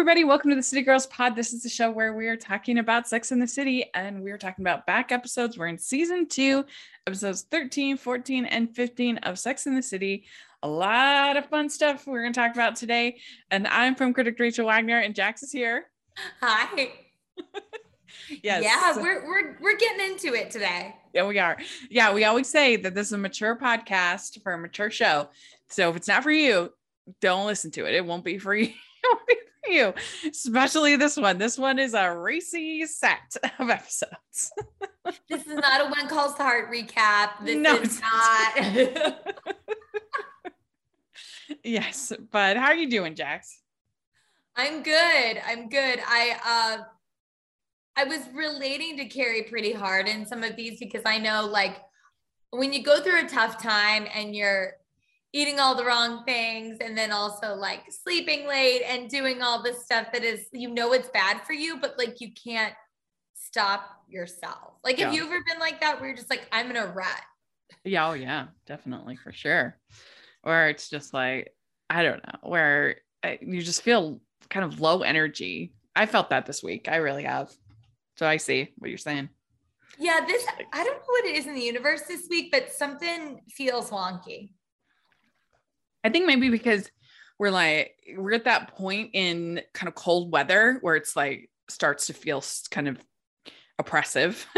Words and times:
Everybody. 0.00 0.24
Welcome 0.24 0.48
to 0.48 0.56
the 0.56 0.62
City 0.62 0.80
Girls 0.80 1.06
Pod. 1.08 1.36
This 1.36 1.52
is 1.52 1.62
the 1.62 1.68
show 1.68 1.90
where 1.90 2.14
we 2.14 2.26
are 2.28 2.36
talking 2.36 2.78
about 2.78 3.06
Sex 3.06 3.32
in 3.32 3.38
the 3.38 3.46
City 3.46 3.84
and 3.92 4.22
we 4.22 4.30
are 4.30 4.38
talking 4.38 4.62
about 4.62 4.86
back 4.86 5.12
episodes. 5.12 5.58
We're 5.58 5.66
in 5.66 5.76
season 5.76 6.26
two, 6.26 6.64
episodes 7.06 7.42
13, 7.50 7.98
14, 7.98 8.46
and 8.46 8.74
15 8.74 9.18
of 9.18 9.38
Sex 9.38 9.66
in 9.66 9.74
the 9.74 9.82
City. 9.82 10.24
A 10.62 10.68
lot 10.68 11.36
of 11.36 11.44
fun 11.50 11.68
stuff 11.68 12.06
we're 12.06 12.22
going 12.22 12.32
to 12.32 12.40
talk 12.40 12.54
about 12.54 12.76
today. 12.76 13.18
And 13.50 13.66
I'm 13.66 13.94
from 13.94 14.14
critic 14.14 14.38
Rachel 14.38 14.68
Wagner, 14.68 15.00
and 15.00 15.14
Jacks 15.14 15.42
is 15.42 15.52
here. 15.52 15.90
Hi. 16.40 16.92
yes. 18.42 18.64
Yeah, 18.64 18.96
we're, 18.96 19.26
we're, 19.26 19.58
we're 19.60 19.76
getting 19.76 20.12
into 20.12 20.32
it 20.32 20.50
today. 20.50 20.96
Yeah, 21.12 21.26
we 21.26 21.38
are. 21.38 21.58
Yeah, 21.90 22.14
we 22.14 22.24
always 22.24 22.48
say 22.48 22.76
that 22.76 22.94
this 22.94 23.08
is 23.08 23.12
a 23.12 23.18
mature 23.18 23.54
podcast 23.54 24.42
for 24.42 24.54
a 24.54 24.58
mature 24.58 24.90
show. 24.90 25.28
So 25.68 25.90
if 25.90 25.96
it's 25.96 26.08
not 26.08 26.22
for 26.22 26.30
you, 26.30 26.72
don't 27.20 27.46
listen 27.46 27.70
to 27.72 27.84
it. 27.84 27.94
It 27.94 28.06
won't 28.06 28.24
be 28.24 28.38
for 28.38 28.54
you. 28.54 28.72
It 29.64 29.82
won't 29.84 29.96
be 29.96 30.00
for 30.02 30.24
you, 30.26 30.30
especially 30.30 30.96
this 30.96 31.16
one. 31.16 31.38
This 31.38 31.58
one 31.58 31.78
is 31.78 31.94
a 31.94 32.14
racy 32.14 32.84
set 32.86 33.36
of 33.58 33.70
episodes. 33.70 34.52
This 35.28 35.46
is 35.46 35.54
not 35.54 35.80
a 35.80 35.90
When 35.90 36.06
Calls 36.08 36.36
the 36.36 36.42
Heart 36.44 36.70
recap. 36.70 37.44
This 37.44 37.56
No, 37.56 37.76
is 37.78 37.98
it's 37.98 38.00
not. 38.00 39.16
yes, 41.64 42.12
but 42.30 42.56
how 42.56 42.66
are 42.66 42.76
you 42.76 42.88
doing, 42.88 43.14
Jacks? 43.14 43.60
I'm 44.56 44.82
good. 44.82 45.40
I'm 45.44 45.68
good. 45.68 46.00
I 46.06 46.36
uh 46.44 46.84
I 47.96 48.04
was 48.04 48.20
relating 48.34 48.98
to 48.98 49.06
Carrie 49.06 49.44
pretty 49.44 49.72
hard 49.72 50.06
in 50.06 50.26
some 50.26 50.44
of 50.44 50.54
these 50.54 50.78
because 50.78 51.02
I 51.06 51.18
know 51.18 51.46
like 51.46 51.78
when 52.50 52.72
you 52.72 52.82
go 52.82 53.00
through 53.02 53.24
a 53.24 53.28
tough 53.28 53.60
time 53.60 54.06
and 54.14 54.36
you're 54.36 54.74
eating 55.32 55.60
all 55.60 55.74
the 55.74 55.84
wrong 55.84 56.24
things 56.24 56.78
and 56.80 56.96
then 56.98 57.12
also 57.12 57.54
like 57.54 57.84
sleeping 57.90 58.46
late 58.46 58.82
and 58.82 59.08
doing 59.08 59.42
all 59.42 59.62
this 59.62 59.84
stuff 59.84 60.08
that 60.12 60.24
is 60.24 60.46
you 60.52 60.68
know 60.72 60.92
it's 60.92 61.08
bad 61.10 61.40
for 61.46 61.52
you 61.52 61.78
but 61.80 61.96
like 61.98 62.20
you 62.20 62.30
can't 62.32 62.74
stop 63.34 64.04
yourself. 64.08 64.74
Like 64.84 64.98
Yeah. 64.98 65.06
have 65.06 65.14
you 65.14 65.24
ever 65.24 65.42
been 65.46 65.58
like 65.58 65.80
that 65.80 65.98
where 66.00 66.08
you're 66.08 66.16
just 66.16 66.30
like 66.30 66.46
I'm 66.52 66.70
in 66.70 66.76
a 66.76 66.86
rut? 66.86 67.20
Yeah, 67.84 68.08
oh 68.08 68.12
yeah, 68.12 68.48
definitely 68.66 69.16
for 69.16 69.32
sure. 69.32 69.78
Or 70.42 70.66
it's 70.68 70.88
just 70.88 71.14
like 71.14 71.54
I 71.88 72.02
don't 72.02 72.24
know, 72.26 72.48
where 72.48 72.96
uh, 73.24 73.34
you 73.40 73.62
just 73.62 73.82
feel 73.82 74.20
kind 74.48 74.64
of 74.64 74.80
low 74.80 75.02
energy. 75.02 75.72
I 75.96 76.06
felt 76.06 76.30
that 76.30 76.46
this 76.46 76.62
week. 76.62 76.88
I 76.88 76.96
really 76.96 77.24
have. 77.24 77.50
So 78.16 78.26
I 78.26 78.36
see 78.36 78.72
what 78.78 78.90
you're 78.90 78.98
saying. 78.98 79.28
Yeah, 79.98 80.24
this 80.26 80.44
I 80.72 80.84
don't 80.84 80.96
know 80.96 81.04
what 81.06 81.24
it 81.24 81.36
is 81.36 81.46
in 81.46 81.54
the 81.54 81.60
universe 81.60 82.02
this 82.02 82.26
week, 82.30 82.50
but 82.52 82.72
something 82.72 83.40
feels 83.50 83.90
wonky. 83.90 84.52
I 86.04 86.08
think 86.10 86.26
maybe 86.26 86.48
because 86.48 86.90
we're 87.38 87.50
like 87.50 87.94
we're 88.16 88.34
at 88.34 88.44
that 88.44 88.74
point 88.76 89.10
in 89.14 89.60
kind 89.74 89.88
of 89.88 89.94
cold 89.94 90.32
weather 90.32 90.78
where 90.80 90.96
it's 90.96 91.16
like 91.16 91.50
starts 91.68 92.06
to 92.06 92.12
feel 92.14 92.42
kind 92.70 92.88
of 92.88 92.98
oppressive. 93.78 94.46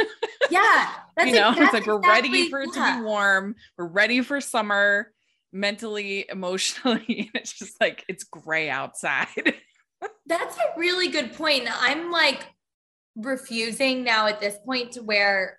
Yeah, 0.51 0.91
that's 1.17 1.31
you 1.31 1.37
know, 1.37 1.51
ex- 1.51 1.61
it's 1.61 1.73
like 1.73 1.87
we're 1.87 1.99
ready 2.01 2.29
exactly- 2.29 2.51
for 2.51 2.61
it 2.61 2.73
to 2.75 2.97
be 2.99 3.03
warm. 3.05 3.55
We're 3.79 3.87
ready 3.87 4.21
for 4.21 4.39
summer, 4.41 5.11
mentally, 5.51 6.27
emotionally. 6.29 7.31
And 7.35 7.43
it's 7.43 7.53
just 7.55 7.81
like 7.81 8.05
it's 8.07 8.25
gray 8.25 8.69
outside. 8.69 9.29
That's 10.27 10.57
a 10.59 10.79
really 10.79 11.09
good 11.09 11.33
point. 11.33 11.69
I'm 11.71 12.11
like 12.11 12.47
refusing 13.17 14.05
now 14.05 14.27
at 14.27 14.41
this 14.41 14.57
point 14.67 14.93
to 14.93 15.03
wear 15.03 15.59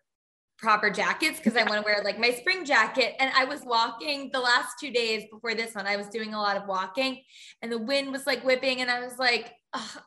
proper 0.63 0.89
jackets 0.89 1.37
because 1.37 1.57
I 1.57 1.63
want 1.63 1.75
to 1.75 1.81
wear 1.81 2.01
like 2.03 2.17
my 2.17 2.31
spring 2.31 2.63
jacket. 2.63 3.15
And 3.19 3.29
I 3.35 3.43
was 3.43 3.61
walking 3.65 4.29
the 4.31 4.39
last 4.39 4.79
two 4.79 4.91
days 4.91 5.25
before 5.29 5.53
this 5.53 5.75
one, 5.75 5.85
I 5.85 5.97
was 5.97 6.07
doing 6.07 6.33
a 6.33 6.41
lot 6.41 6.55
of 6.55 6.67
walking 6.67 7.21
and 7.61 7.69
the 7.69 7.77
wind 7.77 8.13
was 8.13 8.25
like 8.25 8.43
whipping. 8.45 8.79
And 8.79 8.89
I 8.89 9.03
was 9.03 9.19
like, 9.19 9.53
"Ugh, 9.73 10.01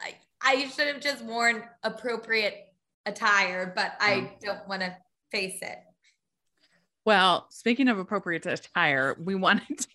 I, 0.00 0.14
I 0.40 0.66
should 0.68 0.88
have 0.88 1.00
just 1.00 1.22
worn 1.22 1.62
appropriate 1.82 2.54
attire, 3.04 3.72
but 3.76 3.92
I 4.00 4.32
don't 4.42 4.66
want 4.66 4.80
to 4.80 4.96
face 5.30 5.58
it. 5.60 5.78
Well, 7.04 7.46
speaking 7.50 7.88
of 7.88 7.98
appropriate 7.98 8.46
attire, 8.46 9.16
we 9.22 9.34
wanted 9.34 9.78
to. 9.78 9.88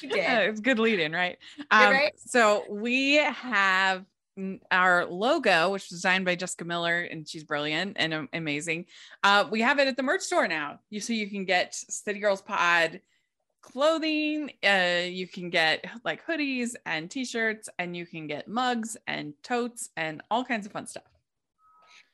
You 0.00 0.10
Uh, 0.10 0.14
did. 0.14 0.18
it's 0.50 0.60
good 0.60 0.78
lead 0.78 1.00
in, 1.00 1.12
right? 1.12 1.38
Um, 1.70 1.90
right. 1.90 2.12
So 2.18 2.64
we 2.68 3.16
have 3.16 4.00
mm, 4.00 4.04
our 4.70 5.06
logo, 5.06 5.70
which 5.70 5.84
was 5.84 6.00
designed 6.00 6.24
by 6.24 6.34
Jessica 6.34 6.64
Miller, 6.64 7.02
and 7.02 7.28
she's 7.28 7.44
brilliant 7.44 7.96
and 7.98 8.28
amazing. 8.32 8.86
Uh, 9.22 9.46
we 9.50 9.60
have 9.60 9.78
it 9.78 9.88
at 9.88 9.96
the 9.96 10.02
merch 10.02 10.22
store 10.22 10.48
now. 10.48 10.80
You 10.90 11.00
so 11.00 11.12
you 11.12 11.28
can 11.28 11.44
get 11.44 11.74
City 11.74 12.18
Girls 12.18 12.42
Pod 12.42 13.00
clothing. 13.62 14.50
Uh, 14.62 15.04
you 15.06 15.26
can 15.26 15.50
get 15.50 15.84
like 16.04 16.26
hoodies 16.26 16.74
and 16.86 17.10
t-shirts, 17.10 17.68
and 17.78 17.96
you 17.96 18.06
can 18.06 18.26
get 18.26 18.48
mugs 18.48 18.96
and 19.06 19.34
totes 19.42 19.90
and 19.96 20.22
all 20.30 20.44
kinds 20.44 20.66
of 20.66 20.72
fun 20.72 20.86
stuff. 20.86 21.04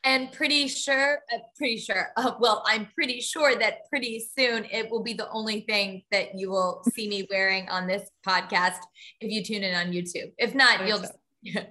And 0.03 0.33
pretty 0.33 0.67
sure, 0.67 1.21
uh, 1.33 1.39
pretty 1.57 1.77
sure, 1.77 2.09
uh, 2.17 2.33
well, 2.41 2.63
I'm 2.67 2.87
pretty 2.95 3.21
sure 3.21 3.59
that 3.59 3.89
pretty 3.91 4.25
soon 4.39 4.65
it 4.71 4.91
will 4.91 5.03
be 5.03 5.13
the 5.13 5.29
only 5.31 5.61
thing 5.63 6.03
that 6.11 6.39
you 6.39 6.51
will 6.51 6.83
see 6.95 7.09
me 7.09 7.27
wearing 7.31 7.69
on 7.69 7.87
this 7.87 8.09
podcast 8.27 8.79
if 9.21 9.31
you 9.31 9.45
tune 9.45 9.63
in 9.63 9.75
on 9.75 9.93
YouTube. 9.93 10.33
If 10.39 10.55
not, 10.55 10.87
you'll 10.87 10.99
think 10.99 11.13
just. 11.13 11.20
Yeah, 11.43 11.65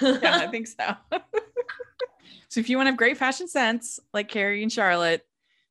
I 0.00 0.48
think 0.50 0.66
so. 0.66 0.94
so 2.48 2.60
if 2.60 2.68
you 2.68 2.76
want 2.76 2.86
to 2.86 2.90
have 2.92 2.98
great 2.98 3.16
fashion 3.16 3.48
sense 3.48 3.98
like 4.12 4.28
Carrie 4.28 4.62
and 4.62 4.72
Charlotte, 4.72 5.26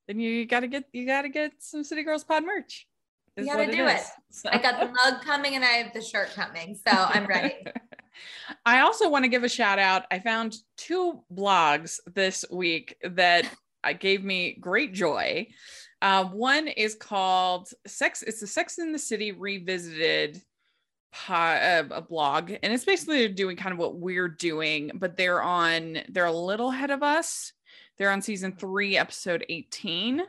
then 0.08 0.20
you 0.20 0.46
gotta 0.46 0.68
get 0.68 0.86
you 0.94 1.06
gotta 1.06 1.30
get 1.30 1.54
some 1.60 1.84
City 1.84 2.04
Girls 2.04 2.24
Pod 2.24 2.44
merch. 2.46 2.88
You 3.38 3.46
gotta 3.46 3.72
do 3.72 3.88
it. 3.88 4.02
So- 4.32 4.50
I 4.52 4.58
got 4.58 4.80
the 4.80 4.88
mug 4.88 5.22
coming 5.24 5.56
and 5.56 5.64
I 5.64 5.70
have 5.70 5.94
the 5.94 6.02
shirt 6.02 6.30
coming. 6.34 6.76
So 6.76 6.92
I'm 6.94 7.26
ready. 7.28 7.56
I 8.66 8.80
also 8.82 9.10
want 9.10 9.26
to 9.26 9.30
give 9.30 9.44
a 9.44 9.50
shout 9.50 9.80
out. 9.80 10.04
I 10.12 10.20
found 10.20 10.56
two 10.78 11.22
blogs 11.34 12.00
this 12.14 12.46
week 12.50 12.96
that 13.04 13.50
gave 14.00 14.24
me 14.24 14.58
great 14.60 14.94
joy. 14.94 15.48
Uh, 16.02 16.26
one 16.26 16.68
is 16.68 16.96
called 16.96 17.70
Sex. 17.88 18.24
It's 18.24 18.40
the 18.40 18.48
Sex 18.48 18.78
in 18.78 18.92
the 18.92 19.00
City 19.00 19.32
Revisited 19.32 20.42
po- 21.16 21.34
uh, 21.34 21.84
a 21.92 22.02
blog, 22.02 22.52
and 22.52 22.74
it's 22.74 22.86
basically 22.86 23.28
doing 23.30 23.56
kind 23.56 23.74
of 23.74 23.80
what 23.80 23.96
we're 23.96 24.28
doing, 24.28 24.92
but 24.96 25.18
they're 25.18 25.42
on. 25.42 26.00
They're 26.09 26.26
a 26.26 26.31
little 26.31 26.72
ahead 26.72 26.92
of 26.92 27.03
us. 27.03 27.53
They're 27.98 28.12
on 28.12 28.22
season 28.22 28.56
three, 28.58 28.98
episode 28.98 29.46
eighteen 29.50 30.24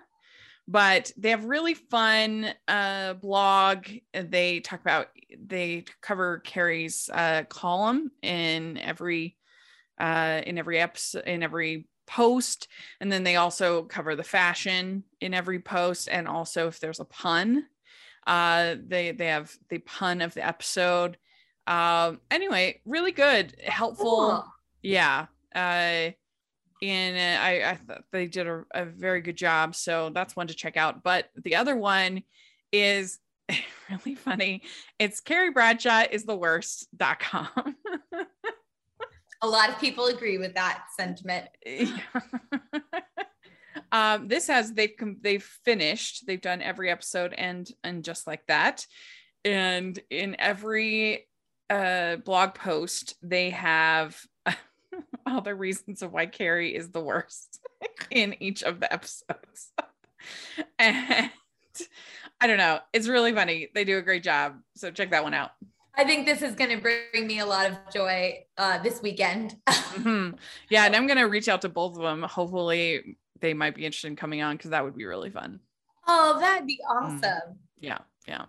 but 0.68 1.12
they 1.16 1.30
have 1.30 1.44
really 1.44 1.74
fun 1.74 2.48
uh 2.68 3.14
blog 3.14 3.86
they 4.12 4.60
talk 4.60 4.80
about 4.80 5.08
they 5.38 5.84
cover 6.00 6.38
carrie's 6.40 7.08
uh 7.12 7.44
column 7.48 8.10
in 8.22 8.76
every 8.78 9.36
uh 10.00 10.40
in 10.46 10.58
every 10.58 10.78
episode 10.78 11.24
in 11.26 11.42
every 11.42 11.86
post 12.06 12.68
and 13.00 13.10
then 13.10 13.24
they 13.24 13.36
also 13.36 13.82
cover 13.82 14.14
the 14.14 14.22
fashion 14.22 15.02
in 15.20 15.34
every 15.34 15.58
post 15.58 16.08
and 16.10 16.28
also 16.28 16.68
if 16.68 16.78
there's 16.78 17.00
a 17.00 17.04
pun 17.04 17.64
uh 18.26 18.76
they 18.86 19.12
they 19.12 19.26
have 19.26 19.52
the 19.68 19.78
pun 19.78 20.20
of 20.20 20.34
the 20.34 20.46
episode. 20.46 21.16
Um 21.66 22.20
anyway 22.30 22.80
really 22.84 23.12
good 23.12 23.56
helpful. 23.64 24.04
Cool. 24.04 24.44
yeah 24.82 25.26
uh 25.54 26.10
and 26.82 27.16
uh, 27.16 27.42
I, 27.42 27.70
I 27.70 27.74
thought 27.76 28.04
they 28.12 28.26
did 28.26 28.46
a, 28.46 28.64
a 28.74 28.84
very 28.84 29.22
good 29.22 29.36
job 29.36 29.74
so 29.74 30.10
that's 30.12 30.36
one 30.36 30.48
to 30.48 30.54
check 30.54 30.76
out. 30.76 31.02
But 31.02 31.30
the 31.34 31.56
other 31.56 31.76
one 31.76 32.22
is 32.72 33.18
really 33.90 34.14
funny. 34.14 34.62
It's 34.98 35.20
carrie 35.20 35.50
bradshaw 35.50 36.04
is 36.10 36.24
the 36.24 36.36
worst.com 36.36 37.76
A 39.42 39.46
lot 39.46 39.68
of 39.68 39.78
people 39.78 40.06
agree 40.06 40.38
with 40.38 40.54
that 40.54 40.84
sentiment. 40.96 41.48
um 43.92 44.28
this 44.28 44.48
has 44.48 44.72
they've 44.72 44.94
they've 45.20 45.42
finished 45.64 46.26
they've 46.26 46.40
done 46.40 46.62
every 46.62 46.90
episode 46.90 47.32
and 47.32 47.68
and 47.84 48.04
just 48.04 48.26
like 48.26 48.46
that. 48.46 48.86
And 49.44 49.98
in 50.10 50.36
every 50.38 51.26
uh 51.70 52.16
blog 52.16 52.54
post 52.54 53.14
they 53.22 53.50
have 53.50 54.20
all 55.26 55.40
the 55.40 55.54
reasons 55.54 56.02
of 56.02 56.12
why 56.12 56.26
carrie 56.26 56.74
is 56.74 56.90
the 56.90 57.00
worst 57.00 57.60
in 58.10 58.36
each 58.40 58.62
of 58.62 58.80
the 58.80 58.92
episodes. 58.92 59.72
And 60.78 61.30
i 62.40 62.46
don't 62.46 62.56
know. 62.56 62.80
It's 62.92 63.06
really 63.06 63.32
funny. 63.34 63.68
They 63.74 63.84
do 63.84 63.98
a 63.98 64.02
great 64.02 64.22
job. 64.22 64.54
So 64.74 64.90
check 64.90 65.10
that 65.10 65.22
one 65.22 65.34
out. 65.34 65.50
I 65.94 66.04
think 66.04 66.26
this 66.26 66.42
is 66.42 66.54
going 66.54 66.70
to 66.70 66.78
bring 66.78 67.26
me 67.26 67.38
a 67.40 67.46
lot 67.46 67.70
of 67.70 67.76
joy 67.92 68.44
uh, 68.58 68.78
this 68.82 69.02
weekend. 69.02 69.56
Mhm. 69.66 70.36
yeah 70.68 70.84
and 70.84 70.94
i'm 70.94 71.06
gonna 71.06 71.26
reach 71.26 71.48
out 71.48 71.62
to 71.62 71.70
both 71.70 71.96
of 71.96 72.02
them 72.02 72.22
hopefully 72.22 73.16
they 73.40 73.54
might 73.54 73.74
be 73.74 73.84
interested 73.84 74.08
in 74.08 74.16
coming 74.16 74.42
on 74.42 74.56
because 74.56 74.70
that 74.70 74.84
would 74.84 74.96
be 74.96 75.04
really 75.04 75.30
fun. 75.30 75.60
Oh, 76.06 76.38
that'd 76.38 76.66
be 76.66 76.80
awesome. 76.88 77.58
yeah 77.78 77.98
yeah. 78.26 78.46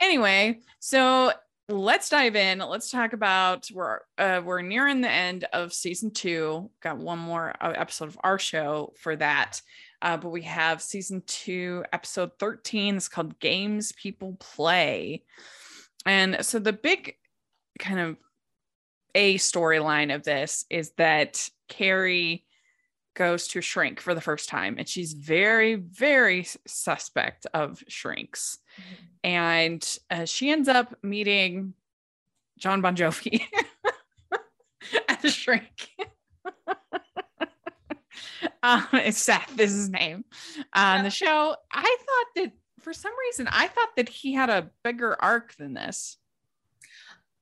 Anyway 0.00 0.60
so 0.80 1.32
let's 1.68 2.08
dive 2.08 2.36
in. 2.36 2.58
Let's 2.58 2.90
talk 2.90 3.12
about 3.12 3.68
we're 3.72 4.00
uh, 4.18 4.42
we're 4.44 4.62
nearing 4.62 5.00
the 5.00 5.10
end 5.10 5.44
of 5.52 5.72
season 5.72 6.10
two. 6.10 6.70
Got 6.82 6.98
one 6.98 7.18
more 7.18 7.54
uh, 7.60 7.72
episode 7.74 8.08
of 8.08 8.18
our 8.22 8.38
show 8.38 8.92
for 8.98 9.16
that. 9.16 9.60
Uh, 10.02 10.18
but 10.18 10.28
we 10.30 10.42
have 10.42 10.82
season 10.82 11.22
two 11.26 11.82
episode 11.92 12.32
13 12.38 12.96
it's 12.96 13.08
called 13.08 13.38
games 13.38 13.92
people 13.92 14.36
play. 14.38 15.22
And 16.04 16.44
so 16.44 16.58
the 16.58 16.74
big 16.74 17.14
kind 17.78 17.98
of 17.98 18.16
a 19.14 19.36
storyline 19.36 20.14
of 20.14 20.22
this 20.22 20.66
is 20.68 20.92
that 20.98 21.48
Carrie 21.68 22.43
goes 23.14 23.48
to 23.48 23.60
shrink 23.60 24.00
for 24.00 24.14
the 24.14 24.20
first 24.20 24.48
time 24.48 24.76
and 24.78 24.88
she's 24.88 25.12
very 25.12 25.74
very 25.76 26.46
suspect 26.66 27.46
of 27.54 27.82
shrinks 27.88 28.58
mm-hmm. 28.78 29.04
and 29.22 29.98
uh, 30.10 30.24
she 30.24 30.50
ends 30.50 30.68
up 30.68 30.94
meeting 31.02 31.74
john 32.58 32.80
bon 32.80 32.96
jovi 32.96 33.42
at 35.08 35.22
the 35.22 35.30
shrink 35.30 35.88
um, 38.62 38.86
it's 38.92 39.18
seth 39.18 39.58
is 39.58 39.72
his 39.72 39.88
name 39.88 40.24
on 40.74 40.96
yeah. 40.98 41.02
the 41.02 41.10
show 41.10 41.54
i 41.72 41.96
thought 41.98 42.26
that 42.42 42.52
for 42.80 42.92
some 42.92 43.12
reason 43.26 43.48
i 43.50 43.68
thought 43.68 43.96
that 43.96 44.08
he 44.08 44.32
had 44.32 44.50
a 44.50 44.70
bigger 44.82 45.16
arc 45.22 45.54
than 45.56 45.74
this 45.74 46.18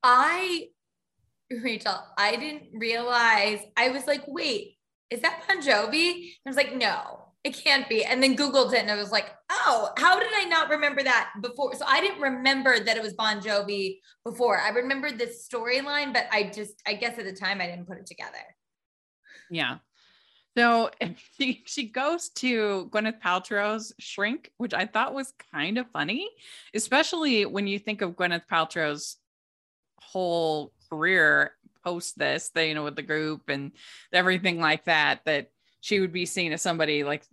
i 0.03 0.69
rachel 1.63 1.95
i 2.17 2.37
didn't 2.37 2.65
realize 2.73 3.59
i 3.77 3.89
was 3.91 4.07
like 4.07 4.23
wait 4.27 4.77
is 5.13 5.21
that 5.21 5.43
Bon 5.47 5.61
Jovi? 5.61 6.13
And 6.13 6.47
I 6.47 6.51
was 6.51 6.57
like, 6.57 6.75
no, 6.75 7.21
it 7.45 7.57
can't 7.57 7.89
be. 7.89 8.05
And 8.05 8.23
then 8.23 8.37
Googled 8.37 8.73
it 8.73 8.81
and 8.81 8.91
I 8.91 8.97
was 8.97 9.11
like, 9.11 9.27
oh, 9.51 9.91
how 9.99 10.19
did 10.19 10.31
I 10.35 10.45
not 10.45 10.71
remember 10.71 11.03
that 11.03 11.31
before? 11.41 11.75
So 11.75 11.85
I 11.87 12.01
didn't 12.01 12.21
remember 12.21 12.79
that 12.79 12.97
it 12.97 13.03
was 13.03 13.13
Bon 13.15 13.41
Jovi 13.41 13.99
before. 14.25 14.59
I 14.59 14.71
remembered 14.71 15.19
this 15.19 15.47
storyline, 15.47 16.13
but 16.13 16.27
I 16.33 16.51
just, 16.55 16.75
I 16.87 16.95
guess 16.95 17.19
at 17.19 17.25
the 17.25 17.33
time 17.33 17.61
I 17.61 17.67
didn't 17.67 17.87
put 17.87 17.99
it 17.99 18.07
together. 18.07 18.39
Yeah. 19.51 19.79
So 20.57 20.91
she 21.39 21.63
she 21.67 21.89
goes 21.89 22.31
to 22.37 22.89
Gwyneth 22.93 23.21
Paltrow's 23.21 23.93
Shrink, 23.99 24.51
which 24.59 24.75
I 24.75 24.87
thought 24.87 25.15
was 25.15 25.33
kind 25.53 25.79
of 25.79 25.91
funny, 25.93 26.29
especially 26.75 27.47
when 27.47 27.67
you 27.67 27.79
think 27.79 28.03
of 28.03 28.13
Gwyneth 28.13 28.47
Paltrow's 28.51 29.17
whole 29.99 30.73
career 30.91 31.53
post 31.85 32.19
this, 32.19 32.51
they, 32.55 32.69
you 32.69 32.75
know, 32.75 32.85
with 32.85 32.97
the 32.97 33.03
group 33.03 33.49
and 33.49 33.73
everything 34.13 34.61
like 34.61 34.85
that, 34.85 35.21
that 35.25 35.49
she 35.81 36.01
would 36.01 36.13
be 36.13 36.27
seen 36.27 36.53
as 36.53 36.63
somebody 36.63 37.05
like 37.05 37.25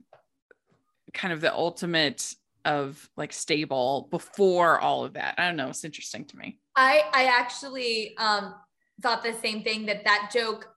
kind 1.13 1.33
of 1.33 1.41
the 1.41 1.53
ultimate 1.53 2.33
of 2.65 3.09
like 3.15 3.33
stable 3.33 4.07
before 4.11 4.79
all 4.79 5.05
of 5.05 5.13
that. 5.13 5.35
I 5.37 5.47
don't 5.47 5.55
know. 5.55 5.69
It's 5.69 5.85
interesting 5.85 6.25
to 6.25 6.37
me. 6.37 6.57
I 6.75 7.03
I 7.13 7.25
actually 7.25 8.15
um 8.17 8.53
thought 9.01 9.23
the 9.23 9.33
same 9.33 9.63
thing 9.63 9.85
that 9.85 10.03
that 10.03 10.29
joke 10.33 10.67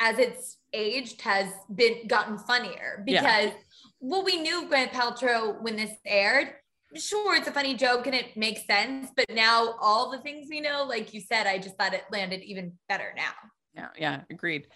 as 0.00 0.18
it's 0.18 0.58
aged 0.72 1.20
has 1.22 1.50
been 1.74 2.06
gotten 2.06 2.38
funnier 2.38 3.02
because 3.04 3.22
yeah. 3.22 3.52
well 4.00 4.24
we 4.24 4.40
knew 4.40 4.68
Gwyneth 4.68 4.90
Paltrow 4.90 5.60
when 5.62 5.76
this 5.76 5.92
aired 6.04 6.52
sure 6.94 7.36
it's 7.36 7.48
a 7.48 7.52
funny 7.52 7.74
joke 7.74 8.06
and 8.06 8.14
it 8.14 8.36
makes 8.36 8.64
sense 8.66 9.10
but 9.16 9.26
now 9.30 9.74
all 9.80 10.10
the 10.10 10.18
things 10.18 10.46
we 10.48 10.60
know 10.60 10.84
like 10.88 11.12
you 11.12 11.20
said 11.20 11.46
i 11.46 11.58
just 11.58 11.76
thought 11.76 11.92
it 11.92 12.04
landed 12.10 12.42
even 12.42 12.72
better 12.88 13.12
now 13.16 13.32
yeah 13.74 13.88
yeah 13.98 14.20
agreed 14.30 14.66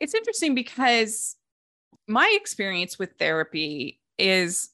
it's 0.00 0.14
interesting 0.14 0.54
because 0.54 1.36
my 2.08 2.32
experience 2.40 2.98
with 2.98 3.10
therapy 3.18 4.00
is 4.18 4.70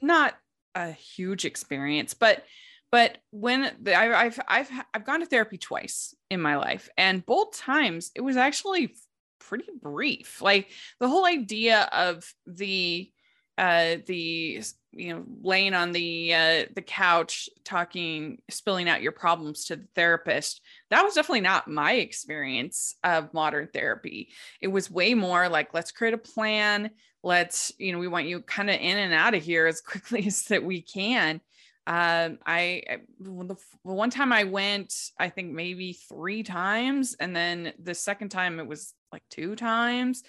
not 0.00 0.34
a 0.74 0.92
huge 0.92 1.44
experience 1.44 2.14
but 2.14 2.44
but 2.90 3.18
when 3.30 3.70
the, 3.80 3.94
I, 3.94 4.22
I've 4.22 4.40
I've 4.48 4.70
I've 4.94 5.04
gone 5.04 5.20
to 5.20 5.26
therapy 5.26 5.58
twice 5.58 6.14
in 6.30 6.40
my 6.40 6.56
life, 6.56 6.88
and 6.96 7.24
both 7.24 7.56
times 7.56 8.10
it 8.14 8.22
was 8.22 8.36
actually 8.36 8.94
pretty 9.40 9.68
brief. 9.80 10.40
Like 10.40 10.70
the 11.00 11.08
whole 11.08 11.26
idea 11.26 11.88
of 11.92 12.32
the 12.46 13.10
uh, 13.58 13.96
the 14.06 14.62
you 14.92 15.12
know 15.12 15.24
laying 15.42 15.74
on 15.74 15.92
the 15.92 16.32
uh, 16.32 16.64
the 16.74 16.82
couch 16.82 17.50
talking 17.64 18.38
spilling 18.48 18.88
out 18.88 19.02
your 19.02 19.12
problems 19.12 19.64
to 19.66 19.76
the 19.76 19.88
therapist 19.94 20.62
that 20.90 21.02
was 21.02 21.14
definitely 21.14 21.40
not 21.40 21.68
my 21.68 21.94
experience 21.94 22.94
of 23.04 23.34
modern 23.34 23.68
therapy. 23.72 24.28
It 24.60 24.68
was 24.68 24.90
way 24.90 25.14
more 25.14 25.48
like 25.48 25.74
let's 25.74 25.92
create 25.92 26.14
a 26.14 26.18
plan. 26.18 26.90
Let's 27.22 27.72
you 27.78 27.92
know 27.92 27.98
we 27.98 28.08
want 28.08 28.28
you 28.28 28.40
kind 28.40 28.70
of 28.70 28.76
in 28.76 28.96
and 28.96 29.12
out 29.12 29.34
of 29.34 29.42
here 29.42 29.66
as 29.66 29.80
quickly 29.82 30.26
as 30.26 30.42
that 30.44 30.64
we 30.64 30.80
can. 30.80 31.40
Um, 31.88 32.38
I 32.46 32.82
the 33.18 33.56
one 33.82 34.10
time 34.10 34.32
I 34.32 34.44
went, 34.44 34.94
I 35.18 35.30
think 35.30 35.52
maybe 35.52 35.94
three 35.94 36.42
times, 36.44 37.16
and 37.18 37.34
then 37.34 37.72
the 37.82 37.94
second 37.94 38.28
time 38.28 38.60
it 38.60 38.66
was 38.68 38.94
like 39.10 39.22
two 39.30 39.56
times. 39.56 40.22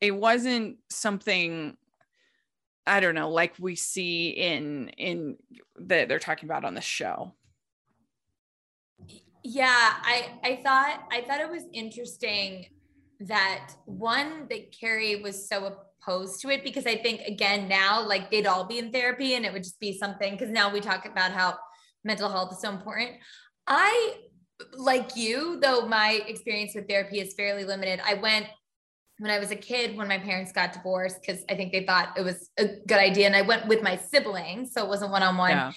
It 0.00 0.10
wasn't 0.10 0.78
something 0.90 1.76
I 2.86 3.00
don't 3.00 3.14
know, 3.14 3.30
like 3.30 3.54
we 3.58 3.76
see 3.76 4.28
in 4.30 4.88
in 4.90 5.36
that 5.76 6.08
they're 6.08 6.18
talking 6.18 6.48
about 6.48 6.64
on 6.64 6.74
the 6.74 6.80
show. 6.80 7.34
Yeah, 9.42 9.68
I 9.68 10.38
I 10.42 10.60
thought 10.62 11.04
I 11.10 11.22
thought 11.22 11.40
it 11.40 11.50
was 11.50 11.64
interesting 11.72 12.66
that 13.20 13.74
one 13.86 14.46
that 14.50 14.78
Carrie 14.78 15.22
was 15.22 15.48
so 15.48 15.76
opposed 16.02 16.40
to 16.42 16.50
it 16.50 16.62
because 16.62 16.86
I 16.86 16.96
think 16.96 17.20
again 17.22 17.68
now 17.68 18.06
like 18.06 18.30
they'd 18.30 18.46
all 18.46 18.64
be 18.64 18.78
in 18.78 18.92
therapy 18.92 19.34
and 19.34 19.46
it 19.46 19.52
would 19.52 19.62
just 19.62 19.80
be 19.80 19.96
something 19.96 20.32
because 20.32 20.50
now 20.50 20.72
we 20.72 20.80
talk 20.80 21.06
about 21.06 21.32
how 21.32 21.56
mental 22.04 22.28
health 22.28 22.52
is 22.52 22.60
so 22.60 22.70
important. 22.70 23.12
I 23.66 24.16
like 24.74 25.16
you 25.16 25.58
though 25.60 25.86
my 25.86 26.22
experience 26.26 26.72
with 26.74 26.88
therapy 26.88 27.20
is 27.20 27.34
fairly 27.34 27.64
limited. 27.64 28.00
I 28.04 28.14
went 28.14 28.46
when 29.18 29.30
I 29.30 29.38
was 29.38 29.50
a 29.50 29.56
kid 29.56 29.96
when 29.96 30.08
my 30.08 30.18
parents 30.18 30.52
got 30.52 30.72
divorced 30.72 31.20
because 31.20 31.44
I 31.48 31.54
think 31.54 31.72
they 31.72 31.84
thought 31.84 32.16
it 32.16 32.22
was 32.22 32.50
a 32.58 32.66
good 32.86 32.98
idea. 32.98 33.26
And 33.26 33.36
I 33.36 33.42
went 33.42 33.68
with 33.68 33.82
my 33.82 33.96
siblings, 33.96 34.72
so 34.72 34.84
it 34.84 34.88
wasn't 34.88 35.12
one 35.12 35.22
on 35.22 35.36
one. 35.36 35.72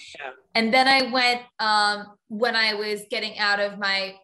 And 0.54 0.74
then 0.74 0.88
I 0.88 1.10
went 1.12 1.42
um, 1.60 2.06
when 2.28 2.56
I 2.56 2.74
was 2.74 3.02
getting 3.10 3.38
out 3.38 3.60
of 3.60 3.78
my 3.78 4.16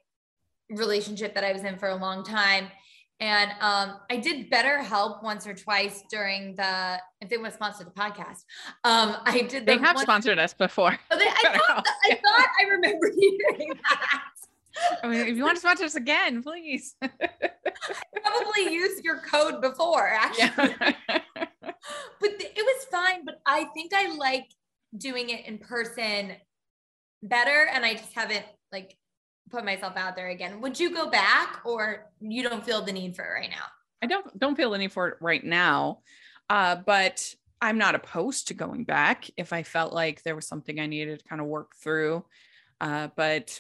relationship 0.71 1.35
that 1.35 1.45
I 1.45 1.53
was 1.53 1.63
in 1.63 1.79
for 1.79 1.89
a 1.89 1.97
long 1.97 2.25
time. 2.25 2.69
And 3.21 3.53
um, 3.61 4.01
I 4.11 4.17
did 4.17 4.51
BetterHelp 4.51 5.23
once 5.23 5.47
or 5.47 5.55
twice 5.55 6.03
during 6.11 6.57
the, 6.57 6.99
if 7.21 7.29
they 7.29 7.37
want 7.37 7.51
to 7.51 7.55
sponsor 7.55 7.85
the 7.85 7.91
podcast, 7.93 8.43
um, 8.83 9.17
I 9.25 9.47
did. 9.49 9.67
They 9.67 9.79
have 9.79 9.95
one, 9.95 10.03
sponsored 10.05 10.39
us 10.41 10.53
before. 10.53 10.99
Oh, 11.11 11.17
they, 11.17 11.27
I, 11.27 11.59
thought, 11.67 11.87
I 12.05 12.15
thought 12.17 12.47
I 12.61 12.65
remember 12.69 13.13
hearing 13.19 13.69
that. 13.69 14.21
I 15.03 15.09
mean, 15.09 15.21
if 15.27 15.37
you 15.37 15.45
want 15.45 15.57
to 15.57 15.61
sponsor 15.61 15.85
us 15.85 15.95
again, 15.95 16.43
please. 16.43 16.97
probably 17.01 18.73
used 18.73 19.05
your 19.05 19.21
code 19.21 19.61
before, 19.61 20.09
actually. 20.09 20.75
Yeah. 20.81 20.93
but 21.11 22.39
th- 22.39 22.53
it 22.57 22.65
was 22.65 22.85
fine. 22.91 23.25
But 23.25 23.41
I 23.47 23.67
think 23.75 23.93
I 23.95 24.15
like 24.17 24.47
doing 24.97 25.31
it 25.31 25.47
in 25.47 25.59
person 25.59 26.33
better. 27.23 27.69
And 27.73 27.85
I 27.85 27.95
just 27.95 28.15
haven't 28.15 28.45
like 28.73 28.97
put 29.51 29.65
myself 29.65 29.97
out 29.97 30.17
there 30.17 30.29
again. 30.29 30.61
Would 30.61 30.79
you 30.79 30.93
go 30.93 31.11
back 31.11 31.61
or 31.65 32.11
you 32.21 32.43
don't 32.43 32.65
feel 32.65 32.83
the 32.83 32.93
need 32.93 33.17
for 33.17 33.25
it 33.25 33.41
right 33.41 33.51
now? 33.51 33.67
I 34.03 34.07
don't 34.07 34.39
don't 34.39 34.57
feel 34.57 34.71
the 34.71 34.79
need 34.79 34.93
for 34.93 35.09
it 35.09 35.17
right 35.21 35.43
now. 35.43 36.01
Uh, 36.51 36.77
but 36.77 37.27
I'm 37.61 37.79
not 37.79 37.95
opposed 37.95 38.49
to 38.49 38.55
going 38.55 38.85
back 38.85 39.31
if 39.37 39.53
I 39.53 39.63
felt 39.63 39.93
like 39.93 40.23
there 40.23 40.37
was 40.37 40.47
something 40.47 40.79
I 40.79 40.87
needed 40.87 41.21
to 41.21 41.25
kind 41.25 41.41
of 41.41 41.47
work 41.47 41.73
through. 41.83 42.25
Uh, 42.81 43.09
but 43.17 43.59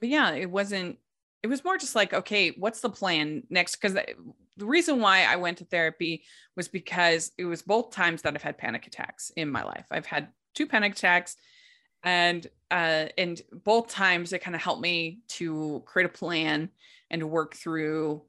but 0.00 0.08
yeah, 0.08 0.32
it 0.32 0.50
wasn't, 0.50 0.98
it 1.42 1.46
was 1.46 1.64
more 1.64 1.78
just 1.78 1.94
like, 1.94 2.12
okay, 2.12 2.50
what's 2.50 2.80
the 2.80 2.90
plan 2.90 3.42
next? 3.48 3.76
Because 3.76 3.94
the 3.94 4.66
reason 4.66 5.00
why 5.00 5.24
I 5.24 5.36
went 5.36 5.58
to 5.58 5.64
therapy 5.64 6.24
was 6.56 6.68
because 6.68 7.30
it 7.38 7.44
was 7.44 7.62
both 7.62 7.90
times 7.90 8.22
that 8.22 8.34
I've 8.34 8.42
had 8.42 8.58
panic 8.58 8.86
attacks 8.86 9.30
in 9.36 9.50
my 9.50 9.62
life. 9.62 9.86
I've 9.90 10.06
had 10.06 10.28
two 10.54 10.66
panic 10.66 10.92
attacks 10.92 11.36
and 12.04 12.46
uh 12.70 13.06
and 13.16 13.40
both 13.64 13.88
times 13.88 14.32
it 14.32 14.40
kind 14.40 14.54
of 14.54 14.62
helped 14.62 14.80
me 14.80 15.20
to 15.28 15.82
create 15.84 16.06
a 16.06 16.12
plan 16.12 16.68
and 17.10 17.30
work 17.30 17.54
through 17.54 18.22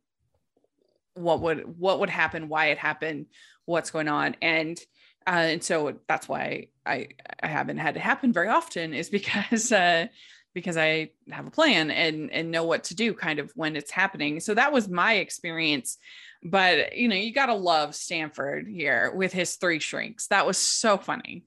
what 1.14 1.42
would 1.42 1.78
what 1.78 2.00
would 2.00 2.10
happen 2.10 2.50
why 2.50 2.68
it 2.68 2.78
happened 2.78 3.28
what's 3.66 3.92
going 3.92 4.08
on 4.08 4.36
and 4.42 4.80
uh, 5.28 5.32
and 5.32 5.64
so 5.64 5.94
that's 6.08 6.28
why 6.28 6.68
I 6.86 7.10
I 7.44 7.48
haven't 7.48 7.78
had 7.78 7.96
it 7.96 8.00
happen 8.00 8.34
very 8.34 8.48
often 8.48 8.94
is 8.94 9.10
because 9.10 9.72
uh, 9.72 10.08
because 10.54 10.78
I 10.78 11.12
have 11.32 11.48
a 11.48 11.52
plan 11.52 11.92
and 11.92 12.32
and 12.32 12.52
know 12.52 12.64
what 12.64 12.86
to 12.86 12.96
do 12.96 13.14
kind 13.14 13.40
of 13.40 13.52
when 13.56 13.76
it's 13.76 13.92
happening. 13.92 14.40
So 14.40 14.54
that 14.54 14.72
was 14.72 14.90
my 14.90 15.16
experience. 15.16 15.98
But 16.44 16.96
you 16.96 17.08
know, 17.08 17.16
you 17.16 17.34
gotta 17.34 17.54
love 17.54 17.96
Stanford 17.96 18.68
here 18.68 19.12
with 19.16 19.34
his 19.34 19.56
three 19.56 19.80
shrinks. 19.80 20.28
That 20.28 20.46
was 20.46 20.58
so 20.58 20.98
funny. 20.98 21.44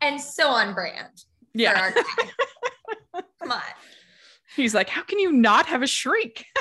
And 0.00 0.20
so 0.20 0.48
on 0.48 0.74
brand. 0.74 1.24
Yeah. 1.54 1.90
Come 3.40 3.52
on. 3.52 3.60
He's 4.54 4.74
like, 4.74 4.88
how 4.88 5.02
can 5.02 5.18
you 5.18 5.32
not 5.32 5.66
have 5.66 5.82
a 5.82 5.86
shrink? 5.86 6.44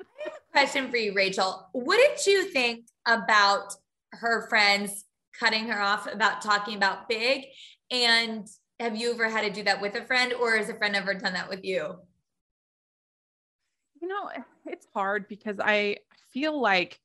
I 0.00 0.04
have 0.24 0.32
a 0.32 0.52
question 0.52 0.90
for 0.90 0.96
you, 0.96 1.14
Rachel. 1.14 1.68
What 1.72 1.96
did 1.96 2.26
you 2.26 2.44
think 2.44 2.86
about 3.06 3.74
her 4.12 4.48
friends 4.48 5.04
cutting 5.38 5.66
her 5.66 5.80
off 5.80 6.12
about 6.12 6.42
talking 6.42 6.76
about 6.76 7.08
big? 7.08 7.44
And 7.90 8.46
have 8.82 8.96
you 8.96 9.12
ever 9.12 9.28
had 9.28 9.42
to 9.42 9.50
do 9.50 9.62
that 9.62 9.80
with 9.80 9.94
a 9.94 10.04
friend 10.04 10.32
or 10.32 10.56
has 10.56 10.68
a 10.68 10.74
friend 10.74 10.96
ever 10.96 11.14
done 11.14 11.34
that 11.34 11.48
with 11.48 11.64
you? 11.64 11.96
You 14.00 14.08
know, 14.08 14.30
it's 14.66 14.86
hard 14.92 15.28
because 15.28 15.56
I 15.60 15.98
feel 16.32 16.60
like 16.60 16.98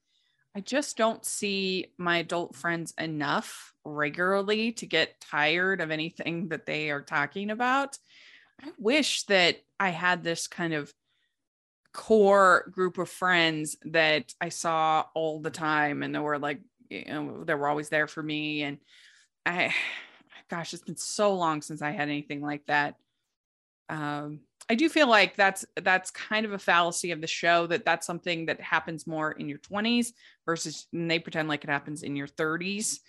I 0.55 0.62
just 0.62 0.98
don't 0.98 1.24
see 1.24 1.93
my 2.00 2.17
adult 2.17 2.55
friends 2.55 2.93
enough 2.98 3.74
regularly 3.86 4.72
to 4.74 4.88
get 4.88 5.22
tired 5.22 5.81
of 5.81 5.91
anything 5.91 6.50
that 6.50 6.65
they 6.65 6.89
are 6.89 7.03
talking 7.03 7.51
about. 7.51 7.98
I 8.60 8.72
wish 8.79 9.25
that 9.25 9.57
I 9.79 9.89
had 9.89 10.24
this 10.24 10.48
kind 10.48 10.74
of 10.74 10.91
core 11.93 12.72
group 12.72 12.98
of 12.98 13.10
friends 13.10 13.77
that 13.84 14.34
I 14.41 14.50
saw 14.50 15.05
all 15.13 15.39
the 15.41 15.51
time 15.51 16.01
and 16.01 16.15
they 16.15 16.19
were 16.19 16.39
like, 16.39 16.62
you 16.89 17.05
know, 17.05 17.43
they 17.43 17.53
were 17.53 17.67
always 17.67 17.89
there 17.89 18.07
for 18.07 18.24
me. 18.24 18.63
And 18.63 18.79
I, 19.46 19.75
gosh, 20.50 20.74
it's 20.74 20.84
been 20.84 20.98
so 20.98 21.34
long 21.34 21.62
since 21.62 21.82
I 21.82 21.92
had 21.92 22.10
anything 22.10 22.42
like 22.42 22.66
that. 22.68 22.96
Um, 23.89 24.42
I 24.70 24.75
do 24.75 24.89
feel 24.89 25.08
like 25.08 25.36
that's 25.36 25.66
that's 25.82 26.12
kind 26.12 26.46
of 26.46 26.51
a 26.51 26.60
fallacy 26.60 27.12
of 27.12 27.22
the 27.22 27.27
show 27.27 27.68
that 27.68 27.86
that's 27.86 28.06
something 28.06 28.48
that 28.48 28.60
happens 28.60 29.08
more 29.08 29.32
in 29.32 29.48
your 29.48 29.60
20s 29.60 30.12
versus 30.46 30.88
they 30.92 31.20
pretend 31.20 31.48
like 31.48 31.63
it 31.63 31.70
happens 31.70 32.04
in 32.04 32.16
your 32.16 32.27
30s. 32.27 33.00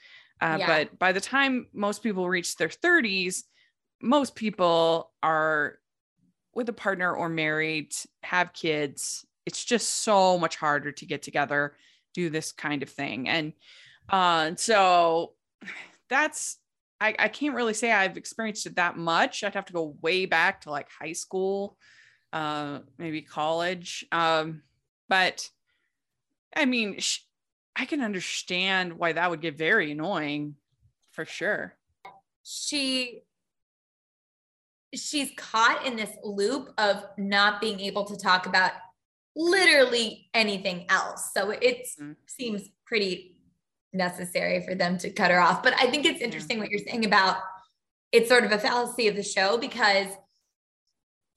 Uh, 0.41 0.57
yeah. 0.61 0.67
But 0.67 0.99
by 0.99 1.13
the 1.13 1.21
time 1.21 1.67
most 1.73 2.03
people 2.03 2.29
reach 2.29 2.57
their 2.57 2.69
30s, 2.69 3.43
most 4.01 4.37
people 4.37 5.11
are 5.23 5.79
with 6.55 6.69
a 6.69 6.73
partner 6.73 7.13
or 7.13 7.29
married, 7.29 7.93
have 8.23 8.53
kids. 8.53 9.27
It's 9.45 9.65
just 9.65 10.03
so 10.03 10.39
much 10.39 10.57
harder 10.57 10.93
to 10.93 11.07
get 11.07 11.23
together, 11.23 11.75
do 12.15 12.31
this 12.31 12.53
kind 12.53 12.85
of 12.85 12.89
thing. 12.89 13.29
And 13.29 13.53
uh, 14.09 14.53
so 14.57 15.33
that's 16.09 16.59
I, 17.01 17.15
I 17.19 17.29
can't 17.29 17.55
really 17.55 17.75
say 17.75 17.93
I've 17.93 18.17
experienced 18.17 18.67
it 18.67 18.77
that 18.77 18.97
much. 18.97 19.45
I'd 19.45 19.55
have 19.55 19.67
to 19.67 19.73
go 19.73 19.97
way 20.03 20.27
back 20.27 20.63
to 20.63 20.71
like 20.71 20.89
high 20.91 21.13
school, 21.13 21.77
uh, 22.33 22.81
maybe 22.99 23.23
college. 23.23 24.05
Um, 24.11 24.63
but 25.09 25.49
I 26.57 26.65
mean, 26.65 26.99
sh- 26.99 27.21
I 27.77 27.85
can 27.85 28.01
understand 28.01 28.95
why 28.95 29.13
that 29.13 29.31
would 29.31 29.41
get 29.41 29.57
very 29.57 29.93
annoying 29.93 30.57
for 31.13 31.25
sure. 31.25 31.77
She 32.43 33.23
she's 34.95 35.31
caught 35.37 35.87
in 35.87 35.97
this 35.97 36.11
loop 36.25 36.73
of 36.79 37.05
not 37.19 37.61
being 37.61 37.79
able 37.81 38.05
to 38.07 38.17
talk 38.17 38.47
about 38.47 38.73
literally 39.37 40.29
anything 40.35 40.87
else. 40.89 41.31
So 41.37 41.51
it 41.51 41.87
mm-hmm. 42.01 42.13
seems 42.27 42.63
pretty 42.87 43.38
necessary 43.99 44.65
for 44.67 44.75
them 44.75 44.97
to 44.99 45.11
cut 45.11 45.31
her 45.31 45.41
off. 45.41 45.63
But 45.63 45.75
I 45.79 45.91
think 45.91 46.07
it's 46.07 46.23
interesting 46.23 46.59
what 46.59 46.71
you're 46.71 46.81
saying 46.87 47.05
about 47.05 47.37
it's 48.11 48.29
sort 48.29 48.45
of 48.45 48.53
a 48.53 48.59
fallacy 48.59 49.09
of 49.09 49.17
the 49.17 49.23
show 49.23 49.59
because 49.59 50.07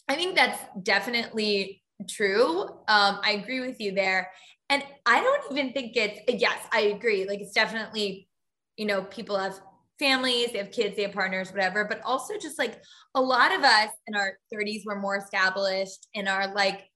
I 0.08 0.15
think 0.15 0.36
that's 0.36 0.62
definitely 0.82 1.84
true. 2.10 2.63
Um, 2.63 3.20
I 3.24 3.41
agree 3.41 3.60
with 3.60 3.80
you 3.80 3.91
there. 3.91 4.32
And 4.70 4.84
I 5.06 5.22
don't 5.22 5.51
even 5.51 5.74
think 5.74 5.98
it's, 5.98 6.20
yes, 6.41 6.58
I 6.72 6.82
agree. 6.82 7.27
Like 7.27 7.41
it's 7.41 7.53
definitely, 7.53 8.30
you 8.77 8.86
know, 8.86 9.03
people 9.03 9.38
have 9.38 9.60
families, 10.00 10.51
they 10.51 10.60
have 10.60 10.72
kids, 10.72 10.96
they 10.96 11.03
have 11.03 11.12
partners, 11.12 11.51
whatever. 11.51 11.86
But 11.86 12.01
also 12.06 12.38
just 12.38 12.58
like 12.58 12.82
a 13.13 13.22
lot 13.22 13.53
of 13.53 13.63
us 13.63 13.89
in 14.08 14.15
our 14.15 14.38
30s 14.53 14.86
were 14.86 15.00
more 15.00 15.18
established 15.18 16.08
in 16.13 16.27
our 16.27 16.53
like 16.53 16.89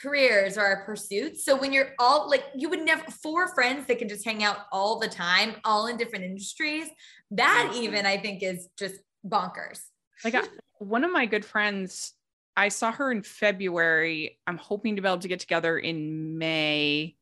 careers 0.00 0.58
or 0.58 0.62
our 0.62 0.84
pursuits. 0.84 1.44
So 1.44 1.56
when 1.56 1.72
you're 1.72 1.92
all 1.98 2.28
like, 2.28 2.44
you 2.54 2.68
would 2.68 2.82
never 2.82 3.10
four 3.10 3.54
friends 3.54 3.86
that 3.86 3.98
can 3.98 4.08
just 4.08 4.24
hang 4.24 4.44
out 4.44 4.58
all 4.70 4.98
the 4.98 5.08
time, 5.08 5.56
all 5.64 5.86
in 5.86 5.96
different 5.96 6.24
industries. 6.24 6.88
That 7.30 7.70
mm-hmm. 7.70 7.82
even 7.82 8.06
I 8.06 8.18
think 8.18 8.42
is 8.42 8.68
just 8.78 8.96
bonkers. 9.26 9.80
Like 10.24 10.34
I, 10.34 10.42
one 10.78 11.04
of 11.04 11.12
my 11.12 11.26
good 11.26 11.44
friends, 11.44 12.12
I 12.56 12.68
saw 12.68 12.92
her 12.92 13.10
in 13.10 13.22
February. 13.22 14.38
I'm 14.46 14.58
hoping 14.58 14.96
to 14.96 15.02
be 15.02 15.08
able 15.08 15.18
to 15.18 15.28
get 15.28 15.40
together 15.40 15.78
in 15.78 16.38
May. 16.38 17.16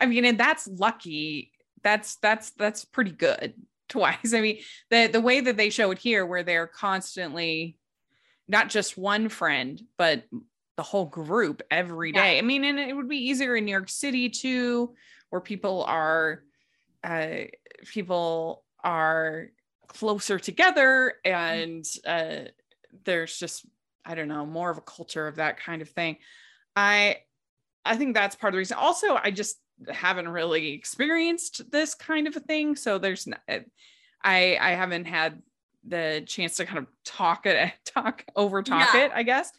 I 0.00 0.06
mean, 0.06 0.24
and 0.24 0.38
that's 0.38 0.66
lucky. 0.66 1.52
That's 1.82 2.16
that's 2.16 2.50
that's 2.52 2.84
pretty 2.84 3.12
good 3.12 3.54
twice. 3.88 4.32
I 4.34 4.40
mean, 4.40 4.58
the 4.90 5.06
the 5.06 5.20
way 5.20 5.40
that 5.40 5.56
they 5.56 5.70
show 5.70 5.90
it 5.90 5.98
here, 5.98 6.24
where 6.24 6.42
they're 6.42 6.66
constantly 6.66 7.76
not 8.48 8.68
just 8.68 8.98
one 8.98 9.28
friend, 9.28 9.80
but 9.96 10.24
the 10.76 10.82
whole 10.82 11.06
group 11.06 11.62
every 11.70 12.12
day. 12.12 12.34
Yeah. 12.34 12.38
I 12.38 12.42
mean, 12.42 12.64
and 12.64 12.78
it 12.78 12.94
would 12.94 13.08
be 13.08 13.28
easier 13.28 13.56
in 13.56 13.64
New 13.64 13.70
York 13.70 13.88
City 13.88 14.28
too, 14.28 14.94
where 15.30 15.40
people 15.40 15.84
are 15.84 16.42
uh 17.02 17.44
people 17.86 18.64
are 18.84 19.48
closer 19.88 20.38
together 20.38 21.14
and 21.24 21.84
uh 22.06 22.44
there's 23.04 23.38
just 23.38 23.66
I 24.04 24.14
don't 24.14 24.28
know, 24.28 24.46
more 24.46 24.70
of 24.70 24.78
a 24.78 24.82
culture 24.82 25.26
of 25.26 25.36
that 25.36 25.58
kind 25.58 25.82
of 25.82 25.88
thing. 25.90 26.16
I 26.76 27.18
I 27.84 27.96
think 27.96 28.14
that's 28.14 28.36
part 28.36 28.52
of 28.52 28.54
the 28.54 28.58
reason. 28.58 28.76
Also, 28.78 29.18
I 29.22 29.30
just 29.30 29.58
haven't 29.88 30.28
really 30.28 30.72
experienced 30.72 31.70
this 31.70 31.94
kind 31.94 32.26
of 32.26 32.36
a 32.36 32.40
thing, 32.40 32.76
so 32.76 32.98
there's 32.98 33.26
not, 33.26 33.40
I 34.22 34.58
I 34.60 34.70
haven't 34.72 35.06
had 35.06 35.42
the 35.86 36.22
chance 36.26 36.56
to 36.56 36.66
kind 36.66 36.78
of 36.78 36.86
talk 37.04 37.46
it 37.46 37.72
talk 37.84 38.24
over 38.36 38.62
talk 38.62 38.94
yeah. 38.94 39.06
it, 39.06 39.12
I 39.14 39.22
guess. 39.22 39.50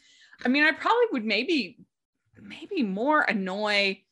I 0.44 0.48
mean, 0.48 0.64
I 0.64 0.72
probably 0.72 1.06
would 1.12 1.24
maybe, 1.24 1.78
maybe 2.40 2.82
more 2.82 3.22
annoy 3.22 4.02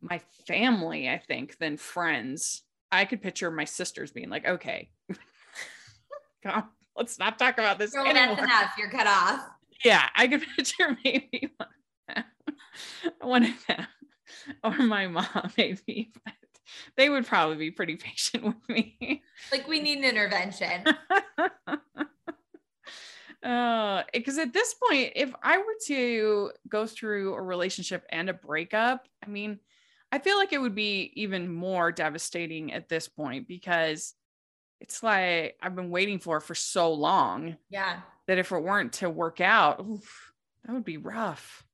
my 0.00 0.20
family, 0.46 1.08
I 1.08 1.18
think, 1.18 1.58
than 1.58 1.76
friends. 1.76 2.62
I 2.92 3.04
could 3.04 3.22
picture 3.22 3.50
my 3.50 3.64
sisters 3.64 4.12
being 4.12 4.28
like, 4.28 4.46
okay, 4.46 4.90
come, 6.42 6.68
let's 6.96 7.18
not 7.18 7.38
talk 7.38 7.58
about 7.58 7.78
this 7.78 7.92
Girl, 7.92 8.06
anymore. 8.06 8.36
That's 8.36 8.42
enough. 8.42 8.70
You're 8.78 8.90
cut 8.90 9.06
off. 9.06 9.40
Yeah, 9.84 10.08
I 10.16 10.28
could 10.28 10.42
picture 10.56 10.96
maybe 11.04 11.52
one 13.20 13.44
of 13.44 13.66
them 13.66 13.86
or 14.62 14.70
my 14.86 15.06
mom, 15.06 15.52
maybe. 15.56 16.12
But 16.24 16.34
they 16.96 17.08
would 17.08 17.26
probably 17.26 17.56
be 17.56 17.70
pretty 17.70 17.96
patient 17.96 18.44
with 18.44 18.68
me. 18.68 19.22
Like 19.50 19.68
we 19.68 19.80
need 19.80 19.98
an 19.98 20.04
intervention. 20.04 20.84
Uh 23.44 24.02
because 24.12 24.38
at 24.38 24.52
this 24.52 24.74
point 24.74 25.12
if 25.16 25.32
i 25.42 25.58
were 25.58 25.76
to 25.86 26.50
go 26.68 26.86
through 26.86 27.34
a 27.34 27.42
relationship 27.42 28.04
and 28.08 28.30
a 28.30 28.34
breakup 28.34 29.06
i 29.24 29.28
mean 29.28 29.58
i 30.10 30.18
feel 30.18 30.38
like 30.38 30.52
it 30.52 30.60
would 30.60 30.74
be 30.74 31.12
even 31.14 31.52
more 31.52 31.92
devastating 31.92 32.72
at 32.72 32.88
this 32.88 33.06
point 33.06 33.46
because 33.46 34.14
it's 34.80 35.02
like 35.02 35.56
i've 35.62 35.76
been 35.76 35.90
waiting 35.90 36.18
for 36.18 36.40
for 36.40 36.54
so 36.54 36.92
long 36.92 37.56
yeah. 37.68 38.00
that 38.26 38.38
if 38.38 38.50
it 38.50 38.62
weren't 38.62 38.94
to 38.94 39.10
work 39.10 39.40
out 39.40 39.80
oof, 39.80 40.32
that 40.64 40.72
would 40.72 40.84
be 40.84 40.96
rough. 40.96 41.64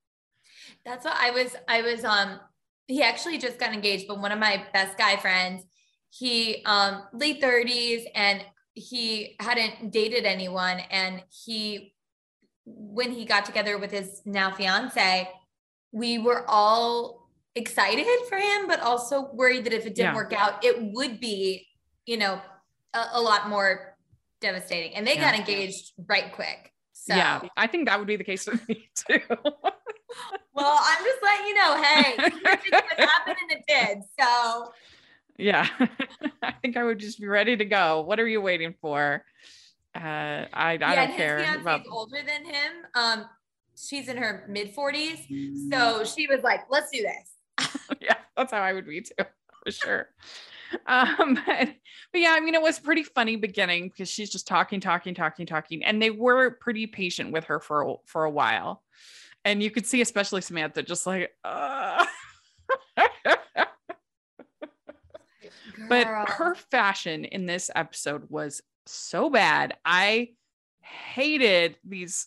That's 0.84 1.04
what 1.04 1.16
i 1.16 1.30
was 1.30 1.54
i 1.68 1.82
was 1.82 2.04
um 2.04 2.40
he 2.88 3.02
actually 3.02 3.38
just 3.38 3.58
got 3.58 3.72
engaged 3.72 4.08
but 4.08 4.20
one 4.20 4.32
of 4.32 4.38
my 4.40 4.64
best 4.72 4.98
guy 4.98 5.16
friends 5.16 5.62
he 6.10 6.62
um 6.64 7.04
late 7.12 7.40
30s 7.40 8.02
and 8.14 8.44
he 8.80 9.36
hadn't 9.38 9.90
dated 9.90 10.24
anyone 10.24 10.80
and 10.90 11.22
he 11.28 11.94
when 12.64 13.12
he 13.12 13.24
got 13.24 13.44
together 13.44 13.78
with 13.78 13.90
his 13.90 14.22
now 14.24 14.50
fiance 14.50 15.28
we 15.92 16.18
were 16.18 16.44
all 16.48 17.28
excited 17.54 18.06
for 18.28 18.38
him 18.38 18.66
but 18.66 18.80
also 18.80 19.30
worried 19.32 19.64
that 19.64 19.72
if 19.72 19.86
it 19.86 19.94
didn't 19.94 20.12
yeah. 20.12 20.14
work 20.14 20.32
out 20.32 20.64
it 20.64 20.80
would 20.94 21.20
be 21.20 21.66
you 22.06 22.16
know 22.16 22.40
a, 22.94 23.06
a 23.12 23.20
lot 23.20 23.48
more 23.48 23.96
devastating 24.40 24.94
and 24.94 25.06
they 25.06 25.14
yeah. 25.14 25.30
got 25.30 25.38
engaged 25.38 25.92
right 26.06 26.32
quick 26.32 26.72
so 26.92 27.14
yeah 27.14 27.40
i 27.56 27.66
think 27.66 27.86
that 27.86 27.98
would 27.98 28.08
be 28.08 28.16
the 28.16 28.24
case 28.24 28.46
with 28.46 28.66
me 28.68 28.88
too 28.94 29.20
well 30.54 30.78
i'm 30.80 31.04
just 31.04 31.22
letting 31.22 31.46
you 31.46 31.54
know 31.54 31.82
hey 31.82 32.14
what 32.18 33.08
happened 33.08 33.36
and 33.42 33.52
it 33.52 33.64
did 33.68 33.98
so 34.18 34.72
yeah. 35.40 35.68
I 36.42 36.52
think 36.62 36.76
I 36.76 36.84
would 36.84 36.98
just 36.98 37.20
be 37.20 37.26
ready 37.26 37.56
to 37.56 37.64
go. 37.64 38.02
What 38.02 38.20
are 38.20 38.28
you 38.28 38.40
waiting 38.40 38.74
for? 38.80 39.24
Uh, 39.94 39.98
I, 39.98 40.46
I 40.52 40.72
yeah, 40.74 41.06
don't 41.06 41.16
care. 41.16 41.38
His 41.42 41.60
about... 41.60 41.82
older 41.90 42.18
than 42.18 42.44
him. 42.44 42.72
Um, 42.94 43.24
she's 43.76 44.08
in 44.08 44.16
her 44.16 44.46
mid 44.48 44.74
40s. 44.74 45.70
So 45.70 46.04
she 46.04 46.26
was 46.26 46.42
like, 46.42 46.60
let's 46.70 46.90
do 46.90 47.02
this. 47.02 47.76
yeah, 48.00 48.14
that's 48.36 48.52
how 48.52 48.60
I 48.60 48.72
would 48.72 48.86
be 48.86 49.02
too, 49.02 49.24
for 49.64 49.70
sure. 49.70 50.08
Um, 50.86 51.34
but, 51.46 51.68
but 52.12 52.20
yeah, 52.20 52.34
I 52.36 52.40
mean, 52.40 52.54
it 52.54 52.62
was 52.62 52.78
pretty 52.78 53.02
funny 53.02 53.36
beginning 53.36 53.88
because 53.88 54.08
she's 54.08 54.30
just 54.30 54.46
talking, 54.46 54.80
talking, 54.80 55.14
talking, 55.14 55.46
talking, 55.46 55.84
and 55.84 56.00
they 56.00 56.10
were 56.10 56.50
pretty 56.50 56.86
patient 56.86 57.32
with 57.32 57.44
her 57.44 57.58
for 57.58 57.98
for 58.06 58.22
a 58.22 58.30
while, 58.30 58.84
and 59.44 59.62
you 59.62 59.70
could 59.72 59.84
see, 59.84 60.00
especially 60.00 60.42
Samantha, 60.42 60.84
just 60.84 61.06
like, 61.06 61.32
uh. 61.44 62.06
But 65.88 66.06
her 66.06 66.54
fashion 66.54 67.24
in 67.24 67.46
this 67.46 67.70
episode 67.74 68.24
was 68.28 68.62
so 68.86 69.30
bad. 69.30 69.76
I 69.84 70.30
hated 70.80 71.76
these 71.84 72.26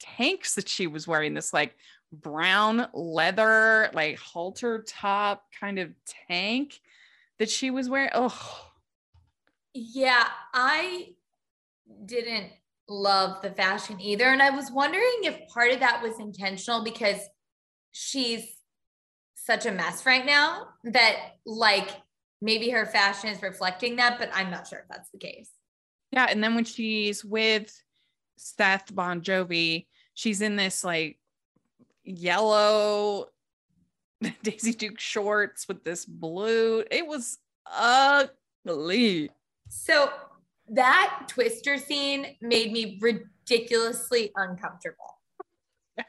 tanks 0.00 0.54
that 0.54 0.68
she 0.68 0.86
was 0.86 1.06
wearing, 1.06 1.34
this 1.34 1.52
like 1.52 1.74
brown 2.12 2.88
leather, 2.92 3.90
like 3.94 4.18
halter 4.18 4.84
top 4.86 5.44
kind 5.58 5.78
of 5.78 5.90
tank 6.28 6.80
that 7.38 7.50
she 7.50 7.70
was 7.70 7.88
wearing. 7.88 8.10
Oh, 8.14 8.70
yeah, 9.74 10.26
I 10.52 11.08
didn't 12.04 12.52
love 12.88 13.42
the 13.42 13.50
fashion 13.50 14.00
either. 14.00 14.26
And 14.26 14.42
I 14.42 14.50
was 14.50 14.70
wondering 14.70 15.20
if 15.22 15.48
part 15.48 15.72
of 15.72 15.80
that 15.80 16.02
was 16.02 16.18
intentional 16.18 16.84
because 16.84 17.20
she's 17.92 18.56
such 19.34 19.66
a 19.66 19.72
mess 19.72 20.06
right 20.06 20.24
now 20.24 20.68
that 20.84 21.16
like 21.44 21.88
maybe 22.42 22.68
her 22.70 22.84
fashion 22.84 23.30
is 23.30 23.40
reflecting 23.40 23.96
that, 23.96 24.18
but 24.18 24.28
I'm 24.34 24.50
not 24.50 24.66
sure 24.66 24.80
if 24.80 24.88
that's 24.88 25.08
the 25.10 25.18
case. 25.18 25.50
Yeah. 26.10 26.26
And 26.28 26.42
then 26.44 26.54
when 26.54 26.64
she's 26.64 27.24
with 27.24 27.72
Seth 28.36 28.94
Bon 28.94 29.22
Jovi, 29.22 29.86
she's 30.12 30.42
in 30.42 30.56
this 30.56 30.84
like 30.84 31.18
yellow 32.04 33.28
Daisy 34.42 34.72
Duke 34.72 35.00
shorts 35.00 35.66
with 35.68 35.84
this 35.84 36.04
blue. 36.04 36.84
It 36.90 37.06
was 37.06 37.38
ugly. 37.72 39.30
So 39.68 40.10
that 40.68 41.24
twister 41.28 41.78
scene 41.78 42.36
made 42.42 42.72
me 42.72 42.98
ridiculously 43.00 44.32
uncomfortable. 44.36 44.98
Yeah. 45.96 46.04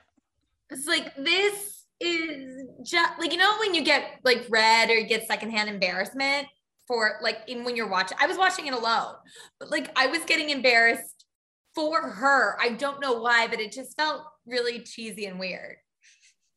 It's 0.69 0.87
like 0.87 1.15
this 1.15 1.82
is 2.03 2.67
just 2.83 3.19
like 3.19 3.31
you 3.31 3.37
know 3.37 3.57
when 3.59 3.73
you 3.73 3.83
get 3.83 4.19
like 4.23 4.45
red 4.49 4.89
or 4.89 4.95
you 4.95 5.07
get 5.07 5.27
secondhand 5.27 5.69
embarrassment 5.69 6.47
for 6.87 7.19
like 7.21 7.39
in 7.47 7.63
when 7.63 7.75
you're 7.75 7.89
watching. 7.89 8.17
I 8.19 8.27
was 8.27 8.37
watching 8.37 8.67
it 8.67 8.73
alone, 8.73 9.15
but 9.59 9.71
like 9.71 9.91
I 9.95 10.07
was 10.07 10.21
getting 10.25 10.49
embarrassed 10.49 11.25
for 11.73 12.01
her. 12.01 12.57
I 12.61 12.69
don't 12.69 13.01
know 13.01 13.13
why, 13.19 13.47
but 13.47 13.59
it 13.59 13.71
just 13.71 13.95
felt 13.97 14.23
really 14.45 14.79
cheesy 14.79 15.25
and 15.25 15.39
weird. 15.39 15.77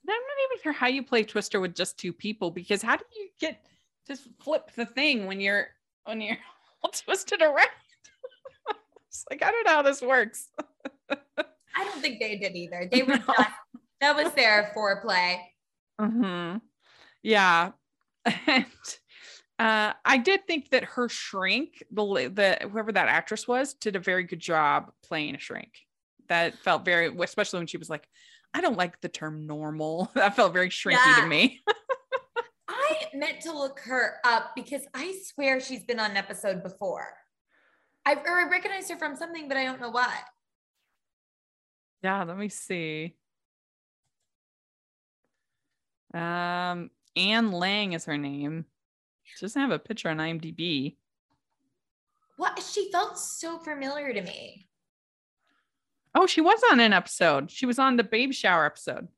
I'm 0.08 0.14
not 0.14 0.52
even 0.52 0.62
sure 0.62 0.72
how 0.72 0.86
you 0.86 1.02
play 1.02 1.24
Twister 1.24 1.58
with 1.60 1.74
just 1.74 1.98
two 1.98 2.12
people 2.12 2.50
because 2.50 2.80
how 2.80 2.96
do 2.96 3.04
you 3.16 3.28
get 3.40 3.60
just 4.06 4.28
flip 4.40 4.70
the 4.76 4.86
thing 4.86 5.26
when 5.26 5.40
you're 5.40 5.68
when 6.04 6.20
you're 6.20 6.38
all 6.82 6.90
twisted 6.90 7.42
around? 7.42 7.68
it's 9.08 9.24
like 9.30 9.42
I 9.42 9.50
don't 9.50 9.64
know 9.64 9.72
how 9.72 9.82
this 9.82 10.02
works. 10.02 10.48
I 11.10 11.84
don't 11.84 12.00
think 12.00 12.20
they 12.20 12.36
did 12.36 12.56
either. 12.56 12.88
They 12.90 13.02
were 13.02 13.18
no. 13.18 13.34
just 13.36 13.50
that 14.00 14.16
was 14.16 14.32
their 14.32 14.72
foreplay. 14.76 15.38
Mm-hmm. 16.00 16.58
Yeah. 17.22 17.72
And 18.48 18.66
uh, 19.58 19.92
I 20.04 20.18
did 20.18 20.46
think 20.46 20.70
that 20.70 20.84
her 20.84 21.08
shrink, 21.08 21.82
the 21.90 22.30
the 22.32 22.68
whoever 22.68 22.92
that 22.92 23.08
actress 23.08 23.48
was, 23.48 23.72
did 23.74 23.96
a 23.96 24.00
very 24.00 24.24
good 24.24 24.40
job 24.40 24.90
playing 25.02 25.34
a 25.34 25.38
shrink. 25.38 25.72
That 26.28 26.58
felt 26.58 26.84
very, 26.84 27.14
especially 27.22 27.60
when 27.60 27.66
she 27.66 27.78
was 27.78 27.88
like, 27.88 28.06
"I 28.52 28.60
don't 28.60 28.76
like 28.76 29.00
the 29.00 29.08
term 29.08 29.46
normal." 29.46 30.10
That 30.14 30.36
felt 30.36 30.52
very 30.52 30.68
shrinky 30.68 30.98
yeah. 31.06 31.20
to 31.20 31.26
me. 31.26 31.62
I 32.68 33.06
meant 33.14 33.40
to 33.42 33.52
look 33.52 33.80
her 33.80 34.16
up 34.24 34.50
because 34.54 34.82
I 34.92 35.18
swear 35.24 35.60
she's 35.60 35.84
been 35.84 36.00
on 36.00 36.10
an 36.10 36.16
episode 36.18 36.62
before. 36.62 37.14
I 38.04 38.14
or 38.14 38.38
I 38.38 38.48
recognized 38.50 38.90
her 38.90 38.98
from 38.98 39.16
something, 39.16 39.48
but 39.48 39.56
I 39.56 39.64
don't 39.64 39.80
know 39.80 39.90
what. 39.90 40.10
Yeah, 42.02 42.24
let 42.24 42.36
me 42.36 42.50
see. 42.50 43.16
Um, 46.14 46.90
Anne 47.16 47.52
Lange 47.52 47.94
is 47.94 48.04
her 48.04 48.18
name. 48.18 48.66
She 49.24 49.44
doesn't 49.44 49.60
have 49.60 49.70
a 49.70 49.78
picture 49.78 50.08
on 50.08 50.18
IMDb. 50.18 50.96
What? 52.36 52.62
She 52.62 52.90
felt 52.92 53.18
so 53.18 53.58
familiar 53.58 54.12
to 54.12 54.22
me. 54.22 54.68
Oh, 56.14 56.26
she 56.26 56.40
was 56.40 56.60
on 56.70 56.80
an 56.80 56.92
episode. 56.92 57.50
She 57.50 57.66
was 57.66 57.78
on 57.78 57.96
the 57.96 58.04
baby 58.04 58.32
shower 58.32 58.64
episode. 58.64 59.08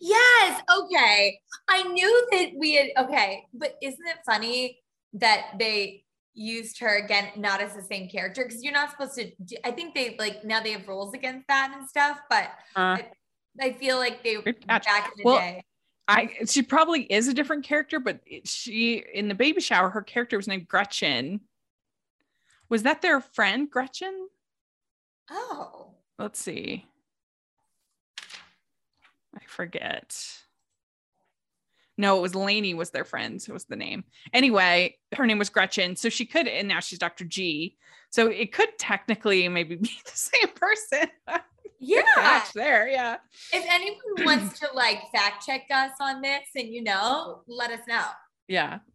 Yes. 0.00 0.62
Okay. 0.78 1.40
I 1.68 1.84
knew 1.84 2.28
that 2.32 2.50
we 2.56 2.74
had. 2.74 2.88
Okay. 2.98 3.44
But 3.54 3.76
isn't 3.82 4.06
it 4.06 4.18
funny 4.26 4.78
that 5.14 5.52
they 5.58 6.04
used 6.34 6.80
her 6.80 6.96
again, 6.96 7.28
not 7.36 7.60
as 7.60 7.74
the 7.74 7.82
same 7.82 8.08
character? 8.08 8.44
Because 8.44 8.62
you're 8.62 8.72
not 8.72 8.90
supposed 8.90 9.14
to. 9.14 9.30
Do, 9.44 9.56
I 9.64 9.70
think 9.70 9.94
they 9.94 10.16
like 10.18 10.44
now 10.44 10.60
they 10.60 10.72
have 10.72 10.86
rules 10.88 11.14
against 11.14 11.46
that 11.48 11.72
and 11.74 11.88
stuff. 11.88 12.18
But 12.28 12.44
uh, 12.76 12.98
I, 12.98 13.06
I, 13.60 13.72
feel 13.74 13.96
like 13.96 14.22
they 14.22 14.36
back 14.66 14.86
in 14.86 15.12
the 15.16 15.24
well, 15.24 15.38
day. 15.38 15.64
I 16.06 16.30
she 16.46 16.62
probably 16.62 17.02
is 17.02 17.28
a 17.28 17.34
different 17.34 17.64
character, 17.64 17.98
but 17.98 18.20
she 18.44 19.02
in 19.12 19.28
the 19.28 19.34
baby 19.34 19.60
shower, 19.60 19.90
her 19.90 20.02
character 20.02 20.36
was 20.36 20.48
named 20.48 20.68
Gretchen. 20.68 21.40
Was 22.68 22.82
that 22.82 23.02
their 23.02 23.20
friend 23.20 23.70
Gretchen? 23.70 24.28
Oh. 25.30 25.94
Let's 26.18 26.38
see. 26.38 26.86
I 28.20 29.40
forget. 29.46 30.16
No, 31.96 32.18
it 32.18 32.22
was 32.22 32.34
Lainey 32.34 32.74
was 32.74 32.90
their 32.90 33.04
friend. 33.04 33.40
So 33.40 33.52
was 33.52 33.64
the 33.64 33.76
name. 33.76 34.04
Anyway, 34.32 34.96
her 35.14 35.26
name 35.26 35.38
was 35.38 35.50
Gretchen. 35.50 35.96
So 35.96 36.08
she 36.08 36.26
could, 36.26 36.48
and 36.48 36.68
now 36.68 36.80
she's 36.80 36.98
Dr. 36.98 37.24
G. 37.24 37.76
So 38.10 38.28
it 38.28 38.52
could 38.52 38.78
technically 38.78 39.48
maybe 39.48 39.76
be 39.76 39.90
the 40.04 40.10
same 40.12 40.48
person. 40.54 41.10
yeah. 41.86 42.44
there 42.54 42.88
yeah. 42.88 43.16
If 43.52 43.64
anyone 43.68 44.40
wants 44.40 44.58
to 44.60 44.68
like 44.74 45.00
fact 45.12 45.44
check 45.46 45.62
us 45.72 45.92
on 46.00 46.22
this 46.22 46.48
and 46.54 46.68
you 46.68 46.82
know 46.82 47.42
let 47.46 47.70
us 47.70 47.80
know. 47.88 48.06
Yeah. 48.48 48.78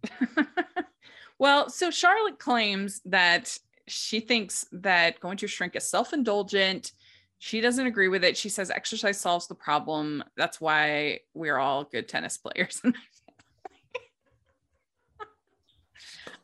Well 1.41 1.69
so 1.69 1.89
charlotte 1.89 2.37
claims 2.37 2.99
that 3.05 3.57
she 3.87 4.19
thinks 4.19 4.65
that 4.73 5.21
going 5.21 5.37
to 5.37 5.47
shrink 5.47 5.73
is 5.77 5.89
self-indulgent. 5.89 6.91
She 7.37 7.61
doesn't 7.61 7.87
agree 7.87 8.09
with 8.09 8.25
it. 8.25 8.35
She 8.35 8.49
says 8.49 8.69
exercise 8.69 9.21
solves 9.21 9.47
the 9.47 9.55
problem. 9.55 10.21
That's 10.35 10.59
why 10.59 11.21
we're 11.33 11.57
all 11.57 11.85
good 11.85 12.09
tennis 12.09 12.37
players. 12.37 12.81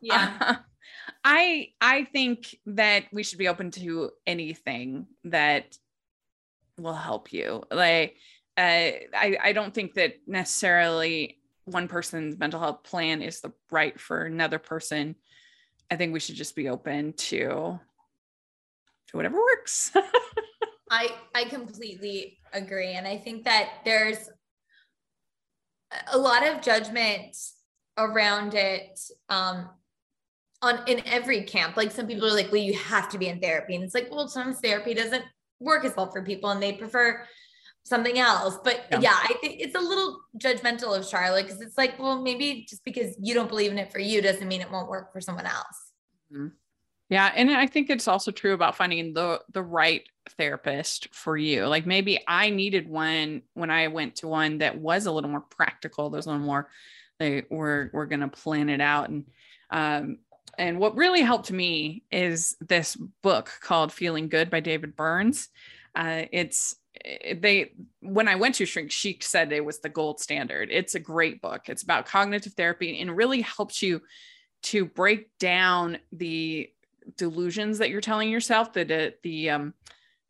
Yeah. 0.05 0.33
Uh, 0.39 0.55
I 1.23 1.69
I 1.81 2.03
think 2.05 2.55
that 2.67 3.05
we 3.11 3.23
should 3.23 3.39
be 3.39 3.47
open 3.47 3.71
to 3.71 4.11
anything 4.27 5.07
that 5.23 5.77
will 6.77 6.93
help 6.93 7.31
you. 7.33 7.63
Like, 7.71 8.17
uh, 8.57 8.61
I, 9.13 9.37
I 9.43 9.53
don't 9.53 9.73
think 9.73 9.95
that 9.95 10.15
necessarily 10.27 11.39
one 11.65 11.87
person's 11.87 12.37
mental 12.37 12.59
health 12.59 12.83
plan 12.83 13.21
is 13.21 13.41
the 13.41 13.51
right 13.71 13.99
for 13.99 14.23
another 14.23 14.59
person. 14.59 15.15
I 15.89 15.95
think 15.95 16.13
we 16.13 16.19
should 16.19 16.35
just 16.35 16.55
be 16.55 16.69
open 16.69 17.13
to 17.13 17.79
to 19.07 19.17
whatever 19.17 19.37
works. 19.37 19.91
I 20.89 21.09
I 21.33 21.45
completely 21.45 22.39
agree, 22.53 22.93
and 22.93 23.07
I 23.07 23.17
think 23.17 23.45
that 23.45 23.69
there's 23.83 24.29
a 26.11 26.17
lot 26.17 26.45
of 26.47 26.61
judgment 26.61 27.35
around 27.97 28.53
it 28.53 28.99
um, 29.29 29.69
on 30.61 30.79
in 30.87 31.01
every 31.05 31.43
camp. 31.43 31.77
Like 31.77 31.91
some 31.91 32.07
people 32.07 32.27
are 32.27 32.33
like, 32.35 32.51
"Well, 32.51 32.61
you 32.61 32.77
have 32.77 33.09
to 33.09 33.17
be 33.17 33.27
in 33.27 33.39
therapy," 33.39 33.75
and 33.75 33.83
it's 33.83 33.95
like, 33.95 34.09
well, 34.11 34.27
sometimes 34.27 34.59
therapy 34.59 34.93
doesn't 34.93 35.25
work 35.59 35.85
as 35.85 35.95
well 35.95 36.11
for 36.11 36.23
people 36.23 36.49
and 36.49 36.61
they 36.61 36.73
prefer 36.73 37.25
something 37.83 38.19
else. 38.19 38.57
But 38.63 38.85
yeah, 38.91 38.99
yeah 38.99 39.19
I 39.23 39.33
think 39.41 39.59
it's 39.59 39.75
a 39.75 39.79
little 39.79 40.21
judgmental 40.37 40.97
of 40.97 41.05
Charlotte 41.05 41.43
because 41.43 41.61
it's 41.61 41.77
like, 41.77 41.97
well, 41.99 42.21
maybe 42.21 42.65
just 42.69 42.83
because 42.83 43.15
you 43.21 43.33
don't 43.33 43.49
believe 43.49 43.71
in 43.71 43.77
it 43.77 43.91
for 43.91 43.99
you 43.99 44.21
doesn't 44.21 44.47
mean 44.47 44.61
it 44.61 44.71
won't 44.71 44.89
work 44.89 45.13
for 45.13 45.21
someone 45.21 45.45
else. 45.45 45.91
Mm-hmm. 46.33 46.47
Yeah, 47.09 47.31
and 47.35 47.51
I 47.51 47.67
think 47.67 47.91
it's 47.91 48.07
also 48.07 48.31
true 48.31 48.53
about 48.53 48.75
finding 48.75 49.13
the 49.13 49.39
the 49.53 49.61
right 49.61 50.01
therapist 50.37 51.13
for 51.13 51.37
you. 51.37 51.67
Like 51.67 51.85
maybe 51.85 52.19
I 52.27 52.49
needed 52.49 52.89
one 52.89 53.43
when 53.53 53.69
I 53.69 53.89
went 53.89 54.15
to 54.17 54.27
one 54.27 54.57
that 54.57 54.79
was 54.79 55.05
a 55.05 55.11
little 55.11 55.29
more 55.29 55.41
practical. 55.41 56.09
There's 56.09 56.25
a 56.25 56.31
little 56.31 56.45
more 56.45 56.69
they 57.19 57.43
were 57.49 57.91
we're 57.93 58.07
gonna 58.07 58.27
plan 58.27 58.69
it 58.69 58.81
out 58.81 59.09
and 59.09 59.25
um 59.69 60.17
and 60.57 60.79
what 60.79 60.95
really 60.95 61.21
helped 61.21 61.51
me 61.51 62.03
is 62.11 62.55
this 62.61 62.95
book 63.21 63.51
called 63.61 63.91
Feeling 63.91 64.29
Good 64.29 64.49
by 64.49 64.59
David 64.59 64.95
Burns. 64.95 65.49
Uh, 65.95 66.23
it's 66.31 66.75
they 67.03 67.73
when 68.01 68.27
I 68.27 68.35
went 68.35 68.55
to 68.55 68.65
Shrink, 68.65 68.91
she 68.91 69.17
said 69.21 69.51
it 69.51 69.63
was 69.63 69.79
the 69.79 69.89
gold 69.89 70.19
standard. 70.19 70.69
It's 70.71 70.95
a 70.95 70.99
great 70.99 71.41
book. 71.41 71.67
It's 71.67 71.83
about 71.83 72.05
cognitive 72.05 72.53
therapy 72.53 72.99
and 72.99 73.15
really 73.15 73.41
helps 73.41 73.81
you 73.81 74.01
to 74.63 74.85
break 74.85 75.37
down 75.37 75.99
the 76.11 76.69
delusions 77.17 77.77
that 77.77 77.89
you're 77.89 78.01
telling 78.01 78.29
yourself, 78.29 78.73
the 78.73 79.13
the 79.23 79.49
um 79.49 79.73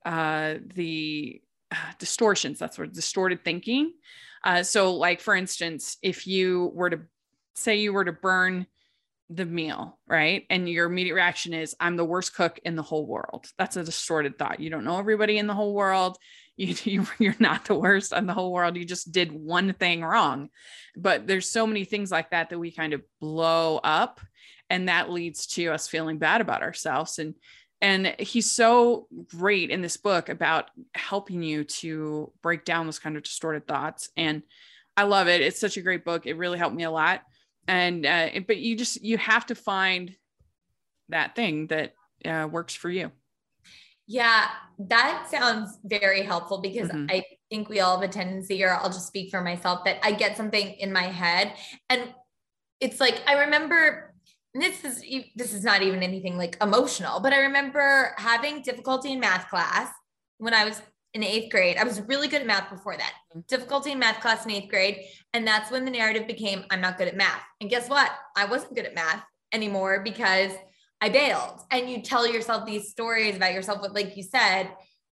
uh 0.06 0.56
the 0.74 1.42
uh, 1.72 1.76
distortions. 2.00 2.60
That's 2.60 2.78
what 2.78 2.94
distorted 2.94 3.44
thinking. 3.44 3.94
Uh, 4.44 4.62
so, 4.64 4.94
like 4.94 5.22
for 5.22 5.36
instance, 5.36 5.98
if 6.02 6.28
you 6.28 6.72
were 6.74 6.90
to 6.90 7.00
say 7.56 7.78
you 7.78 7.94
were 7.94 8.06
to 8.06 8.12
burn 8.12 8.68
the 9.30 9.46
meal, 9.46 9.98
right? 10.08 10.46
And 10.50 10.70
your 10.70 10.86
immediate 10.86 11.16
reaction 11.16 11.54
is, 11.54 11.76
I'm 11.80 11.98
the 11.98 12.06
worst 12.06 12.36
cook 12.36 12.60
in 12.64 12.76
the 12.76 12.84
whole 12.84 13.06
world. 13.06 13.48
That's 13.58 13.76
a 13.76 13.84
distorted 13.84 14.38
thought. 14.38 14.60
You 14.60 14.70
don't 14.70 14.84
know 14.84 15.00
everybody 15.00 15.38
in 15.38 15.48
the 15.48 15.54
whole 15.54 15.74
world. 15.74 16.18
You, 16.58 16.74
you, 16.86 17.06
you're 17.20 17.36
not 17.38 17.66
the 17.66 17.76
worst 17.76 18.14
in 18.14 18.28
the 18.28 18.34
whole 18.34 18.54
world. 18.54 18.78
You 18.78 18.86
just 18.86 19.12
did 19.12 19.34
one 19.34 19.74
thing 19.74 20.02
wrong. 20.02 20.48
But 20.96 21.28
there's 21.28 21.52
so 21.52 21.68
many 21.68 21.84
things 21.84 22.12
like 22.12 22.32
that 22.32 22.50
that 22.50 22.58
we 22.58 22.72
kind 22.72 22.94
of 22.94 23.02
blow 23.20 23.78
up. 23.84 24.22
And 24.70 24.88
that 24.88 25.12
leads 25.12 25.48
to 25.48 25.68
us 25.74 25.90
feeling 25.90 26.18
bad 26.18 26.40
about 26.40 26.62
ourselves. 26.62 27.20
And 27.20 27.36
and 27.82 28.16
he's 28.20 28.50
so 28.50 29.10
great 29.28 29.70
in 29.70 29.82
this 29.82 29.98
book 29.98 30.30
about 30.30 30.72
helping 30.94 31.44
you 31.44 31.66
to 31.66 32.32
break 32.42 32.64
down 32.64 32.86
those 32.86 33.00
kind 33.00 33.18
of 33.18 33.24
distorted 33.24 33.68
thoughts. 33.68 34.08
And 34.16 34.42
I 34.96 35.04
love 35.04 35.28
it. 35.28 35.42
It's 35.42 35.60
such 35.60 35.76
a 35.76 35.82
great 35.82 36.06
book. 36.06 36.26
It 36.26 36.38
really 36.38 36.58
helped 36.58 36.78
me 36.78 36.84
a 36.84 36.90
lot 36.90 37.22
and 37.68 38.06
uh, 38.06 38.30
but 38.48 38.58
you 38.58 38.76
just 38.76 39.04
you 39.04 39.18
have 39.18 39.46
to 39.46 39.56
find 39.56 40.16
that 41.10 41.36
thing 41.36 41.68
that 41.68 41.94
uh, 42.26 42.48
works 42.50 42.74
for 42.74 42.90
you 42.90 43.12
Yeah, 44.08 44.48
that 44.78 45.28
sounds 45.30 45.80
very 45.84 46.22
helpful 46.22 46.60
because 46.60 46.90
mm-hmm. 46.90 47.08
I 47.10 47.24
think 47.50 47.70
we 47.70 47.80
all 47.80 48.00
have 48.00 48.08
a 48.08 48.12
tendency, 48.12 48.64
or 48.64 48.72
I'll 48.72 48.90
just 48.90 49.08
speak 49.08 49.32
for 49.32 49.42
myself, 49.42 49.84
that 49.86 49.98
I 50.04 50.12
get 50.12 50.38
something 50.38 50.74
in 50.74 50.94
my 50.94 51.04
head. 51.04 51.54
And 51.90 52.14
it's 52.80 53.00
like, 53.00 53.22
I 53.26 53.46
remember 53.46 54.14
this 54.54 54.86
is 54.86 55.04
this 55.36 55.54
is 55.54 55.64
not 55.64 55.82
even 55.82 56.02
anything 56.02 56.38
like 56.38 56.58
emotional, 56.62 57.20
but 57.20 57.34
I 57.34 57.40
remember 57.40 58.14
having 58.18 58.62
difficulty 58.62 59.12
in 59.12 59.20
math 59.20 59.50
class 59.50 59.92
when 60.38 60.54
I 60.54 60.66
was 60.66 60.82
in 61.16 61.24
eighth 61.24 61.50
grade. 61.50 61.78
I 61.78 61.86
was 61.86 62.02
really 62.02 62.28
good 62.28 62.42
at 62.42 62.48
math 62.48 62.70
before 62.70 62.98
that. 62.98 63.14
Mm-hmm. 63.32 63.40
Difficulty 63.48 63.94
in 63.94 64.00
math 64.00 64.20
class 64.20 64.46
in 64.46 64.52
eighth 64.52 64.70
grade. 64.70 65.00
And 65.34 65.48
that's 65.48 65.72
when 65.72 65.86
the 65.86 65.92
narrative 65.92 66.28
became 66.28 66.66
I'm 66.70 66.82
not 66.82 66.98
good 66.98 67.08
at 67.08 67.16
math. 67.16 67.42
And 67.62 67.70
guess 67.70 67.90
what? 67.90 68.12
I 68.36 68.46
wasn't 68.46 68.76
good 68.76 68.86
at 68.86 68.94
math 68.94 69.24
anymore 69.54 70.02
because 70.04 70.52
I 71.00 71.10
bailed. 71.10 71.62
And 71.72 71.90
you 71.90 72.02
tell 72.02 72.28
yourself 72.28 72.66
these 72.66 72.90
stories 72.90 73.38
about 73.38 73.54
yourself, 73.54 73.82
but 73.82 73.94
like 73.94 74.18
you 74.18 74.24
said, 74.24 74.70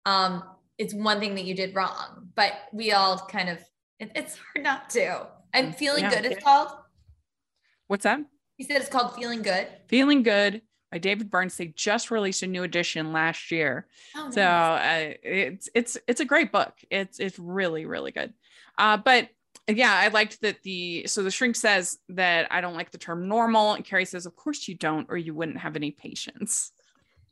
um, 0.07 0.45
it's 0.79 0.95
one 0.95 1.19
thing 1.19 1.35
that 1.35 1.45
you 1.45 1.55
did 1.55 1.75
wrong. 1.75 2.29
But 2.37 2.53
we 2.73 2.93
all 2.93 3.19
kind 3.19 3.49
of, 3.49 3.59
it, 3.99 4.13
it's 4.15 4.37
hard 4.37 4.65
not 4.65 4.91
to. 4.91 5.27
And 5.53 5.73
mm, 5.73 5.75
feeling 5.75 6.05
yeah. 6.05 6.11
good, 6.11 6.25
it's 6.27 6.45
called. 6.45 6.71
What's 7.89 8.05
that? 8.05 8.21
You 8.57 8.67
said 8.67 8.77
it's 8.77 8.89
called 8.89 9.17
Feeling 9.17 9.43
Good. 9.43 9.67
Feeling 9.89 10.23
Good 10.23 10.63
by 10.91 10.99
David 10.99 11.31
Burns. 11.31 11.57
They 11.57 11.67
just 11.67 12.11
released 12.11 12.43
a 12.43 12.47
new 12.47 12.63
edition 12.63 13.13
last 13.13 13.51
year, 13.51 13.87
oh, 14.17 14.25
nice. 14.25 14.35
so 14.35 14.43
uh, 14.43 15.13
it's 15.23 15.69
it's 15.75 15.99
it's 16.07 16.21
a 16.21 16.25
great 16.25 16.53
book. 16.53 16.75
It's 16.91 17.21
it's 17.21 17.39
really 17.39 17.87
really 17.87 18.13
good. 18.13 18.33
Uh, 18.79 18.97
but 18.97 19.29
yeah, 19.67 19.93
I 19.93 20.09
liked 20.09 20.41
that 20.41 20.63
the 20.63 21.07
so 21.07 21.23
the 21.23 21.31
shrink 21.31 21.57
says 21.57 21.99
that 22.11 22.49
I 22.51 22.61
don't 22.61 22.77
like 22.77 22.91
the 22.91 22.99
term 22.99 23.29
normal, 23.29 23.75
and 23.75 23.85
Carrie 23.85 24.05
says, 24.05 24.25
"Of 24.25 24.35
course 24.37 24.67
you 24.67 24.75
don't, 24.75 25.07
or 25.11 25.17
you 25.17 25.35
wouldn't 25.35 25.59
have 25.59 25.77
any 25.77 25.91
patience." 25.91 26.73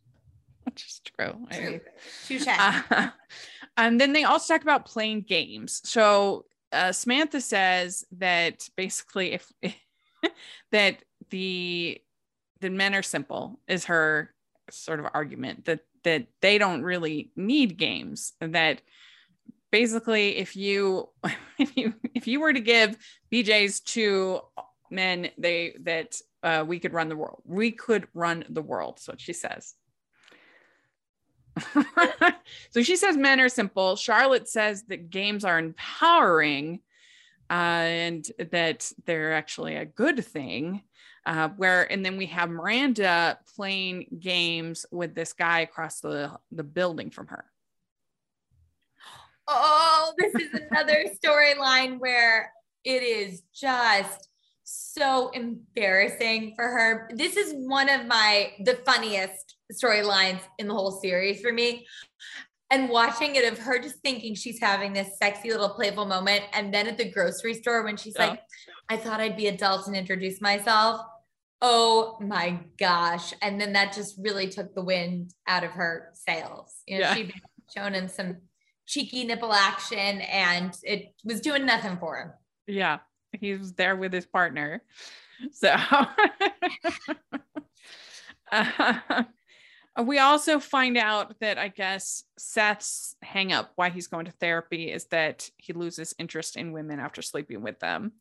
Which 0.65 0.85
is 0.85 1.01
true. 1.17 1.47
True. 1.51 1.81
Uh, 2.49 3.09
and 3.77 4.01
then 4.01 4.13
they 4.13 4.25
also 4.25 4.53
talk 4.53 4.63
about 4.63 4.85
playing 4.85 5.23
games. 5.23 5.81
So 5.85 6.45
uh, 6.73 6.93
Samantha 6.93 7.41
says 7.41 8.05
that 8.19 8.69
basically, 8.77 9.33
if 9.33 9.51
that 10.73 11.03
the 11.31 12.01
the 12.61 12.71
men 12.71 12.95
are 12.95 13.03
simple 13.03 13.61
is 13.69 13.85
her 13.87 14.35
sort 14.71 15.01
of 15.01 15.07
argument 15.15 15.65
that 15.67 15.81
that 16.05 16.27
they 16.41 16.59
don't 16.59 16.83
really 16.83 17.31
need 17.37 17.77
games 17.77 18.33
that 18.41 18.81
basically 19.71 20.37
if 20.37 20.57
you 20.57 21.09
if 21.59 21.77
you 21.77 21.95
if 22.15 22.27
you 22.27 22.41
were 22.41 22.53
to 22.53 22.61
give 22.61 22.97
bjs 23.33 23.83
to 23.85 24.41
men 24.91 25.29
they 25.39 25.75
that 25.81 26.21
uh, 26.43 26.65
we 26.67 26.79
could 26.79 26.93
run 26.93 27.09
the 27.09 27.17
world 27.17 27.43
we 27.45 27.73
could 27.73 28.07
run 28.15 28.45
the 28.49 28.63
world. 28.63 29.01
So 29.01 29.15
she 29.17 29.33
says. 29.33 29.75
So 32.71 32.83
she 32.83 32.97
says 32.97 33.17
men 33.17 33.41
are 33.41 33.49
simple. 33.49 33.97
Charlotte 33.97 34.49
says 34.49 34.85
that 34.85 35.11
games 35.11 35.45
are 35.45 35.59
empowering 35.59 36.81
uh, 37.49 37.53
and 37.53 38.27
that 38.51 38.93
they're 39.05 39.33
actually 39.33 39.77
a 39.77 39.85
good 39.85 40.25
thing 40.25 40.83
uh, 41.27 41.49
where 41.57 41.91
and 41.93 42.05
then 42.05 42.17
we 42.17 42.27
have 42.27 42.49
miranda 42.49 43.39
playing 43.55 44.07
games 44.19 44.87
with 44.91 45.15
this 45.15 45.33
guy 45.33 45.61
across 45.61 46.01
the 46.01 46.31
the 46.53 46.65
building 46.65 47.11
from 47.11 47.27
her 47.27 47.45
oh, 49.49 50.13
this 50.19 50.35
is 50.35 50.61
another 50.71 51.05
storyline 51.25 51.99
where 51.99 52.53
it 52.85 53.03
is 53.03 53.43
just 53.55 54.29
so 54.65 55.31
embarrassing 55.31 56.55
for 56.57 56.65
her. 56.65 57.11
This 57.15 57.37
is 57.37 57.55
one 57.55 57.89
of 57.89 58.07
my 58.07 58.53
the 58.65 58.75
funniest 58.85 59.57
storylines 59.73 60.41
in 60.59 60.69
the 60.69 60.75
whole 60.75 60.93
series 60.93 61.41
for 61.41 61.53
me. 61.53 61.87
And 62.71 62.89
watching 62.89 63.37
it 63.37 63.51
of 63.51 63.59
her 63.59 63.79
just 63.79 64.01
thinking 64.01 64.35
she's 64.35 64.59
having 64.61 64.93
this 64.93 65.19
sexy 65.19 65.53
little 65.53 65.69
playful 65.69 66.05
moment. 66.05 66.43
And 66.53 66.75
then 66.75 66.89
at 66.89 66.99
the 66.99 67.09
grocery 67.09 67.55
store 67.55 67.85
when 67.85 67.97
she's 67.97 68.15
yeah. 68.19 68.31
like, 68.31 68.43
I 68.89 68.97
thought 68.97 69.21
I'd 69.21 69.37
be 69.37 69.47
adult 69.47 69.87
and 69.87 69.95
introduce 69.95 70.41
myself. 70.41 71.01
Oh 71.63 72.19
my 72.21 72.59
gosh. 72.79 73.33
And 73.41 73.61
then 73.61 73.73
that 73.73 73.95
just 73.95 74.17
really 74.19 74.49
took 74.49 74.75
the 74.75 74.83
wind 74.83 75.33
out 75.47 75.65
of 75.65 75.71
her 75.73 76.11
sails. 76.13 76.83
You 76.87 76.99
know, 76.99 77.01
yeah. 77.01 77.15
she'd 77.15 77.33
shown 77.75 77.95
him 77.95 78.09
some 78.09 78.37
cheeky 78.87 79.25
nipple 79.25 79.53
action 79.53 80.21
and 80.21 80.77
it 80.83 81.15
was 81.25 81.41
doing 81.41 81.67
nothing 81.67 81.97
for 81.99 82.19
him. 82.19 82.33
Yeah, 82.67 82.99
he 83.33 83.55
was 83.55 83.75
there 83.75 83.97
with 83.97 84.13
his 84.13 84.27
partner. 84.27 84.83
So 85.53 85.75
uh, 88.53 89.25
we 90.03 90.19
also 90.19 90.59
find 90.59 90.97
out 90.97 91.39
that 91.41 91.59
I 91.59 91.69
guess 91.69 92.25
Seth's 92.39 93.17
hang 93.23 93.53
up 93.53 93.73
why 93.77 93.91
he's 93.91 94.07
going 94.07 94.27
to 94.27 94.33
therapy 94.33 94.91
is 94.91 95.07
that 95.07 95.51
he 95.57 95.73
loses 95.73 96.15
interest 96.19 96.57
in 96.57 96.73
women 96.73 97.01
after 97.01 97.23
sleeping 97.23 97.63
with 97.63 97.79
them. 97.81 98.13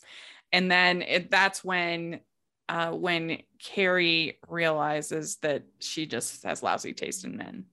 And 0.52 0.72
then 0.72 1.02
it, 1.02 1.32
that's 1.32 1.64
when 1.64 2.22
uh, 2.70 2.92
when 2.92 3.42
Carrie 3.60 4.40
realizes 4.48 5.38
that 5.38 5.64
she 5.80 6.06
just 6.06 6.44
has 6.44 6.64
lousy 6.64 6.94
taste 6.94 7.24
in 7.26 7.38
men. 7.38 7.66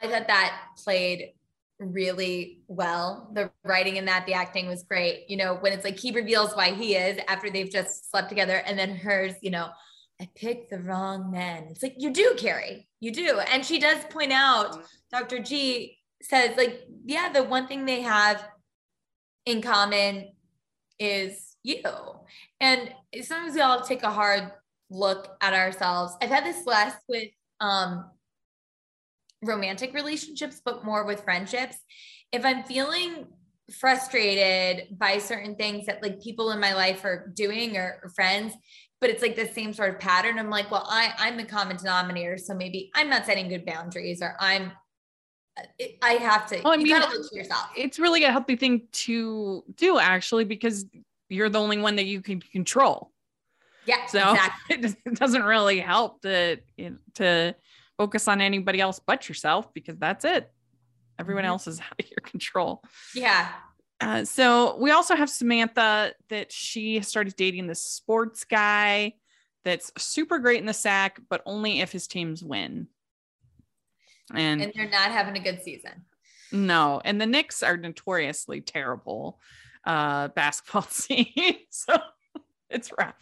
I 0.00 0.08
thought 0.08 0.28
that 0.28 0.60
played 0.82 1.32
really 1.78 2.60
well. 2.68 3.30
The 3.32 3.50
writing 3.64 3.96
in 3.96 4.04
that, 4.06 4.26
the 4.26 4.34
acting 4.34 4.68
was 4.68 4.82
great. 4.82 5.28
You 5.28 5.36
know, 5.36 5.56
when 5.56 5.72
it's 5.72 5.84
like 5.84 5.98
he 5.98 6.12
reveals 6.12 6.54
why 6.54 6.72
he 6.72 6.94
is 6.94 7.18
after 7.28 7.50
they've 7.50 7.70
just 7.70 8.10
slept 8.10 8.28
together, 8.28 8.62
and 8.66 8.78
then 8.78 8.96
hers, 8.96 9.34
you 9.42 9.50
know, 9.50 9.68
I 10.20 10.28
picked 10.34 10.70
the 10.70 10.78
wrong 10.78 11.30
men. 11.30 11.68
It's 11.70 11.82
like 11.82 11.96
you 11.98 12.12
do, 12.12 12.34
Carrie, 12.38 12.88
you 13.00 13.12
do. 13.12 13.40
And 13.52 13.64
she 13.64 13.78
does 13.78 14.02
point 14.04 14.32
out, 14.32 14.78
Dr. 15.10 15.40
G 15.40 15.98
says, 16.22 16.56
like, 16.56 16.82
yeah, 17.04 17.30
the 17.30 17.42
one 17.42 17.66
thing 17.66 17.84
they 17.84 18.00
have 18.00 18.42
in 19.44 19.60
common 19.60 20.32
is 20.98 21.55
you. 21.66 21.82
And 22.60 22.92
sometimes 23.22 23.54
we 23.54 23.60
all 23.60 23.82
take 23.82 24.02
a 24.02 24.10
hard 24.10 24.52
look 24.88 25.36
at 25.40 25.52
ourselves. 25.52 26.14
I've 26.22 26.30
had 26.30 26.44
this 26.44 26.64
less 26.64 26.94
with 27.08 27.28
um 27.60 28.10
romantic 29.42 29.92
relationships, 29.94 30.60
but 30.64 30.84
more 30.84 31.04
with 31.04 31.24
friendships. 31.24 31.76
If 32.32 32.44
I'm 32.44 32.62
feeling 32.64 33.26
frustrated 33.72 34.96
by 34.96 35.18
certain 35.18 35.56
things 35.56 35.86
that 35.86 36.02
like 36.02 36.22
people 36.22 36.52
in 36.52 36.60
my 36.60 36.72
life 36.72 37.04
are 37.04 37.32
doing 37.34 37.76
or, 37.76 38.00
or 38.02 38.10
friends, 38.10 38.54
but 39.00 39.10
it's 39.10 39.22
like 39.22 39.36
the 39.36 39.46
same 39.46 39.72
sort 39.72 39.90
of 39.90 40.00
pattern. 40.00 40.38
I'm 40.38 40.50
like, 40.50 40.70
well, 40.70 40.86
I, 40.88 41.12
I'm 41.18 41.36
the 41.36 41.44
common 41.44 41.76
denominator. 41.76 42.38
So 42.38 42.54
maybe 42.54 42.90
I'm 42.94 43.10
not 43.10 43.26
setting 43.26 43.48
good 43.48 43.66
boundaries 43.66 44.22
or 44.22 44.36
I'm 44.40 44.72
I 46.02 46.12
have 46.12 46.46
to. 46.48 46.60
Well, 46.62 46.74
I 46.74 46.76
mean, 46.76 46.86
you 46.86 46.98
gotta 46.98 47.10
look 47.16 47.30
for 47.30 47.36
yourself. 47.36 47.70
It's 47.76 47.98
really 47.98 48.24
a 48.24 48.30
healthy 48.30 48.56
thing 48.56 48.82
to 48.92 49.64
do, 49.76 49.98
actually, 49.98 50.44
because 50.44 50.84
you're 51.28 51.48
the 51.48 51.60
only 51.60 51.78
one 51.78 51.96
that 51.96 52.06
you 52.06 52.20
can 52.20 52.40
control. 52.40 53.12
Yeah. 53.86 54.06
So 54.06 54.18
exactly. 54.18 54.96
it 55.06 55.18
doesn't 55.18 55.44
really 55.44 55.80
help 55.80 56.22
to 56.22 56.58
to 57.14 57.54
focus 57.96 58.28
on 58.28 58.40
anybody 58.40 58.80
else 58.80 59.00
but 59.04 59.28
yourself 59.28 59.72
because 59.72 59.96
that's 59.98 60.24
it. 60.24 60.50
Everyone 61.18 61.44
mm-hmm. 61.44 61.50
else 61.50 61.66
is 61.66 61.80
out 61.80 61.98
of 61.98 62.06
your 62.10 62.22
control. 62.22 62.82
Yeah. 63.14 63.48
Uh, 64.00 64.24
so 64.24 64.76
we 64.76 64.90
also 64.90 65.16
have 65.16 65.30
Samantha 65.30 66.12
that 66.28 66.52
she 66.52 67.00
started 67.00 67.34
dating 67.36 67.66
this 67.66 67.80
sports 67.80 68.44
guy 68.44 69.14
that's 69.64 69.90
super 69.96 70.38
great 70.38 70.60
in 70.60 70.66
the 70.66 70.74
sack, 70.74 71.18
but 71.30 71.42
only 71.46 71.80
if 71.80 71.92
his 71.92 72.06
teams 72.06 72.44
win. 72.44 72.88
And, 74.34 74.60
and 74.60 74.72
they're 74.74 74.90
not 74.90 75.12
having 75.12 75.36
a 75.36 75.40
good 75.40 75.62
season. 75.62 76.04
No, 76.52 77.00
and 77.04 77.20
the 77.20 77.26
Knicks 77.26 77.62
are 77.62 77.76
notoriously 77.76 78.60
terrible 78.60 79.40
uh, 79.86 80.28
basketball 80.28 80.82
scene. 80.90 81.56
so 81.70 81.96
it's 82.68 82.90
rough. 82.98 83.14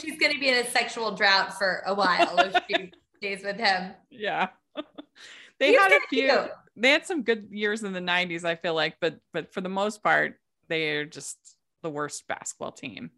She's 0.00 0.18
going 0.18 0.32
to 0.32 0.40
be 0.40 0.48
in 0.48 0.56
a 0.56 0.68
sexual 0.68 1.12
drought 1.12 1.56
for 1.56 1.82
a 1.86 1.94
while 1.94 2.38
if 2.38 2.62
she 2.68 2.92
stays 3.16 3.44
with 3.44 3.56
him. 3.56 3.92
Yeah. 4.10 4.48
they 5.58 5.72
had 5.74 5.92
a 5.92 6.00
few 6.08 6.28
cute. 6.28 6.50
they 6.76 6.90
had 6.90 7.06
some 7.06 7.22
good 7.22 7.48
years 7.50 7.82
in 7.84 7.92
the 7.92 8.00
90s, 8.00 8.44
I 8.44 8.56
feel 8.56 8.74
like, 8.74 8.96
but 9.00 9.18
but 9.32 9.52
for 9.52 9.60
the 9.60 9.68
most 9.68 10.02
part, 10.02 10.34
they 10.68 10.90
are 10.96 11.04
just 11.04 11.38
the 11.82 11.90
worst 11.90 12.26
basketball 12.28 12.72
team. 12.72 13.10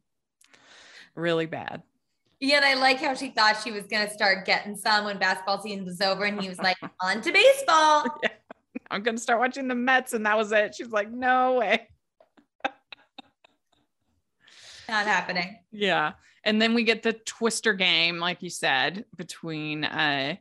Really 1.14 1.46
bad. 1.46 1.82
Yeah, 2.40 2.56
and 2.56 2.64
I 2.64 2.74
like 2.74 2.98
how 2.98 3.14
she 3.14 3.28
thought 3.28 3.60
she 3.62 3.70
was 3.70 3.84
gonna 3.84 4.10
start 4.10 4.46
getting 4.46 4.76
some 4.76 5.04
when 5.04 5.18
basketball 5.18 5.62
season 5.62 5.84
was 5.84 6.00
over, 6.00 6.24
and 6.24 6.40
he 6.40 6.48
was 6.48 6.58
like, 6.58 6.76
"On 7.00 7.20
to 7.20 7.32
baseball." 7.32 8.06
Yeah. 8.22 8.30
I'm 8.90 9.02
gonna 9.02 9.18
start 9.18 9.38
watching 9.38 9.68
the 9.68 9.76
Mets, 9.76 10.12
and 10.12 10.26
that 10.26 10.36
was 10.36 10.50
it. 10.50 10.74
She's 10.74 10.90
like, 10.90 11.10
"No 11.10 11.54
way." 11.54 11.86
Not 14.88 15.06
happening. 15.06 15.58
Yeah 15.70 16.12
and 16.44 16.60
then 16.60 16.74
we 16.74 16.84
get 16.84 17.02
the 17.02 17.12
twister 17.12 17.74
game 17.74 18.18
like 18.18 18.42
you 18.42 18.50
said 18.50 19.04
between 19.16 19.84
uh 19.84 20.36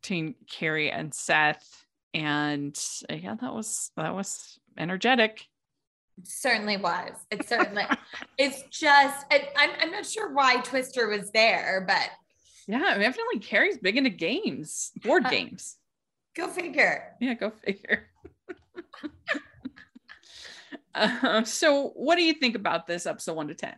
between 0.00 0.34
carrie 0.50 0.90
and 0.90 1.12
seth 1.14 1.84
and 2.14 2.78
uh, 3.10 3.14
yeah 3.14 3.34
that 3.34 3.52
was 3.52 3.90
that 3.96 4.14
was 4.14 4.58
energetic 4.78 5.46
it 6.18 6.26
certainly 6.26 6.76
was 6.76 7.12
it 7.30 7.46
certainly 7.48 7.84
it's 8.38 8.62
just 8.70 9.26
it, 9.30 9.52
I'm, 9.56 9.70
I'm 9.80 9.90
not 9.90 10.06
sure 10.06 10.32
why 10.32 10.56
twister 10.60 11.08
was 11.08 11.30
there 11.30 11.84
but 11.86 12.10
yeah 12.66 12.96
definitely 12.98 13.40
carrie's 13.40 13.78
big 13.78 13.96
into 13.96 14.10
games 14.10 14.92
board 15.02 15.26
uh, 15.26 15.30
games 15.30 15.76
Go 16.36 16.48
figure. 16.48 17.14
Yeah, 17.18 17.32
go 17.34 17.50
figure. 17.50 18.08
uh, 20.96 21.44
so, 21.44 21.90
what 21.94 22.16
do 22.16 22.22
you 22.22 22.32
think 22.32 22.54
about 22.54 22.86
this 22.86 23.06
episode 23.06 23.34
one 23.34 23.48
to 23.48 23.54
10? 23.54 23.70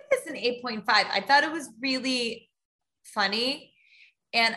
I 0.00 0.16
think 0.16 0.42
it's 0.44 0.64
an 0.64 0.82
8.5. 0.82 0.82
I 0.88 1.20
thought 1.20 1.44
it 1.44 1.52
was 1.52 1.68
really 1.80 2.48
funny. 3.04 3.72
And 4.32 4.56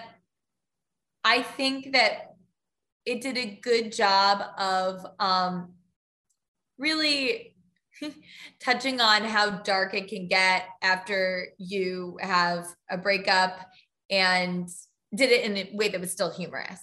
I 1.23 1.41
think 1.41 1.93
that 1.93 2.35
it 3.05 3.21
did 3.21 3.37
a 3.37 3.59
good 3.61 3.91
job 3.91 4.43
of 4.57 5.05
um, 5.19 5.73
really 6.77 7.55
touching 8.59 9.01
on 9.01 9.23
how 9.23 9.49
dark 9.49 9.93
it 9.93 10.07
can 10.07 10.27
get 10.27 10.65
after 10.81 11.47
you 11.57 12.17
have 12.21 12.67
a 12.89 12.97
breakup 12.97 13.57
and 14.09 14.69
did 15.15 15.31
it 15.31 15.43
in 15.43 15.57
a 15.57 15.69
way 15.73 15.89
that 15.89 15.99
was 15.99 16.11
still 16.11 16.31
humorous. 16.31 16.81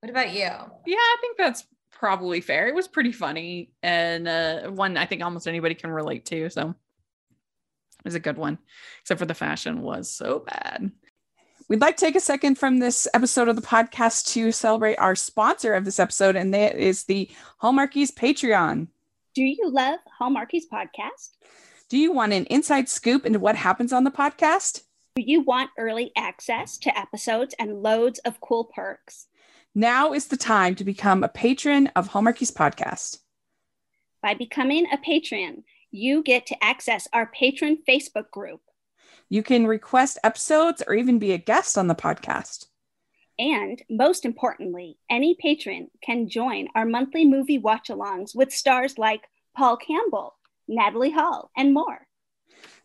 What 0.00 0.10
about 0.10 0.32
you? 0.32 0.40
Yeah, 0.40 0.96
I 0.96 1.16
think 1.20 1.36
that's 1.38 1.64
probably 2.02 2.40
fair. 2.40 2.66
It 2.66 2.74
was 2.74 2.88
pretty 2.88 3.12
funny 3.12 3.70
and 3.80 4.26
uh, 4.26 4.62
one 4.70 4.96
I 4.96 5.06
think 5.06 5.22
almost 5.22 5.46
anybody 5.46 5.76
can 5.76 5.88
relate 5.88 6.24
to. 6.26 6.50
So 6.50 6.70
it 6.70 8.04
was 8.04 8.16
a 8.16 8.20
good 8.20 8.36
one, 8.36 8.58
except 9.00 9.20
for 9.20 9.24
the 9.26 9.34
fashion 9.34 9.82
was 9.82 10.10
so 10.10 10.40
bad. 10.40 10.90
We'd 11.68 11.80
like 11.80 11.96
to 11.98 12.04
take 12.04 12.16
a 12.16 12.20
second 12.20 12.58
from 12.58 12.80
this 12.80 13.06
episode 13.14 13.46
of 13.46 13.54
the 13.54 13.62
podcast 13.62 14.32
to 14.32 14.50
celebrate 14.50 14.96
our 14.96 15.14
sponsor 15.14 15.74
of 15.74 15.84
this 15.84 16.00
episode, 16.00 16.34
and 16.34 16.52
that 16.52 16.74
is 16.74 17.04
the 17.04 17.30
Hallmarkies 17.62 18.12
Patreon. 18.12 18.88
Do 19.36 19.44
you 19.44 19.70
love 19.70 20.00
Hallmarkies 20.20 20.64
podcast? 20.72 21.36
Do 21.88 21.96
you 21.96 22.10
want 22.10 22.32
an 22.32 22.46
inside 22.46 22.88
scoop 22.88 23.24
into 23.24 23.38
what 23.38 23.54
happens 23.54 23.92
on 23.92 24.02
the 24.02 24.10
podcast? 24.10 24.82
Do 25.14 25.22
you 25.24 25.42
want 25.42 25.70
early 25.78 26.10
access 26.16 26.78
to 26.78 26.98
episodes 26.98 27.54
and 27.60 27.80
loads 27.80 28.18
of 28.24 28.40
cool 28.40 28.64
perks? 28.74 29.28
Now 29.74 30.12
is 30.12 30.26
the 30.26 30.36
time 30.36 30.74
to 30.74 30.84
become 30.84 31.24
a 31.24 31.30
patron 31.30 31.86
of 31.96 32.10
Hallmarkies 32.10 32.52
Podcast. 32.52 33.20
By 34.22 34.34
becoming 34.34 34.86
a 34.92 34.98
patron, 34.98 35.64
you 35.90 36.22
get 36.22 36.44
to 36.48 36.62
access 36.62 37.08
our 37.14 37.24
patron 37.24 37.78
Facebook 37.88 38.30
group. 38.30 38.60
You 39.30 39.42
can 39.42 39.66
request 39.66 40.18
episodes 40.22 40.82
or 40.86 40.92
even 40.92 41.18
be 41.18 41.32
a 41.32 41.38
guest 41.38 41.78
on 41.78 41.86
the 41.86 41.94
podcast. 41.94 42.66
And 43.38 43.80
most 43.88 44.26
importantly, 44.26 44.98
any 45.08 45.36
patron 45.40 45.88
can 46.04 46.28
join 46.28 46.68
our 46.74 46.84
monthly 46.84 47.24
movie 47.24 47.56
watch 47.56 47.88
alongs 47.88 48.36
with 48.36 48.52
stars 48.52 48.98
like 48.98 49.22
Paul 49.56 49.78
Campbell, 49.78 50.34
Natalie 50.68 51.12
Hall, 51.12 51.50
and 51.56 51.72
more. 51.72 52.06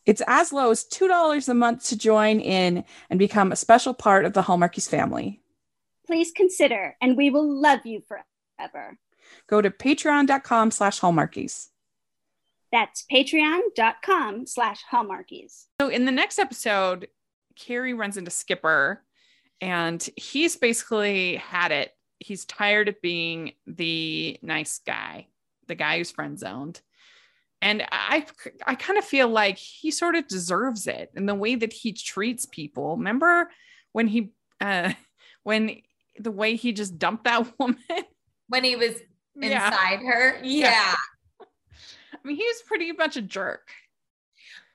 It's 0.05 0.21
as 0.25 0.53
low 0.53 0.71
as 0.71 0.85
$2 0.85 1.49
a 1.49 1.53
month 1.53 1.83
to 1.87 1.97
join 1.97 2.39
in 2.39 2.85
and 3.09 3.19
become 3.19 3.51
a 3.51 3.57
special 3.57 3.93
part 3.93 4.23
of 4.23 4.31
the 4.31 4.43
Hallmarkies 4.43 4.87
family. 4.87 5.41
Please 6.07 6.31
consider, 6.31 6.95
and 7.01 7.17
we 7.17 7.29
will 7.29 7.47
love 7.47 7.85
you 7.85 8.01
forever. 8.07 8.97
Go 9.47 9.61
to 9.61 9.69
patreon.com 9.69 10.71
slash 10.71 10.99
hallmarkies. 10.99 11.67
That's 12.71 13.05
patreon.com 13.11 14.45
slash 14.47 14.83
hallmarkies. 14.91 15.65
So 15.81 15.89
in 15.89 16.05
the 16.05 16.11
next 16.11 16.39
episode, 16.39 17.07
Carrie 17.55 17.93
runs 17.93 18.17
into 18.17 18.31
Skipper 18.31 19.03
and 19.61 20.07
he's 20.15 20.55
basically 20.55 21.35
had 21.35 21.71
it. 21.71 21.91
He's 22.19 22.45
tired 22.45 22.87
of 22.87 23.01
being 23.01 23.53
the 23.65 24.39
nice 24.41 24.79
guy, 24.79 25.27
the 25.67 25.75
guy 25.75 25.97
who's 25.97 26.11
friend 26.11 26.39
zoned 26.39 26.81
and 27.61 27.83
i 27.91 28.25
i 28.65 28.75
kind 28.75 28.99
of 28.99 29.05
feel 29.05 29.27
like 29.27 29.57
he 29.57 29.91
sort 29.91 30.15
of 30.15 30.27
deserves 30.27 30.87
it 30.87 31.11
in 31.15 31.25
the 31.25 31.35
way 31.35 31.55
that 31.55 31.73
he 31.73 31.91
treats 31.91 32.45
people 32.45 32.95
remember 32.97 33.49
when 33.93 34.07
he 34.07 34.31
uh 34.61 34.91
when 35.43 35.81
the 36.19 36.31
way 36.31 36.55
he 36.55 36.71
just 36.71 36.97
dumped 36.97 37.23
that 37.25 37.47
woman 37.59 37.77
when 38.47 38.63
he 38.63 38.75
was 38.75 38.95
inside 39.35 39.99
yeah. 40.01 40.11
her 40.11 40.39
yeah. 40.43 40.71
yeah 40.71 40.95
i 42.13 42.17
mean 42.27 42.35
he's 42.35 42.61
pretty 42.63 42.91
much 42.91 43.17
a 43.17 43.21
jerk 43.21 43.69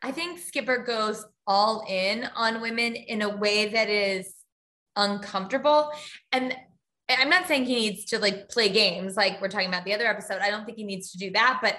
i 0.03 0.13
think 0.13 0.39
skipper 0.39 0.79
goes 0.79 1.25
all 1.47 1.85
in 1.89 2.29
on 2.37 2.61
women 2.61 2.95
in 2.95 3.23
a 3.23 3.37
way 3.37 3.69
that 3.69 3.89
is 3.89 4.35
uncomfortable 4.97 5.91
and 6.31 6.57
i'm 7.11 7.29
not 7.29 7.49
saying 7.49 7.65
he 7.65 7.75
needs 7.75 8.05
to 8.05 8.19
like 8.19 8.49
play 8.49 8.69
games 8.69 9.17
like 9.17 9.41
we're 9.41 9.49
talking 9.49 9.69
about 9.69 9.85
the 9.85 9.93
other 9.93 10.07
episode 10.07 10.41
i 10.41 10.51
don't 10.51 10.65
think 10.65 10.77
he 10.77 10.85
needs 10.85 11.11
to 11.11 11.19
do 11.19 11.31
that 11.33 11.59
but 11.61 11.77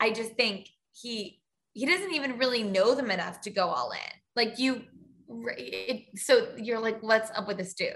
I 0.00 0.10
just 0.10 0.34
think 0.34 0.68
he 0.92 1.40
he 1.72 1.86
doesn't 1.86 2.12
even 2.12 2.38
really 2.38 2.62
know 2.62 2.94
them 2.94 3.10
enough 3.10 3.40
to 3.42 3.50
go 3.50 3.68
all 3.68 3.90
in. 3.90 4.20
Like 4.36 4.58
you, 4.58 4.82
it, 5.56 6.18
so 6.18 6.48
you're 6.56 6.78
like, 6.78 7.02
what's 7.02 7.30
up 7.32 7.48
with 7.48 7.56
this 7.56 7.74
dude? 7.74 7.94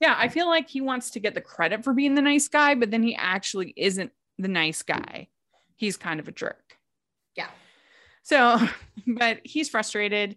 Yeah, 0.00 0.14
I 0.16 0.28
feel 0.28 0.46
like 0.46 0.68
he 0.68 0.80
wants 0.80 1.10
to 1.10 1.20
get 1.20 1.34
the 1.34 1.40
credit 1.40 1.82
for 1.82 1.94
being 1.94 2.14
the 2.14 2.22
nice 2.22 2.48
guy, 2.48 2.74
but 2.74 2.90
then 2.90 3.02
he 3.02 3.14
actually 3.14 3.72
isn't 3.76 4.12
the 4.38 4.48
nice 4.48 4.82
guy. 4.82 5.28
He's 5.76 5.96
kind 5.96 6.20
of 6.20 6.28
a 6.28 6.32
jerk. 6.32 6.76
Yeah. 7.34 7.48
So, 8.22 8.60
but 9.06 9.40
he's 9.44 9.68
frustrated. 9.68 10.36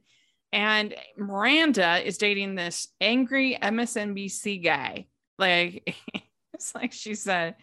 And 0.51 0.95
Miranda 1.17 2.05
is 2.05 2.17
dating 2.17 2.55
this 2.55 2.87
angry 3.01 3.57
MSNBC 3.61 4.63
guy. 4.63 5.07
Like, 5.37 5.95
it's 6.53 6.73
like 6.73 6.93
she 6.93 7.15
said, 7.15 7.55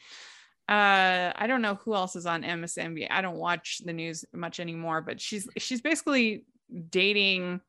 uh 0.68 1.30
i 1.36 1.46
don't 1.46 1.62
know 1.62 1.76
who 1.76 1.94
else 1.94 2.16
is 2.16 2.26
on 2.26 2.42
msnbc 2.42 3.06
i 3.08 3.20
don't 3.20 3.36
watch 3.36 3.80
the 3.84 3.92
news 3.92 4.24
much 4.32 4.58
anymore 4.58 5.00
but 5.00 5.20
she's 5.20 5.48
she's 5.58 5.80
basically 5.80 6.44
dating 6.90 7.60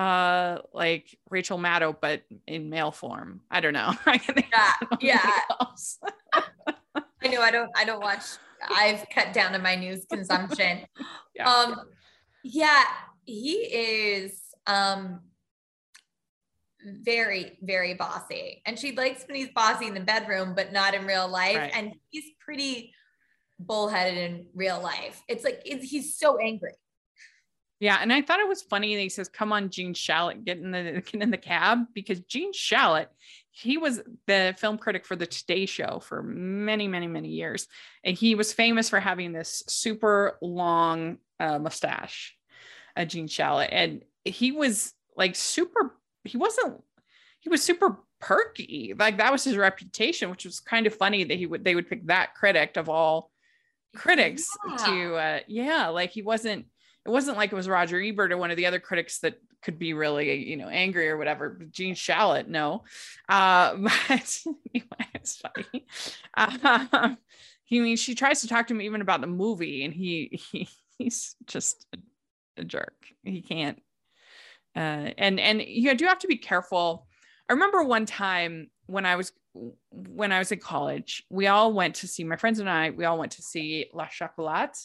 uh 0.00 0.58
like 0.72 1.18
rachel 1.28 1.58
maddow 1.58 1.94
but 2.00 2.22
in 2.46 2.70
male 2.70 2.90
form 2.90 3.40
i 3.50 3.60
don't 3.60 3.74
know 3.74 3.92
yeah 4.06 4.72
yeah 5.00 5.30
i 7.22 7.28
know 7.28 7.42
i 7.42 7.50
don't 7.50 7.70
i 7.76 7.84
don't 7.84 8.00
watch 8.00 8.22
i've 8.70 9.04
cut 9.14 9.32
down 9.32 9.54
on 9.54 9.62
my 9.62 9.74
news 9.74 10.06
consumption 10.10 10.80
yeah. 11.34 11.50
um 11.50 11.76
yeah 12.42 12.84
he 13.26 13.54
is 13.54 14.40
um 14.66 15.20
very, 16.82 17.58
very 17.62 17.94
bossy. 17.94 18.62
And 18.64 18.78
she 18.78 18.92
likes 18.92 19.24
when 19.26 19.36
he's 19.36 19.50
bossy 19.54 19.86
in 19.86 19.94
the 19.94 20.00
bedroom, 20.00 20.54
but 20.54 20.72
not 20.72 20.94
in 20.94 21.06
real 21.06 21.28
life. 21.28 21.56
Right. 21.56 21.72
And 21.74 21.94
he's 22.08 22.24
pretty 22.40 22.94
bullheaded 23.58 24.18
in 24.18 24.46
real 24.54 24.80
life. 24.80 25.22
It's 25.28 25.44
like 25.44 25.62
it's, 25.64 25.88
he's 25.88 26.16
so 26.16 26.38
angry. 26.38 26.72
Yeah, 27.80 27.98
and 28.00 28.12
I 28.12 28.20
thought 28.20 28.40
it 28.40 28.48
was 28.48 28.60
funny 28.60 28.94
that 28.94 29.00
he 29.00 29.08
says, 29.08 29.28
"Come 29.28 29.52
on, 29.52 29.70
Gene 29.70 29.94
Shalit, 29.94 30.44
get 30.44 30.58
in 30.58 30.70
the 30.70 31.02
get 31.04 31.22
in 31.22 31.30
the 31.30 31.38
cab," 31.38 31.86
because 31.94 32.20
Gene 32.20 32.52
Shalit, 32.52 33.06
he 33.50 33.78
was 33.78 34.02
the 34.26 34.54
film 34.58 34.76
critic 34.78 35.06
for 35.06 35.16
the 35.16 35.26
Today 35.26 35.64
Show 35.66 36.00
for 36.00 36.22
many, 36.22 36.86
many, 36.86 37.06
many 37.06 37.28
years, 37.28 37.66
and 38.04 38.16
he 38.16 38.34
was 38.34 38.52
famous 38.52 38.90
for 38.90 39.00
having 39.00 39.32
this 39.32 39.64
super 39.66 40.38
long 40.42 41.18
uh, 41.40 41.58
mustache, 41.58 42.36
uh, 42.96 43.06
Gene 43.06 43.28
Shalit, 43.28 43.70
and 43.72 44.04
he 44.24 44.52
was 44.52 44.92
like 45.16 45.34
super 45.34 45.96
he 46.24 46.36
wasn't 46.36 46.82
he 47.40 47.48
was 47.48 47.62
super 47.62 47.98
perky 48.20 48.94
like 48.98 49.16
that 49.16 49.32
was 49.32 49.44
his 49.44 49.56
reputation 49.56 50.28
which 50.28 50.44
was 50.44 50.60
kind 50.60 50.86
of 50.86 50.94
funny 50.94 51.24
that 51.24 51.38
he 51.38 51.46
would 51.46 51.64
they 51.64 51.74
would 51.74 51.88
pick 51.88 52.06
that 52.06 52.34
critic 52.34 52.76
of 52.76 52.88
all 52.88 53.30
critics 53.96 54.46
yeah. 54.68 54.76
to 54.76 55.14
uh 55.14 55.38
yeah 55.48 55.88
like 55.88 56.10
he 56.10 56.22
wasn't 56.22 56.66
it 57.06 57.10
wasn't 57.10 57.36
like 57.36 57.52
it 57.52 57.56
was 57.56 57.68
roger 57.68 58.00
ebert 58.00 58.32
or 58.32 58.36
one 58.36 58.50
of 58.50 58.56
the 58.56 58.66
other 58.66 58.80
critics 58.80 59.20
that 59.20 59.40
could 59.62 59.78
be 59.78 59.92
really 59.92 60.48
you 60.48 60.56
know 60.56 60.68
angry 60.68 61.08
or 61.08 61.16
whatever 61.16 61.60
gene 61.70 61.94
shalit 61.94 62.48
no 62.48 62.84
uh 63.28 63.76
but 64.08 64.38
anyway 64.74 65.08
it's 65.14 65.36
funny 65.36 65.86
um, 66.34 67.18
he 67.64 67.80
means 67.80 68.00
she 68.00 68.14
tries 68.14 68.40
to 68.40 68.48
talk 68.48 68.66
to 68.66 68.74
him 68.74 68.80
even 68.80 69.00
about 69.00 69.20
the 69.20 69.26
movie 69.26 69.84
and 69.84 69.94
he, 69.94 70.40
he 70.50 70.68
he's 70.98 71.36
just 71.46 71.86
a, 71.94 71.98
a 72.60 72.64
jerk 72.64 72.94
he 73.22 73.42
can't 73.42 73.80
uh, 74.76 75.10
and 75.18 75.40
and 75.40 75.62
you 75.62 75.94
do 75.94 76.06
have 76.06 76.20
to 76.20 76.28
be 76.28 76.36
careful. 76.36 77.06
I 77.48 77.54
remember 77.54 77.82
one 77.82 78.06
time 78.06 78.70
when 78.86 79.04
I 79.04 79.16
was 79.16 79.32
when 79.90 80.30
I 80.30 80.38
was 80.38 80.52
in 80.52 80.60
college, 80.60 81.24
we 81.28 81.48
all 81.48 81.72
went 81.72 81.96
to 81.96 82.08
see 82.08 82.22
my 82.22 82.36
friends 82.36 82.60
and 82.60 82.70
I. 82.70 82.90
We 82.90 83.04
all 83.04 83.18
went 83.18 83.32
to 83.32 83.42
see 83.42 83.90
La 83.92 84.06
Chocolat, 84.06 84.76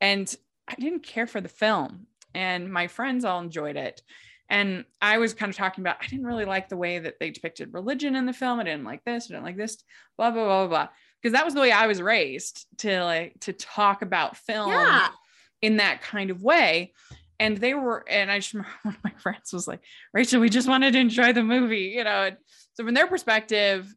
and 0.00 0.34
I 0.68 0.74
didn't 0.76 1.02
care 1.02 1.26
for 1.26 1.40
the 1.40 1.48
film, 1.48 2.06
and 2.34 2.72
my 2.72 2.86
friends 2.86 3.24
all 3.24 3.40
enjoyed 3.40 3.76
it. 3.76 4.02
And 4.50 4.84
I 5.00 5.18
was 5.18 5.32
kind 5.32 5.50
of 5.50 5.56
talking 5.56 5.82
about 5.82 5.96
I 6.02 6.06
didn't 6.06 6.26
really 6.26 6.44
like 6.44 6.68
the 6.68 6.76
way 6.76 6.98
that 6.98 7.18
they 7.18 7.30
depicted 7.30 7.72
religion 7.72 8.14
in 8.14 8.26
the 8.26 8.32
film. 8.32 8.60
I 8.60 8.64
didn't 8.64 8.84
like 8.84 9.04
this. 9.04 9.26
I 9.26 9.34
didn't 9.34 9.44
like 9.44 9.56
this. 9.56 9.82
Blah 10.16 10.30
blah 10.30 10.44
blah 10.44 10.66
blah. 10.66 10.88
Because 11.22 11.32
that 11.32 11.44
was 11.44 11.54
the 11.54 11.60
way 11.60 11.72
I 11.72 11.86
was 11.86 12.02
raised 12.02 12.66
to 12.78 13.02
like 13.02 13.40
to 13.40 13.52
talk 13.52 14.02
about 14.02 14.36
film 14.36 14.70
yeah. 14.70 15.08
in 15.62 15.78
that 15.78 16.02
kind 16.02 16.30
of 16.30 16.42
way 16.42 16.92
and 17.40 17.56
they 17.58 17.74
were 17.74 18.04
and 18.08 18.30
i 18.30 18.38
just 18.38 18.54
remember 18.54 18.70
one 18.82 18.94
of 18.94 19.04
my 19.04 19.12
friends 19.18 19.52
was 19.52 19.68
like 19.68 19.80
rachel 20.12 20.40
we 20.40 20.48
just 20.48 20.68
wanted 20.68 20.92
to 20.92 20.98
enjoy 20.98 21.32
the 21.32 21.42
movie 21.42 21.92
you 21.96 22.04
know 22.04 22.30
so 22.74 22.84
from 22.84 22.94
their 22.94 23.06
perspective 23.06 23.92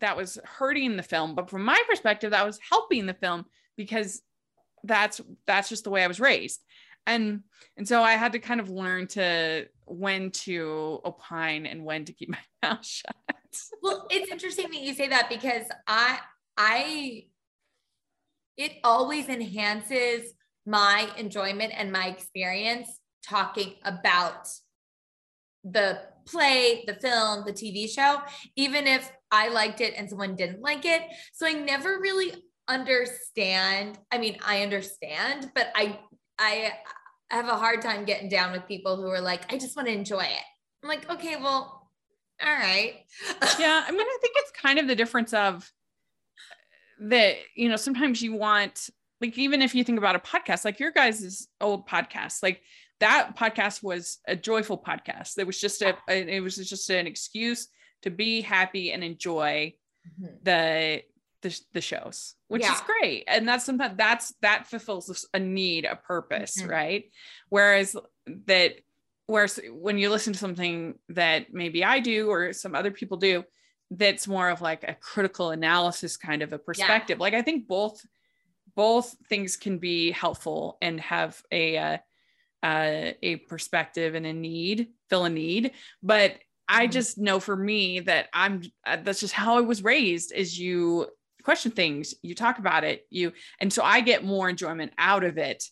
that 0.00 0.16
was 0.16 0.38
hurting 0.44 0.96
the 0.96 1.02
film 1.02 1.34
but 1.34 1.48
from 1.48 1.64
my 1.64 1.80
perspective 1.88 2.30
that 2.30 2.46
was 2.46 2.58
helping 2.68 3.06
the 3.06 3.14
film 3.14 3.44
because 3.76 4.22
that's 4.84 5.20
that's 5.46 5.68
just 5.68 5.84
the 5.84 5.90
way 5.90 6.02
i 6.04 6.06
was 6.06 6.20
raised 6.20 6.60
and 7.06 7.40
and 7.76 7.86
so 7.86 8.02
i 8.02 8.12
had 8.12 8.32
to 8.32 8.38
kind 8.38 8.60
of 8.60 8.70
learn 8.70 9.06
to 9.06 9.66
when 9.86 10.30
to 10.30 11.00
opine 11.04 11.66
and 11.66 11.84
when 11.84 12.04
to 12.04 12.12
keep 12.12 12.28
my 12.30 12.38
mouth 12.62 12.84
shut 12.84 13.14
well 13.82 14.06
it's 14.10 14.30
interesting 14.30 14.70
that 14.70 14.80
you 14.80 14.94
say 14.94 15.08
that 15.08 15.28
because 15.28 15.66
i 15.86 16.18
i 16.56 17.24
it 18.56 18.72
always 18.84 19.28
enhances 19.28 20.32
my 20.66 21.10
enjoyment 21.18 21.72
and 21.76 21.92
my 21.92 22.06
experience 22.06 23.00
talking 23.26 23.74
about 23.84 24.48
the 25.64 25.98
play, 26.26 26.84
the 26.86 26.94
film, 26.94 27.44
the 27.46 27.52
TV 27.52 27.88
show, 27.88 28.20
even 28.56 28.86
if 28.86 29.10
I 29.30 29.48
liked 29.48 29.80
it 29.80 29.94
and 29.96 30.08
someone 30.08 30.36
didn't 30.36 30.60
like 30.60 30.84
it. 30.84 31.02
So 31.32 31.46
I 31.46 31.52
never 31.52 31.98
really 32.00 32.32
understand. 32.68 33.98
I 34.10 34.18
mean, 34.18 34.38
I 34.44 34.62
understand, 34.62 35.50
but 35.54 35.70
I 35.74 35.98
I 36.38 36.72
have 37.30 37.48
a 37.48 37.56
hard 37.56 37.82
time 37.82 38.04
getting 38.04 38.28
down 38.28 38.52
with 38.52 38.66
people 38.66 38.96
who 38.96 39.08
are 39.08 39.20
like, 39.20 39.52
I 39.52 39.58
just 39.58 39.76
want 39.76 39.88
to 39.88 39.94
enjoy 39.94 40.22
it. 40.22 40.44
I'm 40.82 40.88
like, 40.88 41.08
okay, 41.10 41.36
well, 41.36 41.90
all 42.42 42.54
right. 42.54 42.94
yeah. 43.58 43.84
I 43.86 43.90
mean, 43.90 44.00
I 44.00 44.18
think 44.20 44.34
it's 44.36 44.50
kind 44.50 44.78
of 44.78 44.86
the 44.86 44.94
difference 44.94 45.32
of 45.32 45.70
that, 47.00 47.36
you 47.54 47.68
know, 47.68 47.76
sometimes 47.76 48.20
you 48.20 48.34
want, 48.34 48.90
like, 49.20 49.38
even 49.38 49.62
if 49.62 49.74
you 49.74 49.84
think 49.84 49.98
about 49.98 50.16
a 50.16 50.18
podcast, 50.18 50.64
like 50.64 50.80
your 50.80 50.90
guys' 50.90 51.48
old 51.60 51.88
podcast, 51.88 52.42
like 52.42 52.60
that 53.00 53.36
podcast 53.36 53.82
was 53.82 54.18
a 54.28 54.36
joyful 54.36 54.78
podcast. 54.78 55.38
It 55.38 55.46
was 55.46 55.60
just 55.60 55.82
a, 55.82 55.96
it 56.08 56.42
was 56.42 56.56
just 56.56 56.90
an 56.90 57.06
excuse 57.06 57.68
to 58.02 58.10
be 58.10 58.40
happy 58.40 58.92
and 58.92 59.02
enjoy 59.02 59.74
mm-hmm. 60.20 60.34
the, 60.42 61.02
the, 61.44 61.60
the 61.74 61.80
shows, 61.80 62.34
which 62.48 62.62
yeah. 62.62 62.74
is 62.74 62.80
great. 62.80 63.24
And 63.28 63.46
that's 63.46 63.64
sometimes 63.64 63.96
that's, 63.96 64.34
that 64.42 64.66
fulfills 64.66 65.28
a 65.32 65.38
need, 65.38 65.84
a 65.84 65.94
purpose, 65.94 66.60
mm-hmm. 66.60 66.70
right? 66.70 67.04
Whereas 67.48 67.94
that, 68.46 68.72
whereas 69.26 69.60
when 69.70 69.98
you 69.98 70.10
listen 70.10 70.32
to 70.32 70.38
something 70.38 70.94
that 71.10 71.52
maybe 71.52 71.84
I 71.84 72.00
do 72.00 72.28
or 72.28 72.52
some 72.52 72.74
other 72.74 72.90
people 72.90 73.18
do, 73.18 73.44
that's 73.90 74.26
more 74.26 74.48
of 74.48 74.60
like 74.60 74.82
a 74.82 74.96
critical 75.00 75.50
analysis 75.50 76.16
kind 76.16 76.42
of 76.42 76.52
a 76.52 76.58
perspective. 76.58 77.18
Yeah. 77.18 77.22
Like 77.22 77.34
I 77.34 77.42
think 77.42 77.68
both 77.68 78.00
both 78.74 79.14
things 79.28 79.56
can 79.56 79.78
be 79.78 80.10
helpful 80.10 80.78
and 80.82 81.00
have 81.00 81.40
a 81.52 81.76
uh, 81.76 81.98
uh, 82.62 83.12
a 83.22 83.36
perspective 83.48 84.14
and 84.14 84.26
a 84.26 84.32
need, 84.32 84.88
fill 85.10 85.26
a 85.26 85.30
need. 85.30 85.72
But 86.02 86.38
I 86.66 86.84
mm-hmm. 86.84 86.92
just 86.92 87.18
know 87.18 87.40
for 87.40 87.54
me 87.54 88.00
that 88.00 88.28
I'm 88.32 88.62
uh, 88.86 88.96
that's 89.04 89.20
just 89.20 89.34
how 89.34 89.58
I 89.58 89.60
was 89.60 89.84
raised 89.84 90.32
is 90.32 90.58
you 90.58 91.06
question 91.44 91.70
things, 91.70 92.14
you 92.22 92.34
talk 92.34 92.58
about 92.58 92.84
it, 92.84 93.06
you 93.10 93.32
and 93.60 93.72
so 93.72 93.82
I 93.82 94.00
get 94.00 94.24
more 94.24 94.48
enjoyment 94.48 94.92
out 94.98 95.24
of 95.24 95.38
it 95.38 95.64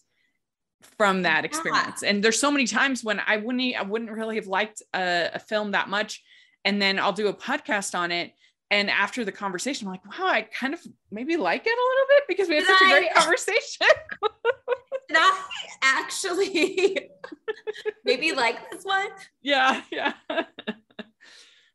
from 0.98 1.22
that 1.22 1.44
experience. 1.44 2.02
Yeah. 2.02 2.10
And 2.10 2.24
there's 2.24 2.40
so 2.40 2.50
many 2.50 2.66
times 2.66 3.02
when 3.02 3.20
I 3.26 3.38
wouldn't 3.38 3.76
I 3.76 3.82
wouldn't 3.82 4.10
really 4.10 4.36
have 4.36 4.46
liked 4.46 4.82
a, 4.94 5.30
a 5.34 5.38
film 5.38 5.72
that 5.72 5.88
much 5.88 6.22
and 6.64 6.80
then 6.80 6.98
I'll 6.98 7.12
do 7.12 7.28
a 7.28 7.34
podcast 7.34 7.98
on 7.98 8.12
it 8.12 8.32
and 8.72 8.88
after 8.88 9.22
the 9.22 9.32
conversation, 9.32 9.86
I'm 9.86 9.92
like, 9.92 10.18
wow, 10.18 10.28
I 10.28 10.42
kind 10.42 10.72
of 10.72 10.80
maybe 11.10 11.36
like 11.36 11.66
it 11.66 11.68
a 11.68 11.88
little 11.90 12.06
bit 12.08 12.22
because 12.26 12.48
we 12.48 12.54
had 12.54 12.60
Did 12.62 12.68
such 12.68 12.82
I, 12.82 12.96
a 12.96 13.00
great 13.00 13.14
conversation. 13.14 13.86
Did 15.08 15.16
I 15.18 15.46
actually 15.82 17.10
maybe 18.06 18.32
like 18.32 18.70
this 18.70 18.82
one? 18.82 19.08
Yeah, 19.42 19.82
yeah. 19.92 20.14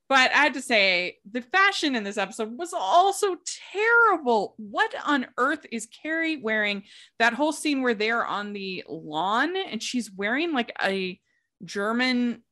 But 0.10 0.32
I 0.32 0.38
had 0.38 0.54
to 0.54 0.62
say, 0.62 1.18
the 1.30 1.42
fashion 1.42 1.96
in 1.96 2.04
this 2.04 2.18
episode 2.18 2.58
was 2.58 2.74
also 2.74 3.38
terrible. 3.74 4.56
What 4.58 4.94
on 5.06 5.28
earth 5.38 5.66
is 5.72 5.88
Carrie 5.88 6.38
wearing? 6.38 6.84
That 7.20 7.34
whole 7.34 7.52
scene 7.52 7.82
where 7.82 7.94
they're 7.94 8.26
on 8.26 8.54
the 8.54 8.86
lawn 8.88 9.56
and 9.58 9.84
she's 9.84 10.10
wearing 10.10 10.54
like 10.54 10.72
a 10.82 11.20
German 11.66 12.44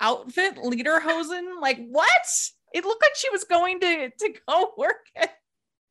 outfit, 0.00 0.56
lederhosen. 0.56 1.60
Like, 1.60 1.78
what? 1.88 2.10
It 2.72 2.84
looked 2.84 3.02
like 3.02 3.14
she 3.14 3.30
was 3.30 3.44
going 3.44 3.78
to 3.80 4.10
to 4.10 4.34
go 4.48 4.72
work 4.76 5.06
at 5.14 5.30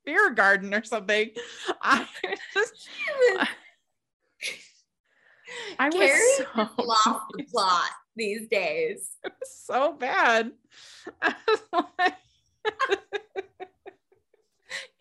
beer 0.05 0.31
garden 0.31 0.73
or 0.73 0.83
something. 0.83 1.29
I 1.81 2.05
just, 2.53 2.89
I 5.79 5.89
was 5.89 6.37
so 6.37 6.83
lost 6.83 7.25
the 7.37 7.43
plot 7.43 7.89
these 8.15 8.47
days. 8.47 9.11
It 9.23 9.33
was 9.39 9.55
so 9.55 9.93
bad. 9.93 10.51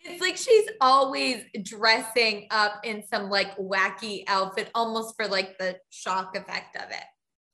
it's 0.04 0.20
like 0.20 0.36
she's 0.36 0.68
always 0.80 1.44
dressing 1.62 2.46
up 2.50 2.80
in 2.84 3.04
some 3.08 3.30
like 3.30 3.56
wacky 3.56 4.24
outfit, 4.26 4.70
almost 4.74 5.16
for 5.16 5.26
like 5.26 5.58
the 5.58 5.78
shock 5.90 6.36
effect 6.36 6.76
of 6.76 6.90
it. 6.90 7.04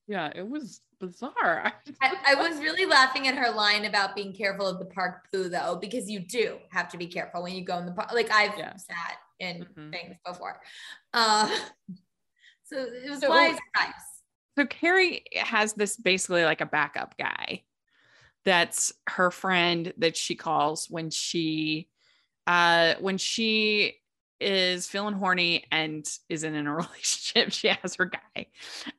Yeah, 0.07 0.31
it 0.35 0.49
was 0.49 0.81
bizarre. 1.01 1.73
I, 2.03 2.15
I, 2.29 2.35
was 2.35 2.59
really 2.61 2.87
laughing 2.87 3.29
at 3.29 3.35
her 3.35 3.51
line 3.51 3.85
about 3.85 4.17
being 4.17 4.33
careful 4.33 4.67
of 4.67 4.79
the 4.79 4.87
park 4.87 5.29
poo, 5.31 5.49
though, 5.49 5.79
because 5.81 6.09
you 6.11 6.21
do 6.21 6.59
have 6.71 6.89
to 6.91 6.99
be 6.99 7.07
careful 7.07 7.43
when 7.43 7.55
you 7.55 7.65
go 7.65 7.79
in 7.79 7.87
the 7.87 7.93
park. 7.93 8.13
Like 8.13 8.31
I've 8.31 8.57
yeah. 8.59 8.77
sat 8.77 9.19
in 9.39 9.65
mm-hmm. 9.65 9.91
things 9.91 10.17
before. 10.27 10.61
Uh, 11.13 11.49
so 12.65 12.79
it 12.79 13.11
was 13.11 13.21
so, 13.21 13.29
wise 13.29 13.57
advice. 13.75 14.18
So 14.59 14.67
Carrie 14.67 15.23
has 15.37 15.75
this 15.75 15.97
basically 15.97 16.45
like 16.45 16.61
a 16.61 16.67
backup 16.67 17.17
guy 17.17 17.63
that's 18.45 18.93
her 19.09 19.31
friend 19.31 19.93
that 19.99 20.17
she 20.17 20.35
calls 20.35 20.91
when 20.91 21.11
she 21.11 21.89
uh 22.49 22.95
when 22.99 23.19
she 23.19 23.95
is 24.41 24.89
feeling 24.89 25.15
horny 25.15 25.65
and 25.71 26.05
isn't 26.29 26.55
in 26.57 26.67
a 26.67 26.75
relationship. 26.75 27.53
She 27.53 27.69
has 27.69 27.95
her 27.95 28.07
guy. 28.07 28.47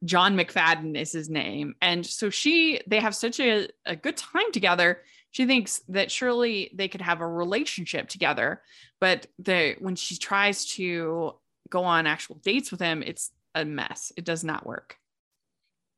John 0.05 0.37
McFadden 0.37 0.97
is 0.97 1.11
his 1.11 1.29
name. 1.29 1.75
And 1.81 2.05
so 2.05 2.29
she, 2.29 2.79
they 2.87 3.01
have 3.01 3.15
such 3.15 3.41
a, 3.41 3.67
a 3.85 3.97
good 3.97 4.15
time 4.15 4.51
together. 4.53 5.01
She 5.31 5.45
thinks 5.45 5.81
that 5.89 6.09
surely 6.09 6.71
they 6.73 6.87
could 6.87 7.01
have 7.01 7.19
a 7.19 7.27
relationship 7.27 8.07
together. 8.07 8.61
But 9.01 9.27
the 9.39 9.75
when 9.79 9.97
she 9.97 10.15
tries 10.15 10.65
to 10.75 11.35
go 11.69 11.83
on 11.83 12.07
actual 12.07 12.35
dates 12.35 12.71
with 12.71 12.79
him, 12.79 13.03
it's 13.05 13.31
a 13.55 13.65
mess. 13.65 14.13
It 14.15 14.23
does 14.23 14.45
not 14.45 14.65
work. 14.65 14.95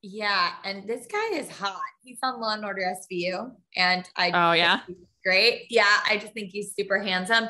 Yeah, 0.02 0.54
and 0.64 0.88
this 0.88 1.06
guy 1.06 1.36
is 1.36 1.50
hot. 1.50 1.80
He's 2.04 2.18
on 2.24 2.42
Law 2.42 2.54
and 2.54 2.66
Order 2.66 2.82
SVU, 2.82 3.52
and 3.76 4.10
I 4.16 4.32
oh 4.32 4.54
yeah, 4.54 4.82
great. 5.24 5.68
Yeah, 5.70 5.98
I 6.10 6.18
just 6.18 6.34
think 6.34 6.50
he's 6.52 6.74
super 6.76 7.00
handsome 7.00 7.48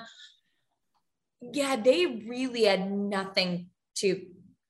yeah, 1.42 1.76
they 1.76 2.24
really 2.28 2.66
had 2.66 2.92
nothing 2.92 3.70
to 3.96 4.26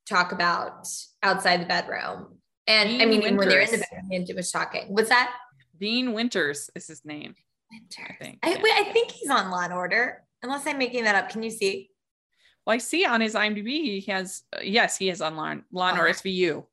talk 0.08 0.32
about 0.32 0.88
outside 1.22 1.62
the 1.62 1.66
bedroom. 1.66 2.38
And 2.68 2.90
Dean 2.90 3.02
I 3.02 3.06
mean, 3.06 3.22
Winters. 3.22 3.38
when 3.38 3.50
they're 3.50 3.62
in 3.62 3.72
the 3.72 3.86
bedroom, 3.92 4.26
it 4.30 4.36
was 4.36 4.52
talking. 4.52 4.86
What's 4.88 5.10
that? 5.10 5.34
Dean 5.80 6.14
Winters 6.14 6.70
is 6.76 6.88
his 6.88 7.04
name. 7.04 7.36
Winters. 7.72 8.16
I 8.20 8.24
think, 8.24 8.40
I, 8.44 8.52
yeah. 8.52 8.62
wait, 8.62 8.74
I 8.74 8.92
think 8.92 9.12
he's 9.12 9.30
on 9.30 9.50
Law 9.50 9.62
and 9.62 9.74
Order, 9.74 10.24
unless 10.44 10.66
I'm 10.66 10.78
making 10.78 11.04
that 11.04 11.16
up. 11.16 11.30
Can 11.30 11.44
you 11.44 11.52
see? 11.52 11.90
Well, 12.66 12.76
I 12.76 12.78
see 12.78 13.06
on 13.06 13.22
his 13.22 13.34
IMDb 13.34 14.02
he 14.02 14.12
has 14.12 14.44
uh, 14.56 14.60
yes, 14.62 14.98
he 14.98 15.10
is 15.10 15.22
on 15.22 15.36
Law, 15.36 15.56
Law 15.72 15.90
and 15.90 16.00
Order 16.00 16.14
SVU. 16.14 16.66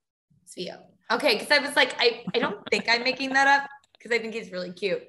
SVU. 0.47 0.79
Okay, 1.11 1.39
because 1.39 1.51
I 1.51 1.59
was 1.59 1.75
like, 1.75 1.95
I, 1.99 2.25
I 2.35 2.39
don't 2.39 2.61
think 2.71 2.87
I'm 2.89 3.03
making 3.03 3.33
that 3.33 3.47
up 3.47 3.71
because 3.95 4.13
I 4.13 4.21
think 4.21 4.35
he's 4.35 4.53
really 4.53 4.73
cute. 4.73 5.03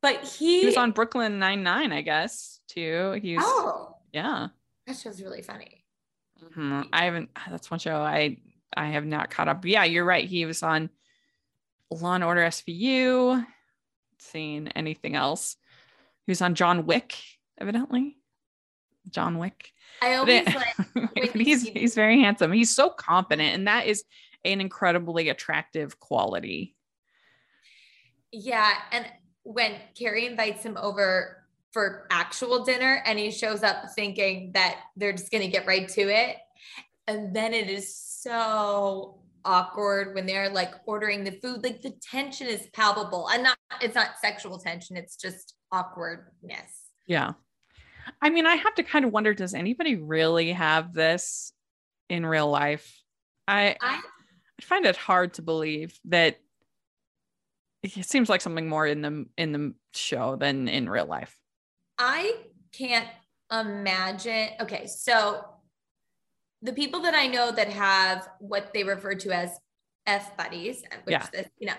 But 0.00 0.24
he, 0.24 0.60
he 0.60 0.66
was 0.66 0.76
on 0.76 0.92
Brooklyn 0.92 1.38
Nine 1.38 1.62
Nine, 1.62 1.92
I 1.92 2.00
guess, 2.00 2.60
too. 2.68 3.18
He 3.22 3.36
was, 3.36 3.44
oh, 3.46 3.96
yeah. 4.12 4.48
That 4.86 4.96
show's 4.96 5.22
really 5.22 5.42
funny. 5.42 5.84
Mm-hmm. 6.42 6.82
I 6.92 7.04
haven't. 7.04 7.30
That's 7.50 7.70
one 7.70 7.78
show 7.78 7.96
I 7.96 8.38
I 8.76 8.86
have 8.88 9.04
not 9.04 9.30
caught 9.30 9.48
up. 9.48 9.62
But 9.62 9.70
yeah, 9.70 9.84
you're 9.84 10.04
right. 10.04 10.24
He 10.24 10.44
was 10.44 10.62
on 10.62 10.90
Law 11.90 12.14
and 12.14 12.24
Order 12.24 12.42
SVU. 12.42 13.46
Seen 14.18 14.68
anything 14.68 15.14
else? 15.14 15.56
He 16.26 16.30
was 16.30 16.42
on 16.42 16.54
John 16.54 16.86
Wick, 16.86 17.16
evidently. 17.60 18.16
John 19.10 19.38
Wick. 19.38 19.72
I 20.00 20.14
always 20.14 20.46
like. 20.46 21.32
he's 21.34 21.62
he's 21.62 21.94
very 21.94 22.20
handsome. 22.20 22.52
He's 22.52 22.74
so 22.74 22.90
confident, 22.90 23.54
and 23.54 23.68
that 23.68 23.86
is 23.86 24.04
an 24.44 24.60
incredibly 24.60 25.28
attractive 25.28 25.98
quality. 26.00 26.76
Yeah, 28.30 28.72
and 28.90 29.06
when 29.44 29.76
Carrie 29.96 30.26
invites 30.26 30.62
him 30.62 30.76
over 30.80 31.42
for 31.72 32.06
actual 32.10 32.64
dinner 32.64 33.02
and 33.06 33.18
he 33.18 33.30
shows 33.30 33.62
up 33.62 33.84
thinking 33.94 34.52
that 34.52 34.80
they're 34.96 35.12
just 35.12 35.30
going 35.30 35.42
to 35.42 35.48
get 35.48 35.66
right 35.66 35.88
to 35.88 36.02
it. 36.02 36.36
And 37.08 37.34
then 37.34 37.54
it 37.54 37.68
is 37.68 37.96
so 37.96 39.18
awkward 39.44 40.14
when 40.14 40.26
they're 40.26 40.50
like 40.50 40.72
ordering 40.86 41.24
the 41.24 41.32
food. 41.32 41.64
Like 41.64 41.82
the 41.82 41.94
tension 42.02 42.46
is 42.46 42.68
palpable 42.74 43.28
and 43.30 43.42
not, 43.42 43.58
it's 43.80 43.94
not 43.94 44.18
sexual 44.20 44.58
tension, 44.58 44.96
it's 44.96 45.16
just 45.16 45.54
awkwardness. 45.72 46.90
Yeah. 47.06 47.32
I 48.20 48.30
mean, 48.30 48.46
I 48.46 48.56
have 48.56 48.74
to 48.76 48.82
kind 48.82 49.04
of 49.04 49.12
wonder 49.12 49.34
does 49.34 49.54
anybody 49.54 49.96
really 49.96 50.52
have 50.52 50.92
this 50.92 51.52
in 52.08 52.26
real 52.26 52.50
life? 52.50 53.00
I, 53.48 53.76
I, 53.80 54.00
I 54.62 54.64
find 54.64 54.86
it 54.86 54.96
hard 54.96 55.34
to 55.34 55.42
believe 55.42 55.98
that 56.06 56.38
it 57.82 58.04
seems 58.04 58.28
like 58.28 58.40
something 58.40 58.68
more 58.68 58.86
in 58.86 59.02
the 59.02 59.26
in 59.36 59.52
the 59.52 59.74
show 59.92 60.36
than 60.36 60.68
in 60.68 60.88
real 60.88 61.06
life. 61.06 61.36
I 61.98 62.36
can't 62.72 63.08
imagine. 63.50 64.50
Okay, 64.60 64.86
so 64.86 65.44
the 66.62 66.72
people 66.72 67.00
that 67.00 67.14
I 67.14 67.26
know 67.26 67.50
that 67.50 67.68
have 67.70 68.28
what 68.38 68.72
they 68.72 68.84
refer 68.84 69.14
to 69.16 69.30
as 69.32 69.50
F 70.06 70.36
buddies, 70.36 70.82
which 71.04 71.12
Yeah. 71.12 71.26
this, 71.32 71.48
you 71.58 71.66
know, 71.66 71.74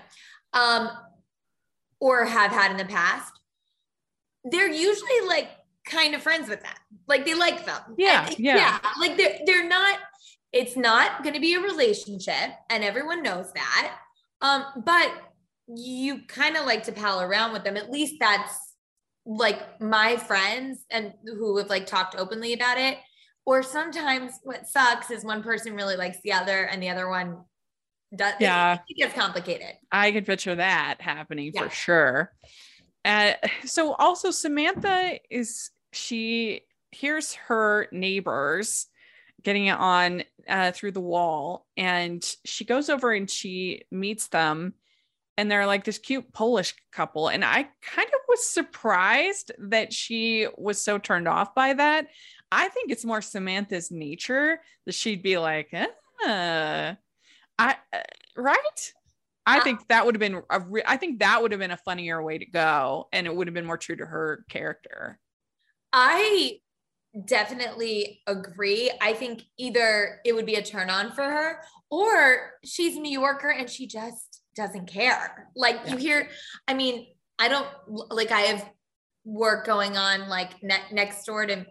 um, 0.52 0.90
or 2.02 2.26
have 2.26 2.52
had 2.52 2.72
in 2.72 2.78
the 2.78 2.86
past, 2.86 3.32
they're 4.44 4.70
usually 4.72 5.22
like 5.28 5.50
kind 5.86 6.16
of 6.16 6.22
friends 6.22 6.50
with 6.50 6.62
them. 6.62 6.74
Like 7.08 7.24
they 7.26 7.34
like 7.34 7.66
them. 7.66 7.96
Yeah, 7.98 8.28
And- 8.28 8.40
yeah. 8.40 8.80
Like 9.00 9.16
they're 9.16 9.40
they're 9.46 9.68
not, 9.68 10.00
it's 10.54 10.78
not 10.78 11.24
gonna 11.24 11.40
be 11.40 11.56
a 11.56 11.60
relationship, 11.60 12.52
and 12.70 12.84
everyone 12.84 13.24
knows 13.24 13.52
that. 13.54 13.98
Um, 14.42 14.66
but 14.86 15.12
you 15.68 16.22
kind 16.28 16.56
of 16.56 16.66
like 16.66 16.84
to 16.84 16.92
pal 16.92 17.22
around 17.22 17.54
with 17.54 17.64
them. 17.64 17.76
At 17.78 17.90
least 17.90 18.16
that's 18.20 18.76
like 19.26 19.80
my 19.82 20.18
friends 20.18 20.86
and 20.92 21.14
who 21.26 21.58
have 21.58 21.70
like 21.70 21.86
talked 21.86 22.16
openly 22.16 22.54
about 22.54 22.78
it. 22.78 22.98
Or 23.46 23.64
sometimes 23.64 24.34
what 24.44 24.68
sucks 24.68 25.12
is 25.12 25.24
one 25.24 25.44
person 25.44 25.74
really 25.76 25.96
likes 25.96 26.18
the 26.24 26.34
other 26.34 26.64
and 26.66 26.82
the 26.82 26.90
other 26.90 27.10
one 27.10 27.44
does. 28.16 28.34
Yeah. 28.40 28.80
It 28.88 28.98
gets 28.98 29.14
complicated. 29.14 29.76
I 29.92 30.12
could 30.12 30.26
picture 30.26 30.56
that 30.56 30.98
happening 31.00 31.52
Yeah. 31.54 31.64
for 31.64 31.70
sure. 31.70 32.34
Uh, 33.06 33.34
so 33.66 33.94
also 33.94 34.32
Samantha 34.32 35.20
is 35.30 35.72
she 35.92 36.62
hears 36.92 37.34
her 37.34 37.88
neighbors 37.92 38.88
getting 39.44 39.68
it 39.68 39.78
on 39.78 40.24
uh, 40.48 40.72
through 40.72 40.92
the 40.92 41.02
wall, 41.02 41.66
and 41.78 42.24
she 42.46 42.66
goes 42.66 42.90
over 42.90 43.12
and 43.12 43.30
she 43.30 43.84
meets 43.92 44.28
them, 44.28 44.74
and 45.38 45.50
they're 45.50 45.68
like 45.68 45.84
this 45.84 45.98
cute 45.98 46.32
Polish 46.34 46.74
couple, 46.92 47.28
and 47.28 47.44
I 47.44 47.68
kind 47.82 48.08
of 48.08 48.20
was 48.28 48.48
surprised 48.48 49.52
that 49.60 49.94
she 49.94 50.48
was 50.58 50.80
so 50.82 50.98
turned 50.98 51.28
off 51.28 51.54
by 51.54 51.74
that. 51.74 52.08
I 52.52 52.70
think 52.70 52.92
it's 52.92 53.06
more 53.06 53.22
Samantha's 53.22 53.92
nature 53.92 54.60
that 54.86 54.94
she'd 54.94 55.24
be 55.24 55.38
like, 55.38 55.74
uh, 55.74 56.94
I 57.58 57.76
uh, 57.94 58.00
right. 58.36 58.94
I 59.46 59.60
think 59.60 59.88
that 59.90 60.06
would 60.06 60.16
have 60.16 60.20
been 60.20 60.42
a 60.50 60.60
re- 60.62 60.84
I 60.86 60.98
think 60.98 61.20
that 61.20 61.42
would 61.42 61.52
have 61.52 61.60
been 61.60 61.72
a 61.72 61.78
funnier 61.78 62.24
way 62.24 62.38
to 62.38 62.46
go 62.46 63.10
and 63.12 63.28
it 63.28 63.36
would 63.36 63.48
have 63.48 63.54
been 63.54 63.66
more 63.66 63.78
true 63.78 63.96
to 63.96 64.06
her 64.06 64.46
character. 64.50 65.20
I 65.92 66.60
definitely 67.26 68.22
agree. 68.28 68.92
I 69.02 69.14
think 69.14 69.44
either 69.58 70.20
it 70.26 70.34
would 70.34 70.46
be 70.46 70.56
a 70.56 70.64
turn 70.64 70.90
on 70.90 71.12
for 71.12 71.24
her 71.24 71.60
or 71.90 72.54
she's 72.64 72.98
a 72.98 73.00
New 73.00 73.12
Yorker 73.12 73.50
and 73.50 73.70
she 73.70 73.88
just 73.88 74.42
doesn't 74.56 74.88
care. 74.88 75.50
Like 75.56 75.80
you 75.88 75.98
hear, 75.98 76.30
I 76.68 76.74
mean, 76.74 77.08
I 77.38 77.48
don't 77.48 77.68
like 77.88 78.32
I 78.32 78.42
have 78.42 78.70
work 79.26 79.66
going 79.66 79.98
on 79.98 80.28
like 80.28 80.62
ne- 80.64 80.92
next 80.92 81.26
door 81.26 81.46
to 81.46 81.66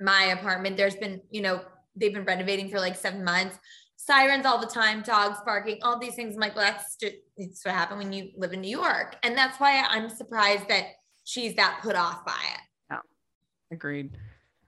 my 0.00 0.24
apartment. 0.24 0.76
There's 0.76 0.96
been, 0.96 1.20
you 1.30 1.42
know, 1.42 1.62
they've 1.96 2.12
been 2.12 2.24
renovating 2.24 2.68
for 2.68 2.78
like 2.78 2.96
seven 2.96 3.24
months. 3.24 3.58
Sirens 3.96 4.44
all 4.44 4.60
the 4.60 4.66
time, 4.66 5.02
dogs 5.02 5.38
barking, 5.46 5.78
all 5.82 5.98
these 5.98 6.14
things. 6.14 6.34
I'm 6.34 6.40
like, 6.40 6.54
well, 6.54 6.70
that's 6.70 6.96
just 6.96 7.14
it's 7.36 7.64
what 7.64 7.74
happened 7.74 7.98
when 7.98 8.12
you 8.12 8.30
live 8.36 8.52
in 8.52 8.60
New 8.60 8.76
York. 8.76 9.16
And 9.22 9.36
that's 9.36 9.58
why 9.58 9.82
I'm 9.88 10.10
surprised 10.10 10.68
that 10.68 10.84
she's 11.24 11.54
that 11.56 11.80
put 11.82 11.96
off 11.96 12.24
by 12.24 12.32
it. 12.32 12.60
Yeah, 12.90 12.98
Agreed. 13.72 14.16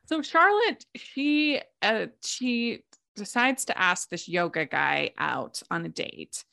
So 0.06 0.22
Charlotte, 0.22 0.84
she 0.94 1.60
uh 1.82 2.06
she 2.24 2.80
decides 3.16 3.64
to 3.66 3.78
ask 3.78 4.08
this 4.08 4.28
yoga 4.28 4.66
guy 4.66 5.10
out 5.18 5.62
on 5.70 5.84
a 5.84 5.88
date. 5.88 6.44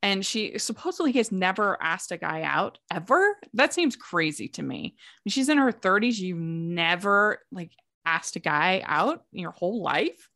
And 0.00 0.24
she 0.24 0.58
supposedly 0.58 1.12
has 1.12 1.32
never 1.32 1.76
asked 1.82 2.12
a 2.12 2.16
guy 2.16 2.42
out 2.42 2.78
ever. 2.92 3.36
That 3.54 3.74
seems 3.74 3.96
crazy 3.96 4.46
to 4.48 4.62
me. 4.62 4.94
When 5.24 5.30
she's 5.30 5.48
in 5.48 5.58
her 5.58 5.72
30s, 5.72 6.18
you've 6.18 6.38
never 6.38 7.40
like 7.50 7.72
asked 8.06 8.36
a 8.36 8.40
guy 8.40 8.82
out 8.86 9.24
in 9.32 9.40
your 9.40 9.50
whole 9.50 9.82
life. 9.82 10.28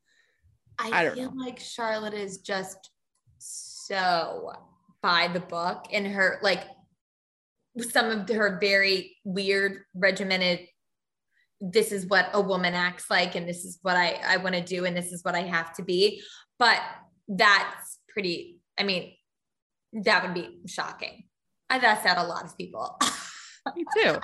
I, 0.78 1.06
I 1.06 1.10
feel 1.10 1.32
know. 1.32 1.44
like 1.44 1.60
Charlotte 1.60 2.14
is 2.14 2.38
just 2.38 2.90
so 3.38 4.52
by 5.02 5.28
the 5.28 5.40
book 5.40 5.86
in 5.90 6.04
her 6.04 6.38
like 6.42 6.64
some 7.90 8.06
of 8.10 8.28
her 8.28 8.58
very 8.60 9.16
weird 9.24 9.82
regimented 9.94 10.60
this 11.64 11.92
is 11.92 12.06
what 12.06 12.28
a 12.34 12.40
woman 12.40 12.74
acts 12.74 13.08
like 13.08 13.36
and 13.36 13.48
this 13.48 13.64
is 13.64 13.78
what 13.82 13.96
I 13.96 14.20
I 14.26 14.36
want 14.38 14.54
to 14.54 14.60
do 14.60 14.84
and 14.84 14.96
this 14.96 15.12
is 15.12 15.24
what 15.24 15.34
I 15.34 15.42
have 15.42 15.72
to 15.76 15.82
be 15.82 16.22
but 16.58 16.80
that's 17.28 18.00
pretty 18.08 18.58
I 18.78 18.82
mean 18.82 19.12
that 19.92 20.24
would 20.24 20.34
be 20.34 20.58
shocking 20.66 21.24
I've 21.70 21.84
asked 21.84 22.04
out 22.04 22.18
a 22.18 22.26
lot 22.26 22.44
of 22.44 22.58
people 22.58 22.98
Me 23.76 23.84
too. 23.96 24.16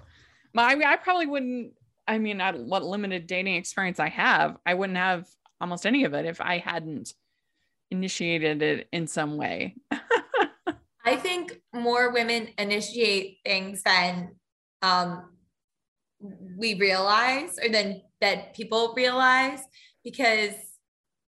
My, 0.55 0.65
I, 0.65 0.75
mean, 0.75 0.87
I 0.87 0.97
probably 0.97 1.27
wouldn't. 1.27 1.73
I 2.07 2.19
mean, 2.19 2.41
I, 2.41 2.53
what 2.53 2.85
limited 2.85 3.27
dating 3.27 3.57
experience 3.57 4.01
I 4.01 4.09
have, 4.09 4.57
I 4.65 4.75
wouldn't 4.75 4.99
have 4.99 5.27
almost 5.61 5.85
any 5.85 6.05
of 6.05 6.15
it 6.15 6.25
if 6.25 6.41
I 6.41 6.59
hadn't 6.59 7.13
initiated 7.91 8.63
it 8.63 8.89
in 8.93 9.07
some 9.07 9.37
way. 9.37 9.77
I 11.05 11.17
think 11.17 11.61
more 11.73 12.13
women 12.13 12.49
initiate 12.59 13.39
things 13.45 13.83
than 13.83 14.37
um, 14.83 15.31
we 16.59 16.75
realize 16.75 17.59
or 17.63 17.69
then 17.69 18.03
that 18.21 18.55
people 18.55 18.93
realize 18.97 19.61
because 20.05 20.53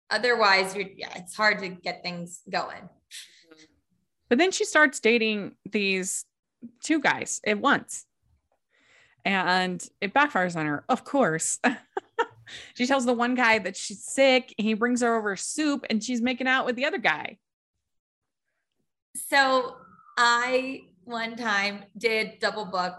otherwise 0.09 0.75
you're 0.75 0.87
yeah 0.95 1.11
it's 1.15 1.35
hard 1.35 1.59
to 1.59 1.67
get 1.67 2.01
things 2.01 2.41
going 2.49 2.89
But 4.29 4.37
then 4.37 4.51
she 4.51 4.65
starts 4.65 4.99
dating 4.99 5.55
these 5.71 6.25
two 6.83 6.99
guys 6.99 7.39
at 7.45 7.59
once. 7.59 8.05
And 9.23 9.83
it 10.01 10.13
backfires 10.13 10.55
on 10.55 10.65
her, 10.65 10.83
of 10.89 11.03
course. 11.03 11.59
she 12.75 12.87
tells 12.87 13.05
the 13.05 13.13
one 13.13 13.35
guy 13.35 13.59
that 13.59 13.75
she's 13.75 14.03
sick. 14.03 14.53
He 14.57 14.73
brings 14.73 15.01
her 15.01 15.15
over 15.15 15.35
soup 15.35 15.85
and 15.89 16.03
she's 16.03 16.21
making 16.21 16.47
out 16.47 16.65
with 16.65 16.75
the 16.75 16.85
other 16.85 16.97
guy. 16.97 17.37
so 19.29 19.75
i 20.17 20.81
one 21.05 21.35
time 21.35 21.83
did 21.97 22.37
double 22.39 22.65
book 22.65 22.95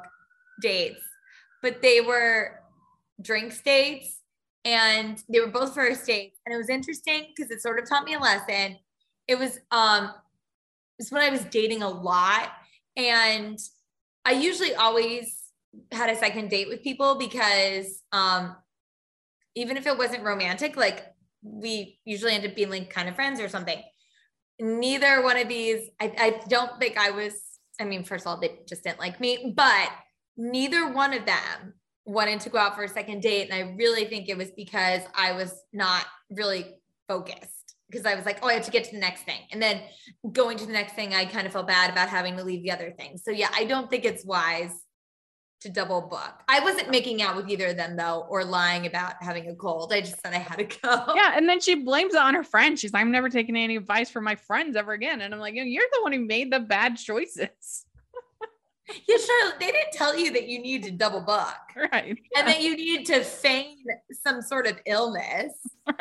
dates 0.60 1.00
but 1.62 1.82
they 1.82 2.00
were 2.00 2.60
drink 3.20 3.62
dates 3.64 4.20
and 4.64 5.22
they 5.28 5.40
were 5.40 5.48
both 5.48 5.74
first 5.74 6.06
dates. 6.06 6.38
And 6.44 6.54
it 6.54 6.58
was 6.58 6.68
interesting 6.68 7.32
because 7.34 7.50
it 7.50 7.62
sort 7.62 7.78
of 7.78 7.88
taught 7.88 8.04
me 8.04 8.14
a 8.14 8.20
lesson. 8.20 8.76
It 9.26 9.38
was 9.38 9.58
um 9.70 10.12
it's 10.98 11.12
when 11.12 11.22
i 11.22 11.30
was 11.30 11.44
dating 11.44 11.82
a 11.82 11.88
lot. 11.88 12.50
And 12.96 13.58
i 14.24 14.32
usually 14.32 14.74
always 14.74 15.42
had 15.92 16.10
a 16.10 16.16
second 16.16 16.50
date 16.50 16.68
with 16.68 16.82
people 16.82 17.16
because 17.16 18.02
um 18.12 18.56
even 19.54 19.76
if 19.76 19.86
it 19.86 19.96
wasn't 19.96 20.24
romantic 20.24 20.76
like 20.76 21.06
we 21.42 21.98
usually 22.04 22.34
end 22.34 22.44
up 22.44 22.54
being 22.56 22.70
like 22.70 22.90
kind 22.90 23.08
of 23.08 23.14
friends 23.14 23.40
or 23.40 23.48
something. 23.48 23.80
Neither 24.60 25.22
one 25.22 25.36
of 25.36 25.48
these 25.48 25.88
I, 26.00 26.12
I 26.18 26.40
don't 26.48 26.80
think 26.80 26.98
i 26.98 27.10
was 27.10 27.32
i 27.80 27.84
mean 27.84 28.02
first 28.02 28.26
of 28.26 28.30
all 28.30 28.40
they 28.40 28.58
just 28.68 28.82
didn't 28.82 28.98
like 28.98 29.20
me 29.20 29.52
but 29.56 29.88
neither 30.38 30.90
one 30.92 31.12
of 31.12 31.26
them 31.26 31.74
wanted 32.06 32.40
to 32.40 32.48
go 32.48 32.58
out 32.58 32.74
for 32.74 32.84
a 32.84 32.88
second 32.88 33.20
date 33.20 33.50
and 33.50 33.52
i 33.52 33.74
really 33.76 34.06
think 34.06 34.28
it 34.28 34.38
was 34.38 34.50
because 34.52 35.02
i 35.14 35.32
was 35.32 35.62
not 35.72 36.06
really 36.30 36.76
focused 37.06 37.74
because 37.90 38.06
i 38.06 38.14
was 38.14 38.24
like 38.24 38.38
oh 38.42 38.48
i 38.48 38.54
have 38.54 38.64
to 38.64 38.70
get 38.70 38.84
to 38.84 38.92
the 38.92 38.98
next 38.98 39.24
thing 39.24 39.40
and 39.52 39.60
then 39.60 39.82
going 40.32 40.56
to 40.56 40.64
the 40.64 40.72
next 40.72 40.94
thing 40.94 41.12
i 41.12 41.24
kind 41.24 41.46
of 41.46 41.52
felt 41.52 41.66
bad 41.66 41.90
about 41.90 42.08
having 42.08 42.36
to 42.36 42.44
leave 42.44 42.62
the 42.62 42.70
other 42.70 42.92
thing 42.92 43.18
so 43.18 43.30
yeah 43.30 43.48
i 43.54 43.64
don't 43.64 43.90
think 43.90 44.06
it's 44.06 44.24
wise 44.24 44.72
to 45.60 45.68
double 45.68 46.02
book 46.02 46.40
i 46.48 46.60
wasn't 46.60 46.88
making 46.88 47.20
out 47.20 47.34
with 47.34 47.50
either 47.50 47.66
of 47.66 47.76
them 47.76 47.96
though 47.96 48.24
or 48.30 48.44
lying 48.44 48.86
about 48.86 49.14
having 49.20 49.50
a 49.50 49.54
cold 49.56 49.92
i 49.92 50.00
just 50.00 50.20
said 50.22 50.32
i 50.32 50.38
had 50.38 50.56
to 50.56 50.78
go 50.80 51.14
Yeah. 51.14 51.32
And 51.36 51.48
then 51.48 51.60
she 51.60 51.74
blames 51.74 52.14
it 52.14 52.20
on 52.20 52.34
her 52.34 52.44
friend. 52.44 52.78
She's 52.78 52.92
like, 52.92 53.00
I'm 53.00 53.10
never 53.10 53.28
taking 53.28 53.56
any 53.56 53.76
advice 53.76 54.08
from 54.08 54.24
my 54.24 54.36
friends 54.36 54.76
ever 54.76 54.92
again. 54.92 55.20
And 55.20 55.34
I'm 55.34 55.40
like, 55.40 55.54
you're 55.56 55.84
the 55.92 56.02
one 56.02 56.12
who 56.12 56.24
made 56.24 56.52
the 56.52 56.60
bad 56.60 56.96
choices. 56.96 57.84
Yeah 59.06 59.16
charlotte 59.16 59.60
they 59.60 59.66
didn't 59.66 59.92
tell 59.92 60.16
you 60.18 60.32
that 60.32 60.48
you 60.48 60.60
need 60.60 60.82
to 60.82 60.90
double 60.90 61.20
book 61.20 61.54
Right. 61.92 62.18
and 62.36 62.48
that 62.48 62.62
you 62.62 62.76
need 62.76 63.06
to 63.06 63.22
feign 63.22 63.84
some 64.26 64.42
sort 64.42 64.66
of 64.66 64.78
illness. 64.86 65.52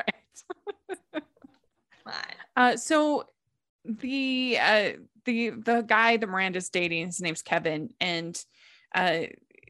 Right. 2.06 2.36
Uh, 2.56 2.78
so 2.78 3.26
the 3.84 4.58
uh, 4.62 4.92
the 5.26 5.50
the 5.50 5.82
guy 5.82 6.16
that 6.18 6.28
Miranda's 6.28 6.70
dating, 6.70 7.08
his 7.08 7.20
name's 7.22 7.42
Kevin, 7.42 7.90
and 8.00 8.42
uh, 8.96 9.24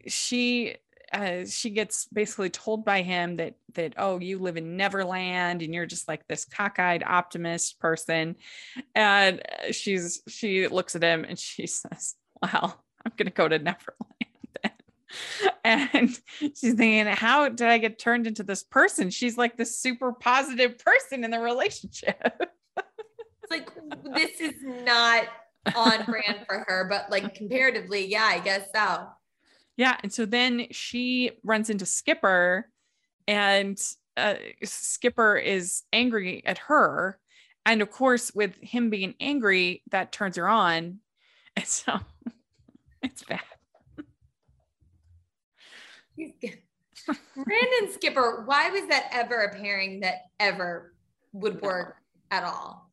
she 0.06 0.76
uh, 1.12 1.46
she 1.46 1.72
gets 1.72 2.06
basically 2.14 2.52
told 2.52 2.86
by 2.86 3.02
him 3.02 3.38
that 3.38 3.56
that 3.74 3.96
oh 3.98 4.20
you 4.20 4.38
live 4.38 4.56
in 4.56 4.78
Neverland 4.78 5.64
and 5.64 5.74
you're 5.74 5.88
just 5.88 6.08
like 6.08 6.28
this 6.28 6.46
cockeyed 6.46 7.02
optimist 7.04 7.80
person, 7.80 8.36
and 8.94 9.42
she's 9.72 10.22
she 10.28 10.68
looks 10.68 10.96
at 10.96 11.04
him 11.04 11.26
and 11.28 11.40
she 11.40 11.66
says, 11.68 12.16
"Well, 12.42 12.80
I'm 13.08 13.14
gonna 13.18 13.32
go 13.32 13.48
to 13.48 13.58
Neverland." 13.58 14.16
then." 14.62 14.72
And 15.64 16.18
she's 16.40 16.76
thinking, 16.76 17.08
how 17.08 17.50
did 17.50 17.68
I 17.68 17.78
get 17.78 18.00
turned 18.00 18.26
into 18.26 18.44
this 18.44 18.64
person? 18.64 19.10
She's 19.10 19.38
like 19.38 19.58
the 19.58 19.66
super 19.66 20.14
positive 20.14 20.78
person 20.78 21.26
in 21.26 21.32
the 21.32 21.40
relationship. 21.40 22.42
It's 22.78 23.52
like 23.52 23.70
this 24.16 24.40
is 24.40 24.56
not 24.62 25.26
on 25.76 26.06
brand 26.06 26.46
for 26.48 26.64
her, 26.68 26.88
but 26.90 27.10
like 27.10 27.36
comparatively, 27.36 28.06
yeah, 28.06 28.26
I 28.26 28.40
guess 28.40 28.70
so. 28.74 29.08
Yeah. 29.78 29.98
And 30.02 30.12
so 30.12 30.26
then 30.26 30.68
she 30.72 31.32
runs 31.44 31.70
into 31.70 31.86
Skipper 31.86 32.70
and 33.28 33.80
uh, 34.18 34.36
Skipper 34.64 35.36
is 35.38 35.84
angry 35.94 36.44
at 36.46 36.58
her. 36.58 37.20
And 37.66 37.82
of 37.82 37.92
course, 37.92 38.34
with 38.34 38.58
him 38.62 38.90
being 38.90 39.14
angry, 39.20 39.84
that 39.92 40.12
turns 40.12 40.38
her 40.38 40.48
on. 40.48 41.00
And 41.58 41.66
so 41.66 42.00
it's 43.18 43.24
bad. 43.24 43.42
Brandon 47.36 47.94
Skipper, 47.94 48.44
why 48.46 48.70
was 48.70 48.88
that 48.90 49.10
ever 49.12 49.44
a 49.44 49.56
pairing 49.56 50.02
that 50.02 50.24
ever 50.40 50.94
would 51.32 51.62
work 51.62 51.98
at 52.32 52.44
all? 52.44 52.92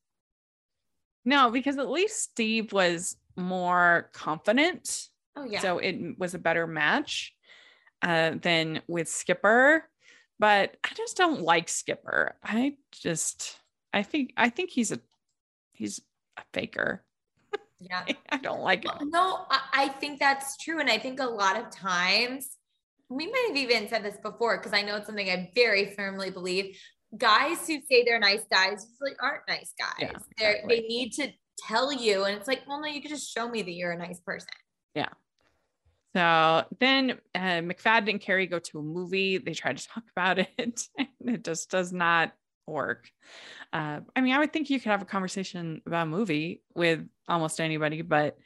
No, 1.25 1.51
because 1.51 1.79
at 1.79 1.91
least 1.91 2.22
Steve 2.22 2.72
was 2.72 3.16
more 3.37 4.11
confident. 4.12 5.09
Oh, 5.37 5.45
yeah. 5.45 5.61
So 5.61 5.79
it 5.79 6.18
was 6.18 6.35
a 6.35 6.39
better 6.39 6.66
match 6.66 7.35
uh, 8.03 8.33
than 8.41 8.83
with 8.87 9.09
Skipper. 9.09 9.89
But 10.39 10.77
I 10.85 10.93
just 10.95 11.16
don't 11.16 11.41
like 11.41 11.68
Skipper. 11.68 12.37
I 12.43 12.77
just 12.93 13.59
I 13.93 14.03
think 14.03 14.33
I 14.37 14.51
think 14.51 14.70
he's 14.70 14.93
a 14.93 15.01
he's 15.72 16.01
a 16.37 16.43
faker. 16.53 17.05
Yeah. 17.81 18.05
I 18.31 18.39
don't 18.39 18.61
like 18.61 18.85
it. 18.85 18.91
No, 19.03 19.47
I, 19.51 19.89
think 20.01 20.20
that's 20.20 20.57
true. 20.57 20.81
And 20.81 20.91
I 20.91 20.99
think 20.99 21.20
a 21.20 21.27
lot 21.27 21.57
of 21.57 21.70
times 21.70 22.57
we 23.09 23.27
might 23.27 23.47
have 23.49 23.57
even 23.57 23.89
said 23.89 24.05
this 24.05 24.16
before 24.22 24.59
because 24.59 24.72
I 24.72 24.83
know 24.83 24.97
it's 24.97 25.07
something 25.07 25.29
I 25.29 25.51
very 25.55 25.95
firmly 25.95 26.31
believe. 26.31 26.79
Guys 27.16 27.66
who 27.66 27.79
say 27.91 28.05
they're 28.05 28.18
nice 28.18 28.43
guys 28.51 28.87
usually 28.91 29.16
aren't 29.20 29.43
nice 29.49 29.72
guys. 29.79 29.95
Yeah, 30.01 30.12
They're, 30.39 30.53
exactly. 30.53 30.77
They 30.77 30.87
need 30.89 31.12
to 31.12 31.29
tell 31.68 31.93
you, 31.93 32.25
and 32.25 32.37
it's 32.37 32.49
like, 32.49 32.62
well, 32.66 32.81
no, 32.81 32.87
you 32.89 33.01
can 33.01 33.11
just 33.11 33.33
show 33.33 33.49
me 33.49 33.62
that 33.62 33.70
you're 33.70 33.93
a 33.93 33.99
nice 33.99 34.18
person. 34.18 34.49
Yeah. 34.95 35.11
So 36.14 36.64
then 36.81 37.18
uh, 37.35 37.61
McFadden 37.61 38.11
and 38.11 38.20
Carrie 38.20 38.47
go 38.47 38.59
to 38.59 38.79
a 38.79 38.83
movie. 38.83 39.39
They 39.39 39.53
try 39.53 39.72
to 39.72 39.89
talk 39.89 40.05
about 40.16 40.39
it, 40.39 40.49
and 40.99 41.09
it 41.27 41.45
just 41.45 41.70
does 41.70 41.93
not 41.93 42.33
work. 42.67 43.11
Uh, 43.73 44.01
I 44.15 44.21
mean, 44.21 44.35
I 44.35 44.39
would 44.39 44.53
think 44.53 44.71
you 44.71 44.81
could 44.81 44.91
have 44.91 45.03
a 45.03 45.07
conversation 45.07 45.83
about 45.87 46.07
a 46.07 46.11
movie 46.11 46.62
with 46.75 47.07
almost 47.29 47.61
anybody, 47.61 48.03
but 48.03 48.37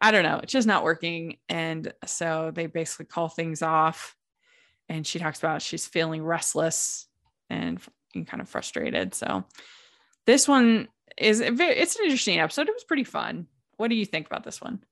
I 0.00 0.10
don't 0.10 0.24
know. 0.24 0.40
It's 0.42 0.52
just 0.52 0.66
not 0.66 0.84
working. 0.84 1.38
And 1.48 1.92
so 2.04 2.52
they 2.54 2.66
basically 2.66 3.06
call 3.06 3.28
things 3.28 3.62
off. 3.62 4.14
And 4.88 5.06
she 5.06 5.18
talks 5.18 5.38
about 5.38 5.62
she's 5.62 5.86
feeling 5.86 6.22
restless 6.22 7.08
and, 7.50 7.80
and 8.14 8.26
kind 8.26 8.40
of 8.40 8.48
frustrated. 8.48 9.14
So 9.14 9.44
this 10.26 10.46
one 10.46 10.88
is 11.16 11.40
it's 11.40 11.96
an 11.96 12.04
interesting 12.04 12.38
episode. 12.38 12.68
It 12.68 12.74
was 12.74 12.84
pretty 12.84 13.04
fun. 13.04 13.46
What 13.78 13.88
do 13.88 13.96
you 13.96 14.06
think 14.06 14.26
about 14.26 14.44
this 14.44 14.60
one? 14.60 14.84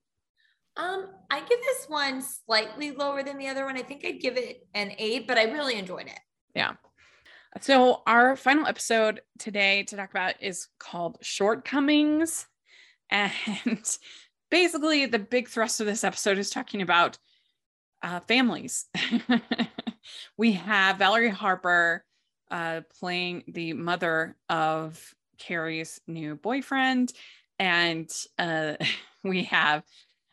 Um, 0.77 1.07
I 1.29 1.39
give 1.39 1.59
this 1.61 1.85
one 1.87 2.21
slightly 2.21 2.91
lower 2.91 3.23
than 3.23 3.37
the 3.37 3.47
other 3.47 3.65
one. 3.65 3.77
I 3.77 3.81
think 3.81 4.05
I'd 4.05 4.19
give 4.19 4.37
it 4.37 4.67
an 4.73 4.91
eight, 4.97 5.27
but 5.27 5.37
I 5.37 5.43
really 5.43 5.75
enjoyed 5.75 6.07
it. 6.07 6.19
Yeah. 6.53 6.73
So 7.61 8.01
our 8.05 8.35
final 8.35 8.67
episode 8.67 9.21
today 9.39 9.83
to 9.83 9.95
talk 9.95 10.09
about 10.09 10.35
is 10.41 10.67
called 10.79 11.17
Shortcomings. 11.21 12.47
And 13.11 13.31
basically 14.49 15.05
the 15.05 15.19
big 15.19 15.47
thrust 15.47 15.79
of 15.79 15.85
this 15.85 16.03
episode 16.03 16.39
is 16.39 16.49
talking 16.49 16.81
about 16.81 17.19
uh, 18.01 18.19
families. 18.21 18.85
we 20.37 20.53
have 20.53 20.97
Valerie 20.97 21.29
Harper 21.29 22.03
uh, 22.49 22.81
playing 22.99 23.43
the 23.47 23.73
mother 23.73 24.35
of 24.49 25.13
Carrie's 25.37 26.01
new 26.07 26.35
boyfriend. 26.35 27.13
And 27.59 28.11
uh, 28.39 28.73
we 29.23 29.43
have 29.43 29.83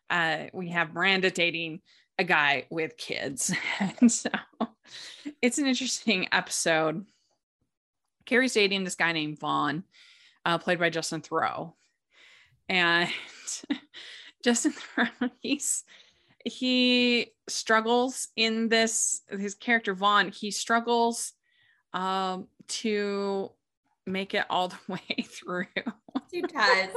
uh, 0.09 0.45
we 0.55 0.71
have 0.71 0.95
Miranda 0.95 1.31
dating 1.31 1.83
a 2.19 2.25
guy 2.25 2.67
with 2.71 2.97
kids. 2.97 3.53
and 4.01 4.11
so 4.11 4.31
it's 5.41 5.59
an 5.59 5.67
interesting 5.67 6.29
episode. 6.33 7.07
Carrie's 8.27 8.55
dating 8.55 8.85
this 8.85 8.95
guy 8.95 9.13
named 9.13 9.39
Vaughn, 9.41 9.85
uh, 10.45 10.59
played 10.59 10.79
by 10.79 10.91
Justin 10.91 11.23
Theroux. 11.23 11.73
And 12.69 13.11
Justin 14.45 14.73
Theroux, 14.73 15.31
he's 15.41 15.85
he 16.45 17.29
struggles 17.49 18.29
in 18.35 18.69
this 18.69 19.23
his 19.29 19.55
character 19.55 19.95
Vaughn, 19.95 20.31
he 20.31 20.51
struggles 20.51 21.33
um 21.93 22.49
to 22.67 23.51
make 24.07 24.35
it 24.35 24.45
all 24.51 24.69
the 24.69 24.79
way 24.89 25.23
through. 25.25 25.67
She 26.33 26.43
does. 26.43 26.89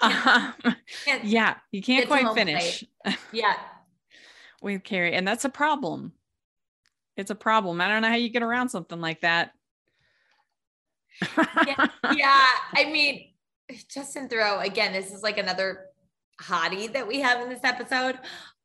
um, 0.00 0.54
yeah, 1.22 1.56
you 1.70 1.82
can't 1.82 2.08
quite 2.08 2.34
finish 2.34 2.84
Yeah. 3.32 3.54
With 4.60 4.82
Carrie, 4.84 5.14
and 5.14 5.26
that's 5.26 5.44
a 5.44 5.48
problem. 5.48 6.12
It's 7.16 7.30
a 7.30 7.34
problem. 7.34 7.80
I 7.80 7.88
don't 7.88 8.02
know 8.02 8.08
how 8.08 8.16
you 8.16 8.28
get 8.28 8.42
around 8.42 8.68
something 8.68 9.00
like 9.00 9.20
that. 9.22 9.52
yeah, 11.66 11.86
yeah. 12.14 12.46
I 12.74 12.90
mean, 12.90 13.32
Justin 13.88 14.28
Theroux, 14.28 14.64
again, 14.64 14.92
this 14.92 15.12
is 15.12 15.22
like 15.22 15.38
another 15.38 15.86
hottie 16.40 16.92
that 16.92 17.06
we 17.06 17.20
have 17.20 17.40
in 17.42 17.48
this 17.48 17.64
episode. 17.64 18.18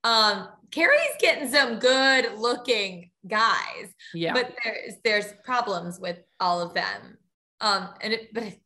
Um, 0.03 0.49
Carrie's 0.71 1.15
getting 1.19 1.49
some 1.49 1.79
good 1.79 2.37
looking 2.37 3.09
guys, 3.27 3.93
yeah. 4.13 4.33
but 4.33 4.53
there's 4.63 4.93
there's 5.03 5.33
problems 5.43 5.99
with 5.99 6.17
all 6.39 6.61
of 6.61 6.73
them. 6.73 7.17
Um, 7.61 7.89
and 8.01 8.13
it, 8.13 8.33
but 8.33 8.43
it, 8.43 8.61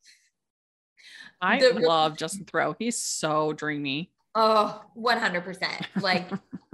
I 1.42 1.60
the- 1.60 1.80
love 1.80 2.18
Justin 2.18 2.46
Theroux. 2.46 2.76
He's 2.80 2.98
so 2.98 3.54
dreamy. 3.54 4.12
oh, 4.36 4.82
100 4.96 5.44
percent. 5.44 5.88
Like, 6.02 6.30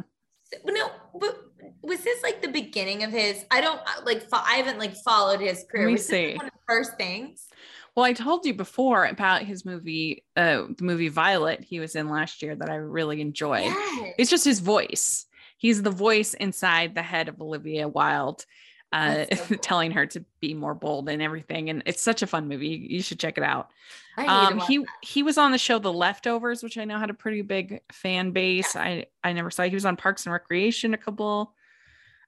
no, 0.65 0.91
but 1.19 1.37
was 1.81 2.01
this 2.01 2.21
like 2.23 2.41
the 2.41 2.47
beginning 2.47 3.03
of 3.03 3.11
his? 3.11 3.45
I 3.51 3.61
don't 3.61 3.79
like. 4.05 4.21
fo- 4.29 4.37
I 4.37 4.55
haven't 4.55 4.79
like 4.79 4.95
followed 4.95 5.39
his 5.39 5.65
career. 5.69 5.87
me 5.87 5.93
was 5.93 6.07
see. 6.07 6.35
one 6.35 6.45
of 6.45 6.51
the 6.51 6.59
first 6.67 6.97
things? 6.97 7.47
Well, 7.95 8.05
I 8.05 8.13
told 8.13 8.45
you 8.45 8.55
before 8.55 9.05
about 9.05 9.43
his 9.43 9.65
movie, 9.65 10.25
uh, 10.35 10.63
the 10.77 10.83
movie 10.83 11.09
Violet 11.09 11.63
he 11.63 11.79
was 11.79 11.95
in 11.95 12.09
last 12.09 12.41
year 12.41 12.55
that 12.55 12.69
I 12.69 12.75
really 12.75 13.21
enjoyed. 13.21 13.65
Yes. 13.65 14.13
It's 14.17 14.31
just 14.31 14.45
his 14.45 14.59
voice. 14.59 15.27
He's 15.57 15.81
the 15.81 15.91
voice 15.91 16.33
inside 16.33 16.95
the 16.95 17.03
head 17.03 17.29
of 17.29 17.39
Olivia 17.39 17.87
Wilde, 17.87 18.45
uh, 18.93 19.25
so 19.35 19.35
cool. 19.45 19.57
telling 19.57 19.91
her 19.91 20.05
to 20.05 20.23
be 20.39 20.53
more 20.53 20.73
bold 20.73 21.09
and 21.09 21.21
everything. 21.21 21.69
And 21.69 21.83
it's 21.85 22.01
such 22.01 22.21
a 22.21 22.27
fun 22.27 22.47
movie. 22.47 22.87
You 22.89 23.01
should 23.01 23.19
check 23.19 23.37
it 23.37 23.43
out. 23.43 23.71
I 24.17 24.21
need 24.21 24.27
to 24.27 24.33
Um, 24.33 24.59
he 24.67 24.77
that. 24.77 24.87
he 25.01 25.23
was 25.23 25.37
on 25.37 25.51
the 25.51 25.57
show 25.57 25.79
The 25.79 25.91
Leftovers, 25.91 26.61
which 26.63 26.77
I 26.77 26.85
know 26.85 26.97
had 26.99 27.09
a 27.09 27.13
pretty 27.13 27.41
big 27.41 27.81
fan 27.91 28.31
base. 28.31 28.75
I 28.75 29.07
I 29.23 29.33
never 29.33 29.49
saw. 29.51 29.63
He 29.63 29.73
was 29.75 29.85
on 29.85 29.97
Parks 29.97 30.25
and 30.25 30.31
Recreation 30.33 30.93
a 30.93 30.97
couple 30.97 31.53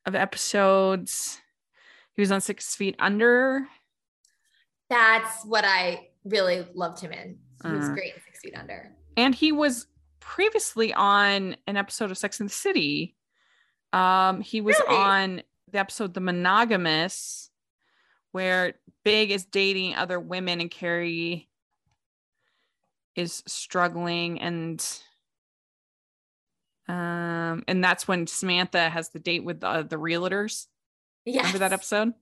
of 0.05 0.15
episodes. 0.15 1.39
He 2.15 2.21
was 2.21 2.31
on 2.31 2.41
Six 2.41 2.75
Feet 2.75 2.95
Under. 2.99 3.67
That's 4.89 5.43
what 5.45 5.65
I 5.65 6.09
really 6.23 6.65
loved 6.73 6.99
him 7.01 7.11
in. 7.11 7.37
He 7.63 7.71
was 7.71 7.89
Uh. 7.89 7.93
great 7.93 8.13
in 8.15 8.21
Six 8.25 8.39
Feet 8.41 8.55
Under. 8.57 8.91
and 9.17 9.33
he 9.35 9.51
was 9.51 9.87
previously 10.19 10.93
on 10.93 11.55
an 11.67 11.77
episode 11.77 12.09
of 12.11 12.17
Sex 12.17 12.39
and 12.39 12.49
the 12.49 12.53
City. 12.53 13.15
Um, 13.93 14.41
he 14.41 14.59
was 14.61 14.75
Really? 14.87 14.97
on 14.99 15.43
the 15.75 15.79
episode 15.79 16.13
The 16.13 16.21
Monogamists, 16.21 17.49
where 18.31 18.75
Big 19.03 19.29
is 19.29 19.45
dating 19.45 19.95
other 19.95 20.19
women 20.19 20.61
and 20.61 20.71
Carrie 20.71 21.49
is 23.15 23.43
struggling 23.45 24.41
and 24.41 24.85
um 26.87 27.63
and 27.67 27.83
that's 27.83 28.07
when 28.07 28.27
Samantha 28.27 28.89
has 28.89 29.09
the 29.09 29.19
date 29.19 29.43
with 29.43 29.61
the, 29.61 29.85
the 29.89 29.95
realtors. 29.97 30.67
Yeah. 31.25 31.39
Remember 31.39 31.59
that 31.59 31.73
episode? 31.73 32.13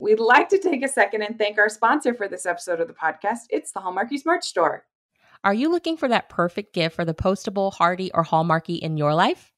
We'd 0.00 0.18
like 0.18 0.48
to 0.48 0.58
take 0.58 0.84
a 0.84 0.88
second 0.88 1.22
and 1.22 1.38
thank 1.38 1.58
our 1.58 1.68
sponsor 1.68 2.14
for 2.14 2.26
this 2.26 2.46
episode 2.46 2.80
of 2.80 2.88
the 2.88 2.94
podcast. 2.94 3.40
It's 3.50 3.72
the 3.72 3.80
Hallmarkies 3.80 4.26
merch 4.26 4.44
store. 4.44 4.84
Are 5.44 5.54
you 5.54 5.70
looking 5.70 5.96
for 5.96 6.08
that 6.08 6.28
perfect 6.28 6.72
gift 6.72 6.96
for 6.96 7.04
the 7.04 7.14
postable, 7.14 7.72
hardy, 7.72 8.10
or 8.12 8.24
hallmarky 8.24 8.78
in 8.78 8.96
your 8.96 9.14
life? 9.14 9.51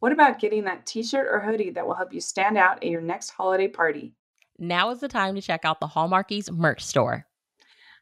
What 0.00 0.12
about 0.12 0.40
getting 0.40 0.64
that 0.64 0.86
t 0.86 1.02
shirt 1.02 1.28
or 1.30 1.40
hoodie 1.40 1.70
that 1.70 1.86
will 1.86 1.94
help 1.94 2.12
you 2.14 2.22
stand 2.22 2.56
out 2.56 2.82
at 2.82 2.88
your 2.88 3.02
next 3.02 3.30
holiday 3.30 3.68
party? 3.68 4.14
Now 4.58 4.90
is 4.90 5.00
the 5.00 5.08
time 5.08 5.34
to 5.34 5.42
check 5.42 5.64
out 5.64 5.78
the 5.78 5.86
Hallmarkies 5.86 6.50
merch 6.50 6.82
store. 6.82 7.26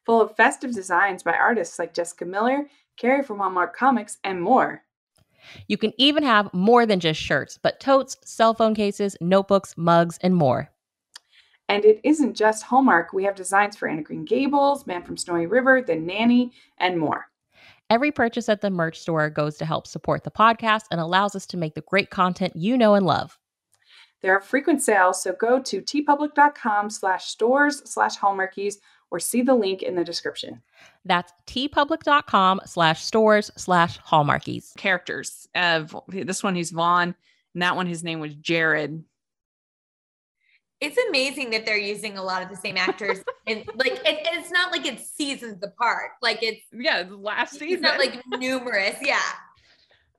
Full 0.07 0.23
of 0.23 0.37
festive 0.37 0.73
designs 0.73 1.25
by 1.25 1.33
artists 1.33 1.77
like 1.77 1.95
Jessica 1.95 2.25
Miller, 2.25 2.69
Carrie 2.97 3.25
from 3.25 3.39
Hallmark 3.39 3.77
Comics, 3.77 4.19
and 4.23 4.41
more. 4.41 4.83
You 5.67 5.77
can 5.77 5.93
even 5.99 6.23
have 6.23 6.55
more 6.55 6.87
than 6.87 7.01
just 7.01 7.21
shirts, 7.21 7.59
but 7.61 7.81
totes, 7.81 8.17
cell 8.25 8.55
phone 8.55 8.75
cases, 8.75 9.17
notebooks, 9.21 9.75
mugs, 9.77 10.19
and 10.23 10.35
more. 10.37 10.71
And 11.69 11.85
it 11.85 12.01
isn't 12.05 12.35
just 12.35 12.65
Hallmark. 12.65 13.13
We 13.13 13.25
have 13.25 13.35
designs 13.35 13.77
for 13.77 13.89
Anna 13.89 14.03
Green 14.03 14.25
Gables, 14.25 14.87
Man 14.87 15.03
from 15.03 15.17
Snowy 15.17 15.47
River, 15.47 15.83
The 15.83 15.97
Nanny, 15.97 16.53
and 16.79 16.97
more. 16.99 17.27
Every 17.91 18.13
purchase 18.13 18.51
at 18.51 18.61
the 18.61 18.71
merch 18.71 19.01
store 19.01 19.31
goes 19.31 19.57
to 19.59 19.65
help 19.65 19.87
support 19.87 20.25
the 20.25 20.31
podcast 20.31 20.83
and 20.91 21.01
allows 21.01 21.35
us 21.35 21.47
to 21.47 21.57
make 21.57 21.75
the 21.75 21.81
great 21.81 22.11
content 22.11 22.55
you 22.55 22.77
know 22.77 22.95
and 22.95 23.07
love. 23.07 23.39
There 24.21 24.37
are 24.37 24.43
frequent 24.43 24.83
sales, 24.83 25.23
so 25.23 25.33
go 25.33 25.61
to 25.61 25.81
teepublic.com 25.81 26.91
slash 26.91 27.27
stores 27.27 27.83
slash 27.91 28.19
hallmarkies 28.19 28.75
or 29.11 29.19
see 29.19 29.41
the 29.41 29.55
link 29.55 29.83
in 29.83 29.95
the 29.95 30.05
description. 30.05 30.61
That's 31.07 31.33
teepublic.com 31.47 32.61
slash 32.67 33.03
stores 33.03 33.51
slash 33.57 33.99
hallmarkies. 34.01 34.77
Characters. 34.77 35.49
of 35.55 35.95
this 36.09 36.43
one 36.43 36.57
he's 36.57 36.73
Vaughn, 36.73 37.15
and 37.55 37.63
that 37.63 37.77
one 37.77 37.87
his 37.87 38.05
name 38.05 38.21
was 38.21 38.35
Jared. 38.35 39.03
It's 40.81 40.97
amazing 41.09 41.51
that 41.51 41.67
they're 41.67 41.77
using 41.77 42.19
a 42.19 42.23
lot 42.23 42.43
of 42.43 42.49
the 42.49 42.57
same 42.57 42.77
actors 42.77 43.19
and 43.47 43.65
like 43.77 43.99
and, 44.07 44.19
and 44.19 44.39
it's 44.39 44.51
not 44.51 44.71
like 44.73 44.87
it's 44.87 45.11
seasons 45.11 45.63
apart 45.63 46.13
like 46.23 46.43
it's 46.43 46.63
yeah 46.73 47.03
the 47.03 47.17
last 47.17 47.53
season 47.53 47.69
it's 47.73 47.83
not 47.83 47.99
like 47.99 48.23
numerous 48.39 48.97
yeah. 49.03 49.21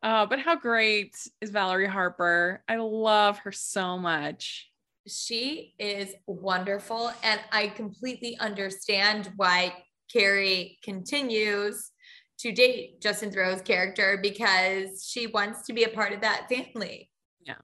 Uh, 0.01 0.26
but 0.26 0.39
how 0.39 0.55
great 0.55 1.14
is 1.41 1.49
valerie 1.49 1.86
harper? 1.86 2.64
I 2.70 2.78
love 2.78 3.38
her 3.39 3.51
so 3.51 3.97
much. 3.97 4.72
She 5.05 5.74
is 5.80 6.14
wonderful 6.28 7.12
and 7.24 7.39
i 7.51 7.68
completely 7.68 8.38
understand 8.39 9.32
why 9.36 9.74
carrie 10.12 10.78
continues 10.84 11.91
to 12.38 12.51
date 12.51 13.01
justin 13.01 13.32
theroux's 13.32 13.62
character 13.62 14.20
because 14.22 15.03
she 15.05 15.28
wants 15.28 15.66
to 15.66 15.74
be 15.74 15.84
a 15.84 15.89
part 15.89 16.14
of 16.14 16.22
that 16.22 16.47
family. 16.49 17.10
Yeah. 17.41 17.55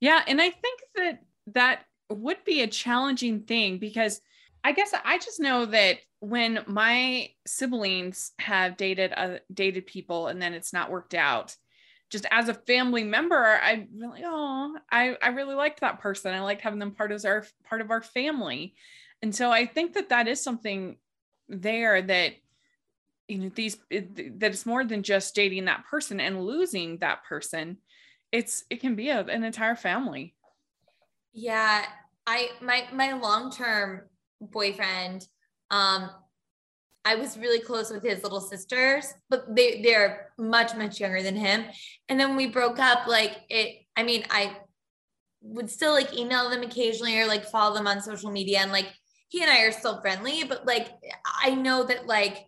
Yeah 0.00 0.22
and 0.26 0.40
i 0.40 0.50
think 0.50 0.80
that 0.96 1.18
that 1.54 1.84
would 2.08 2.44
be 2.44 2.62
a 2.62 2.66
challenging 2.66 3.42
thing 3.42 3.78
because 3.78 4.20
I 4.62 4.72
guess 4.72 4.92
I 5.04 5.18
just 5.18 5.40
know 5.40 5.66
that 5.66 5.98
when 6.20 6.64
my 6.66 7.30
siblings 7.46 8.32
have 8.38 8.76
dated 8.76 9.12
uh, 9.16 9.38
dated 9.52 9.86
people 9.86 10.26
and 10.28 10.40
then 10.40 10.52
it's 10.52 10.72
not 10.72 10.90
worked 10.90 11.14
out, 11.14 11.56
just 12.10 12.26
as 12.30 12.48
a 12.48 12.54
family 12.54 13.04
member, 13.04 13.42
I 13.42 13.86
really 13.96 14.22
oh 14.24 14.76
I 14.90 15.16
I 15.22 15.28
really 15.28 15.54
liked 15.54 15.80
that 15.80 16.00
person. 16.00 16.34
I 16.34 16.40
liked 16.40 16.60
having 16.60 16.78
them 16.78 16.90
part 16.92 17.12
of 17.12 17.24
our 17.24 17.46
part 17.64 17.80
of 17.80 17.90
our 17.90 18.02
family, 18.02 18.74
and 19.22 19.34
so 19.34 19.50
I 19.50 19.66
think 19.66 19.94
that 19.94 20.10
that 20.10 20.28
is 20.28 20.42
something 20.42 20.96
there 21.48 22.02
that 22.02 22.34
you 23.28 23.38
know 23.38 23.50
these 23.54 23.78
that 23.90 24.42
it's 24.42 24.66
more 24.66 24.84
than 24.84 25.02
just 25.02 25.34
dating 25.34 25.66
that 25.66 25.86
person 25.86 26.20
and 26.20 26.44
losing 26.44 26.98
that 26.98 27.24
person. 27.24 27.78
It's 28.32 28.64
it 28.68 28.80
can 28.80 28.94
be 28.94 29.08
a, 29.08 29.20
an 29.20 29.44
entire 29.44 29.76
family. 29.76 30.34
Yeah, 31.32 31.84
I 32.26 32.50
my 32.60 32.86
my 32.92 33.12
long-term 33.12 34.02
boyfriend 34.40 35.26
um 35.70 36.10
I 37.04 37.14
was 37.14 37.38
really 37.38 37.60
close 37.60 37.90
with 37.90 38.02
his 38.02 38.22
little 38.22 38.40
sisters, 38.40 39.06
but 39.30 39.54
they 39.54 39.80
they're 39.82 40.32
much 40.38 40.76
much 40.76 41.00
younger 41.00 41.22
than 41.22 41.36
him. 41.36 41.64
And 42.08 42.20
then 42.20 42.36
we 42.36 42.46
broke 42.46 42.78
up 42.78 43.06
like 43.06 43.38
it 43.48 43.86
I 43.96 44.02
mean, 44.02 44.24
I 44.30 44.56
would 45.42 45.70
still 45.70 45.92
like 45.92 46.16
email 46.16 46.50
them 46.50 46.62
occasionally 46.62 47.18
or 47.18 47.26
like 47.26 47.44
follow 47.46 47.74
them 47.74 47.86
on 47.86 48.02
social 48.02 48.30
media 48.30 48.60
and 48.60 48.72
like 48.72 48.88
he 49.28 49.42
and 49.42 49.50
I 49.50 49.62
are 49.62 49.72
still 49.72 50.00
friendly, 50.00 50.44
but 50.44 50.66
like 50.66 50.88
I 51.42 51.54
know 51.54 51.84
that 51.84 52.06
like 52.06 52.46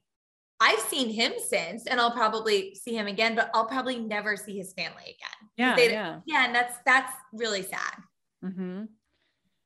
I've 0.60 0.80
seen 0.80 1.10
him 1.10 1.32
since 1.48 1.86
and 1.86 2.00
I'll 2.00 2.12
probably 2.12 2.74
see 2.74 2.94
him 2.94 3.06
again, 3.06 3.34
but 3.34 3.50
I'll 3.54 3.66
probably 3.66 3.98
never 3.98 4.36
see 4.36 4.56
his 4.56 4.72
family 4.74 5.02
again. 5.02 5.50
Yeah. 5.56 5.76
Yeah. 5.76 6.20
Yeah. 6.26 6.46
And 6.46 6.54
that's 6.54 6.76
that's 6.84 7.12
really 7.32 7.62
sad. 7.62 7.94
Mm-hmm. 8.44 8.84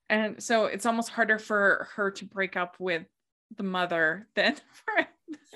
And 0.09 0.43
so 0.43 0.67
it's 0.67 0.87
almost 0.87 1.11
harder 1.11 1.39
for 1.39 1.89
her 1.95 2.11
to 2.13 2.25
break 2.25 2.57
up 2.57 2.77
with 2.79 3.05
the 3.57 3.63
mother 3.63 4.29
than 4.35 4.55
for 4.73 5.07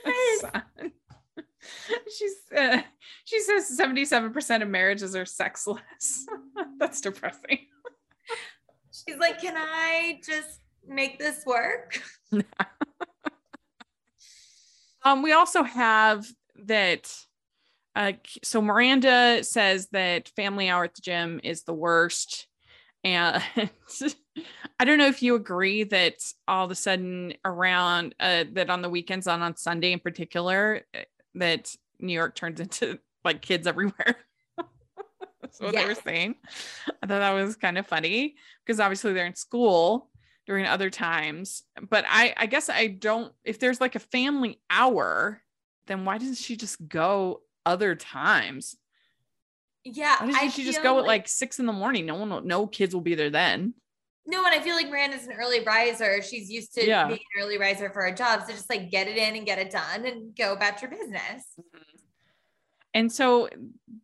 the 0.04 0.12
son. 0.40 0.92
She's 2.16 2.36
uh, 2.56 2.80
she 3.24 3.40
says 3.40 3.78
77% 3.78 4.62
of 4.62 4.68
marriages 4.68 5.14
are 5.14 5.26
sexless. 5.26 6.26
That's 6.78 7.00
depressing. 7.02 7.66
She's 8.90 9.18
like, 9.18 9.40
"Can 9.40 9.54
I 9.56 10.20
just 10.26 10.60
make 10.86 11.18
this 11.18 11.44
work?" 11.44 12.00
um 15.04 15.22
we 15.22 15.32
also 15.32 15.62
have 15.62 16.26
that 16.64 17.12
uh 17.94 18.12
so 18.42 18.62
Miranda 18.62 19.44
says 19.44 19.88
that 19.92 20.28
family 20.30 20.70
hour 20.70 20.84
at 20.84 20.94
the 20.94 21.02
gym 21.02 21.40
is 21.44 21.64
the 21.64 21.74
worst 21.74 22.46
and 23.04 23.42
I 24.78 24.84
don't 24.84 24.98
know 24.98 25.06
if 25.06 25.22
you 25.22 25.34
agree 25.34 25.84
that 25.84 26.14
all 26.46 26.64
of 26.64 26.70
a 26.70 26.74
sudden 26.74 27.34
around 27.44 28.14
uh, 28.20 28.44
that 28.52 28.70
on 28.70 28.82
the 28.82 28.90
weekends 28.90 29.26
on 29.26 29.42
on 29.42 29.56
Sunday 29.56 29.92
in 29.92 30.00
particular 30.00 30.82
uh, 30.94 31.00
that 31.36 31.74
New 31.98 32.12
York 32.12 32.34
turns 32.34 32.60
into 32.60 32.98
like 33.24 33.42
kids 33.42 33.66
everywhere. 33.66 34.16
That's 35.42 35.60
what 35.60 35.72
yes. 35.72 35.82
they 35.82 35.88
were 35.88 35.94
saying. 35.94 36.34
I 37.02 37.06
thought 37.06 37.20
that 37.20 37.32
was 37.32 37.56
kind 37.56 37.78
of 37.78 37.86
funny 37.86 38.36
because 38.64 38.80
obviously 38.80 39.12
they're 39.12 39.26
in 39.26 39.34
school 39.34 40.10
during 40.46 40.66
other 40.66 40.90
times. 40.90 41.62
But 41.88 42.04
I 42.08 42.34
I 42.36 42.46
guess 42.46 42.68
I 42.68 42.88
don't 42.88 43.32
if 43.44 43.58
there's 43.58 43.80
like 43.80 43.94
a 43.94 44.00
family 44.00 44.60
hour, 44.70 45.42
then 45.86 46.04
why 46.04 46.18
doesn't 46.18 46.36
she 46.36 46.56
just 46.56 46.88
go 46.88 47.42
other 47.64 47.94
times? 47.94 48.76
Yeah. 49.84 50.16
Why 50.20 50.32
doesn't 50.32 50.50
she 50.50 50.64
just 50.64 50.82
go 50.82 50.96
like, 50.96 51.02
at 51.02 51.06
like 51.06 51.28
six 51.28 51.58
in 51.58 51.66
the 51.66 51.72
morning? 51.72 52.06
No 52.06 52.16
one 52.16 52.30
will, 52.30 52.42
no 52.42 52.66
kids 52.66 52.94
will 52.94 53.02
be 53.02 53.14
there 53.14 53.30
then. 53.30 53.74
No, 54.26 54.44
and 54.44 54.54
I 54.54 54.60
feel 54.60 54.74
like 54.76 54.88
Miranda's 54.88 55.26
an 55.26 55.32
early 55.32 55.64
riser. 55.64 56.22
She's 56.22 56.50
used 56.50 56.74
to 56.74 56.86
yeah. 56.86 57.06
being 57.06 57.20
an 57.34 57.42
early 57.42 57.58
riser 57.58 57.90
for 57.90 58.02
her 58.02 58.14
job. 58.14 58.42
So 58.46 58.52
just 58.52 58.70
like 58.70 58.90
get 58.90 59.08
it 59.08 59.16
in 59.16 59.34
and 59.34 59.46
get 59.46 59.58
it 59.58 59.70
done 59.70 60.06
and 60.06 60.36
go 60.36 60.52
about 60.52 60.82
your 60.82 60.90
business. 60.90 61.44
Mm-hmm. 61.58 61.78
And 62.94 63.10
so 63.10 63.48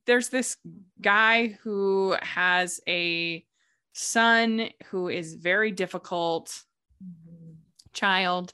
there's 0.06 0.28
this 0.28 0.56
guy 1.00 1.58
who 1.62 2.16
has 2.22 2.80
a 2.88 3.44
son 3.92 4.70
who 4.86 5.08
is 5.08 5.34
very 5.34 5.70
difficult 5.70 6.62
mm-hmm. 7.04 7.52
child. 7.92 8.52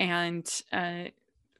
And 0.00 0.50
uh, 0.72 1.04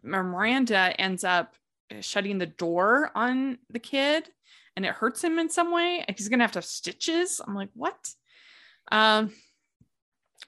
Miranda 0.02 1.00
ends 1.00 1.24
up 1.24 1.54
shutting 2.00 2.38
the 2.38 2.46
door 2.46 3.10
on 3.14 3.58
the 3.70 3.78
kid 3.78 4.28
and 4.76 4.84
it 4.84 4.92
hurts 4.92 5.24
him 5.24 5.38
in 5.38 5.48
some 5.48 5.72
way. 5.72 6.04
He's 6.16 6.28
gonna 6.28 6.44
have 6.44 6.52
to 6.52 6.58
have 6.58 6.64
stitches. 6.64 7.40
I'm 7.44 7.54
like, 7.54 7.70
what? 7.74 7.96
Um, 8.92 9.32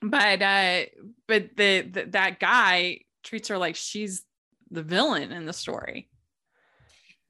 but 0.03 0.43
uh, 0.43 0.83
but 1.26 1.57
the, 1.57 1.81
the 1.81 2.05
that 2.11 2.39
guy 2.39 3.01
treats 3.24 3.49
her 3.49 3.59
like 3.59 3.76
she's 3.76 4.24
the 4.70 4.83
villain 4.83 5.33
in 5.33 5.47
the 5.47 5.53
story. 5.53 6.09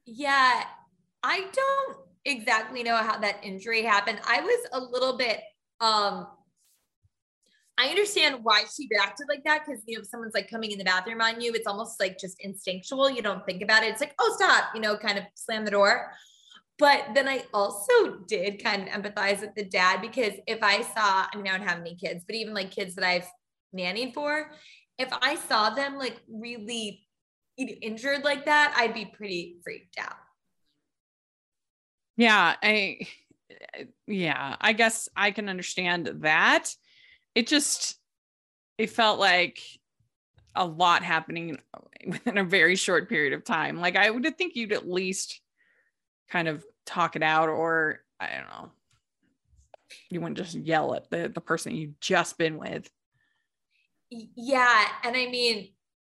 Yeah, 0.05 0.65
I 1.23 1.47
don't 1.53 1.99
exactly 2.25 2.83
know 2.83 2.97
how 2.97 3.19
that 3.21 3.37
injury 3.43 3.83
happened. 3.83 4.21
I 4.27 4.41
was 4.41 4.67
a 4.73 4.81
little 4.81 5.17
bit 5.17 5.41
um 5.81 6.27
I 7.81 7.91
understand 7.91 8.41
why 8.43 8.65
she 8.77 8.89
reacted 8.91 9.29
like 9.29 9.45
that 9.45 9.65
because 9.65 9.83
you 9.87 9.97
know 9.97 10.03
if 10.03 10.09
someone's 10.09 10.35
like 10.35 10.51
coming 10.51 10.73
in 10.73 10.79
the 10.79 10.85
bathroom 10.85 11.21
on 11.21 11.41
you, 11.41 11.53
it's 11.55 11.67
almost 11.67 12.01
like 12.01 12.19
just 12.19 12.41
instinctual. 12.41 13.09
You 13.09 13.23
don't 13.23 13.47
think 13.47 13.63
about 13.63 13.85
it. 13.85 13.91
It's 13.91 14.01
like, 14.01 14.15
oh, 14.19 14.35
stop, 14.37 14.75
you 14.75 14.81
know, 14.81 14.97
kind 14.97 15.17
of 15.17 15.25
slam 15.35 15.65
the 15.65 15.71
door. 15.71 16.11
But 16.79 17.09
then 17.15 17.27
I 17.27 17.45
also 17.53 18.19
did 18.29 18.63
kind 18.63 18.83
of 18.83 18.89
empathize 18.89 19.41
with 19.41 19.55
the 19.57 19.65
dad 19.65 20.01
because 20.01 20.35
if 20.47 20.63
I 20.63 20.83
saw, 20.83 21.27
I 21.33 21.37
mean, 21.37 21.49
I 21.49 21.59
don't 21.59 21.67
have 21.67 21.81
any 21.81 21.97
kids, 21.97 22.25
but 22.25 22.37
even 22.37 22.55
like 22.55 22.71
kids 22.71 22.95
that 22.95 23.05
I've 23.05 23.29
nannied 23.77 24.15
for, 24.15 24.53
if 24.99 25.09
I 25.21 25.35
saw 25.35 25.71
them 25.71 25.99
like 25.99 26.21
really 26.29 27.05
injured 27.57 28.23
like 28.23 28.45
that, 28.45 28.75
I'd 28.77 28.95
be 28.95 29.07
pretty 29.07 29.57
freaked 29.65 29.99
out. 29.99 30.17
Yeah, 32.17 32.57
I 32.63 32.99
yeah, 34.07 34.57
I 34.61 34.73
guess 34.73 35.09
I 35.17 35.31
can 35.31 35.49
understand 35.49 36.11
that. 36.23 36.75
It 37.35 37.47
just 37.47 37.97
it 38.77 38.91
felt 38.91 39.19
like 39.19 39.61
a 40.55 40.65
lot 40.65 41.03
happening 41.03 41.59
within 42.07 42.39
a 42.39 42.45
very 42.45 42.77
short 42.77 43.09
period 43.09 43.33
of 43.33 43.45
time. 43.45 43.81
Like 43.81 43.97
I 43.97 44.11
would 44.11 44.37
think 44.37 44.57
you'd 44.57 44.73
at 44.73 44.89
least 44.89 45.41
kind 46.31 46.49
of 46.49 46.65
talk 46.87 47.17
it 47.17 47.23
out 47.23 47.49
or 47.49 48.01
I 48.21 48.29
don't 48.29 48.49
know. 48.49 48.71
You 50.11 50.21
wouldn't 50.21 50.39
just 50.39 50.55
yell 50.55 50.95
at 50.95 51.11
the, 51.11 51.29
the 51.29 51.41
person 51.41 51.75
you've 51.75 51.99
just 52.01 52.39
been 52.39 52.59
with. 52.59 52.91
Yeah. 54.11 54.85
And 55.05 55.17
I 55.17 55.27
mean, 55.27 55.71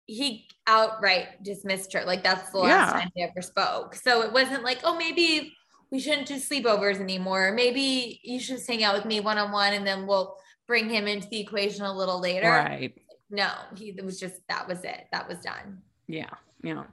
he 0.05 0.47
outright 0.66 1.43
dismissed 1.43 1.93
her. 1.93 2.03
Like 2.03 2.24
that's 2.24 2.49
the 2.51 2.60
last 2.60 2.93
yeah. 2.93 2.99
time 2.99 3.10
they 3.16 3.22
ever 3.24 3.41
spoke. 3.41 3.95
So 3.95 4.22
it 4.24 4.34
wasn't 4.34 4.64
like, 4.64 4.80
oh, 4.84 4.97
maybe 4.97 5.53
we 5.91 5.99
shouldn't 5.99 6.28
do 6.28 6.36
sleepovers 6.36 6.99
anymore. 6.99 7.51
Maybe 7.51 8.20
you 8.24 8.39
should 8.39 8.57
just 8.57 8.68
hang 8.68 8.84
out 8.84 8.95
with 8.95 9.05
me 9.05 9.20
one 9.20 9.38
on 9.38 9.51
one 9.51 9.74
and 9.74 9.86
then 9.86 10.07
we'll 10.07 10.36
bring 10.68 10.89
him 10.89 11.07
into 11.07 11.28
the 11.30 11.39
equation 11.39 11.84
a 11.84 11.95
little 11.95 12.20
later. 12.20 12.49
Right. 12.49 12.93
No, 13.30 13.49
he 13.76 13.89
it 13.89 14.03
was 14.03 14.20
just 14.20 14.36
that 14.49 14.68
was 14.68 14.84
it. 14.84 15.05
That 15.12 15.28
was 15.28 15.39
done. 15.39 15.84
Yeah. 16.07 16.30
Yeah. 16.64 16.86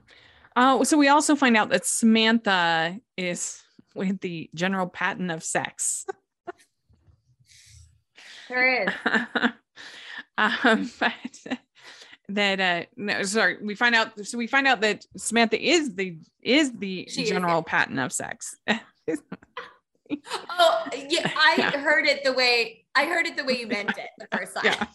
Uh, 0.57 0.83
so 0.83 0.97
we 0.97 1.07
also 1.07 1.35
find 1.35 1.55
out 1.55 1.69
that 1.69 1.85
Samantha 1.85 2.99
is 3.15 3.61
with 3.93 4.19
the 4.21 4.49
General 4.55 4.87
Patton 4.87 5.29
of 5.29 5.43
sex. 5.43 6.03
there 8.49 8.87
is. 8.87 8.93
um, 10.37 10.91
but 10.99 11.13
that 12.29 12.59
uh 12.59 12.83
no 12.97 13.23
sorry 13.23 13.57
we 13.61 13.73
find 13.73 13.95
out 13.95 14.25
so 14.25 14.37
we 14.37 14.47
find 14.47 14.67
out 14.67 14.81
that 14.81 15.05
samantha 15.15 15.57
is 15.65 15.95
the 15.95 16.17
is 16.41 16.73
the 16.73 17.07
she 17.09 17.23
general 17.23 17.59
is. 17.59 17.65
patton 17.65 17.97
of 17.99 18.11
sex 18.11 18.57
oh 18.67 18.77
yeah 21.07 21.31
i 21.37 21.55
yeah. 21.57 21.77
heard 21.77 22.05
it 22.05 22.25
the 22.25 22.33
way 22.33 22.83
i 22.95 23.05
heard 23.05 23.25
it 23.25 23.37
the 23.37 23.45
way 23.45 23.57
you 23.57 23.65
meant 23.65 23.97
it 23.97 24.09
the 24.17 24.27
first 24.37 24.53
time 24.55 24.65
yeah. 24.65 24.87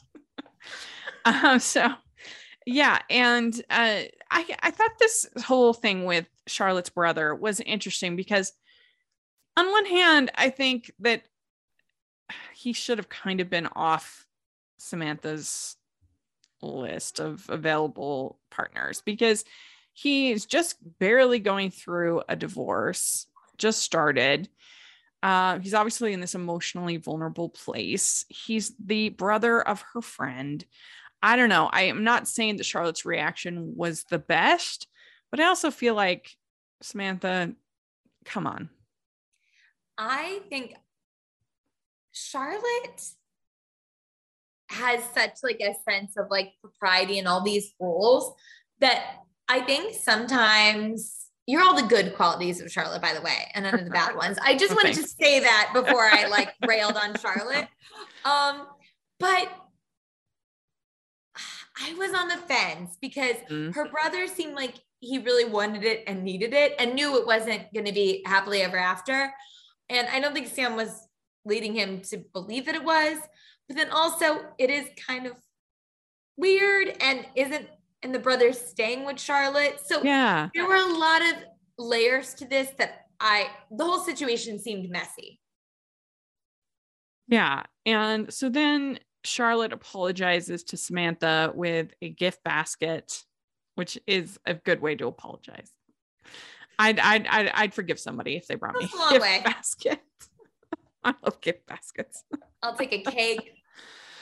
um 1.24 1.58
so 1.58 1.90
yeah 2.66 2.98
and 3.10 3.62
uh 3.70 4.02
I, 4.32 4.46
I 4.62 4.70
thought 4.70 4.98
this 4.98 5.26
whole 5.44 5.74
thing 5.74 6.06
with 6.06 6.26
Charlotte's 6.46 6.88
brother 6.88 7.34
was 7.34 7.60
interesting 7.60 8.16
because, 8.16 8.52
on 9.56 9.70
one 9.70 9.84
hand, 9.84 10.30
I 10.34 10.48
think 10.48 10.90
that 11.00 11.22
he 12.54 12.72
should 12.72 12.96
have 12.96 13.10
kind 13.10 13.40
of 13.40 13.50
been 13.50 13.66
off 13.66 14.26
Samantha's 14.78 15.76
list 16.62 17.20
of 17.20 17.44
available 17.50 18.38
partners 18.50 19.02
because 19.04 19.44
he's 19.92 20.46
just 20.46 20.76
barely 20.98 21.38
going 21.38 21.70
through 21.70 22.22
a 22.26 22.34
divorce, 22.34 23.26
just 23.58 23.82
started. 23.82 24.48
Uh, 25.22 25.58
he's 25.58 25.74
obviously 25.74 26.14
in 26.14 26.20
this 26.20 26.34
emotionally 26.34 26.96
vulnerable 26.96 27.50
place. 27.50 28.24
He's 28.28 28.72
the 28.82 29.10
brother 29.10 29.60
of 29.60 29.84
her 29.92 30.00
friend. 30.00 30.64
I 31.22 31.36
don't 31.36 31.48
know. 31.48 31.68
I 31.72 31.82
am 31.82 32.04
not 32.04 32.26
saying 32.26 32.56
that 32.56 32.66
Charlotte's 32.66 33.04
reaction 33.04 33.74
was 33.76 34.04
the 34.04 34.18
best, 34.18 34.88
but 35.30 35.40
I 35.40 35.44
also 35.44 35.70
feel 35.70 35.94
like 35.94 36.36
Samantha, 36.80 37.54
come 38.24 38.46
on. 38.46 38.70
I 39.96 40.40
think 40.48 40.74
Charlotte 42.12 43.02
has 44.70 45.02
such 45.14 45.38
like 45.42 45.60
a 45.60 45.74
sense 45.88 46.16
of 46.16 46.26
like 46.30 46.52
propriety 46.60 47.18
and 47.18 47.28
all 47.28 47.42
these 47.42 47.72
rules 47.78 48.34
that 48.80 49.02
I 49.48 49.60
think 49.60 49.94
sometimes 49.94 51.26
you're 51.46 51.62
all 51.62 51.74
the 51.74 51.82
good 51.82 52.14
qualities 52.14 52.60
of 52.60 52.70
Charlotte, 52.70 53.02
by 53.02 53.12
the 53.14 53.20
way, 53.20 53.50
and 53.54 53.64
none 53.64 53.74
of 53.74 53.84
the 53.84 53.90
bad 53.90 54.16
ones. 54.16 54.38
I 54.44 54.56
just 54.56 54.74
wanted 54.74 54.94
to 54.94 55.06
say 55.06 55.40
that 55.40 55.70
before 55.74 56.04
I 56.04 56.26
like 56.26 56.54
railed 56.66 56.96
on 56.96 57.14
Charlotte. 57.18 57.68
Um, 58.24 58.66
but 59.18 59.48
I 61.84 61.94
was 61.94 62.14
on 62.14 62.28
the 62.28 62.36
fence 62.36 62.96
because 63.00 63.36
mm. 63.50 63.74
her 63.74 63.88
brother 63.88 64.26
seemed 64.26 64.54
like 64.54 64.74
he 65.00 65.18
really 65.18 65.44
wanted 65.44 65.84
it 65.84 66.04
and 66.06 66.22
needed 66.22 66.52
it 66.54 66.74
and 66.78 66.94
knew 66.94 67.18
it 67.18 67.26
wasn't 67.26 67.72
going 67.74 67.86
to 67.86 67.92
be 67.92 68.22
happily 68.26 68.62
ever 68.62 68.76
after. 68.76 69.32
And 69.88 70.06
I 70.08 70.20
don't 70.20 70.32
think 70.32 70.46
Sam 70.46 70.76
was 70.76 71.08
leading 71.44 71.74
him 71.74 72.00
to 72.02 72.18
believe 72.32 72.66
that 72.66 72.74
it 72.74 72.84
was. 72.84 73.18
But 73.68 73.76
then 73.76 73.90
also, 73.90 74.40
it 74.58 74.70
is 74.70 74.86
kind 75.08 75.26
of 75.26 75.32
weird 76.36 76.96
and 77.00 77.26
isn't, 77.34 77.66
and 78.02 78.14
the 78.14 78.18
brother's 78.18 78.60
staying 78.60 79.04
with 79.04 79.18
Charlotte. 79.18 79.80
So 79.84 80.02
yeah, 80.02 80.48
there 80.54 80.66
were 80.66 80.76
a 80.76 80.98
lot 80.98 81.22
of 81.22 81.34
layers 81.78 82.34
to 82.34 82.46
this 82.46 82.70
that 82.78 83.06
I, 83.18 83.48
the 83.70 83.84
whole 83.84 84.00
situation 84.00 84.58
seemed 84.58 84.90
messy. 84.90 85.40
Yeah. 87.28 87.62
And 87.86 88.32
so 88.32 88.48
then 88.48 88.98
Charlotte 89.24 89.72
apologizes 89.72 90.64
to 90.64 90.76
Samantha 90.76 91.52
with 91.54 91.92
a 92.02 92.08
gift 92.08 92.42
basket, 92.44 93.24
which 93.74 93.98
is 94.06 94.38
a 94.46 94.54
good 94.54 94.80
way 94.80 94.96
to 94.96 95.06
apologize. 95.06 95.70
I'd 96.78 96.98
I'd 96.98 97.26
I'd, 97.26 97.48
I'd 97.54 97.74
forgive 97.74 97.98
somebody 97.98 98.36
if 98.36 98.46
they 98.46 98.54
brought 98.54 98.74
That's 98.80 98.92
me 98.94 99.00
a 99.00 99.10
gift 99.10 99.22
way. 99.22 99.42
basket. 99.44 100.00
I 101.04 101.14
love 101.22 101.40
gift 101.40 101.66
baskets. 101.66 102.24
I'll 102.62 102.74
take 102.74 102.92
a 102.92 103.10
cake. 103.10 103.58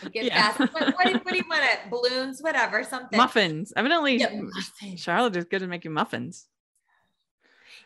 A 0.03 0.09
gift 0.09 0.27
yeah. 0.27 0.53
basket. 0.53 0.73
What, 0.73 0.95
what, 0.95 1.07
do, 1.07 1.13
what, 1.13 1.29
do, 1.29 1.37
you 1.37 1.45
want? 1.49 1.63
It? 1.63 1.91
Balloons, 1.91 2.41
whatever, 2.41 2.83
something. 2.85 3.17
Muffins. 3.17 3.73
Evidently, 3.77 4.19
yeah, 4.19 4.35
muffins. 4.35 5.01
Charlotte 5.01 5.37
is 5.37 5.45
good 5.45 5.63
at 5.63 5.69
making 5.69 5.93
muffins. 5.93 6.47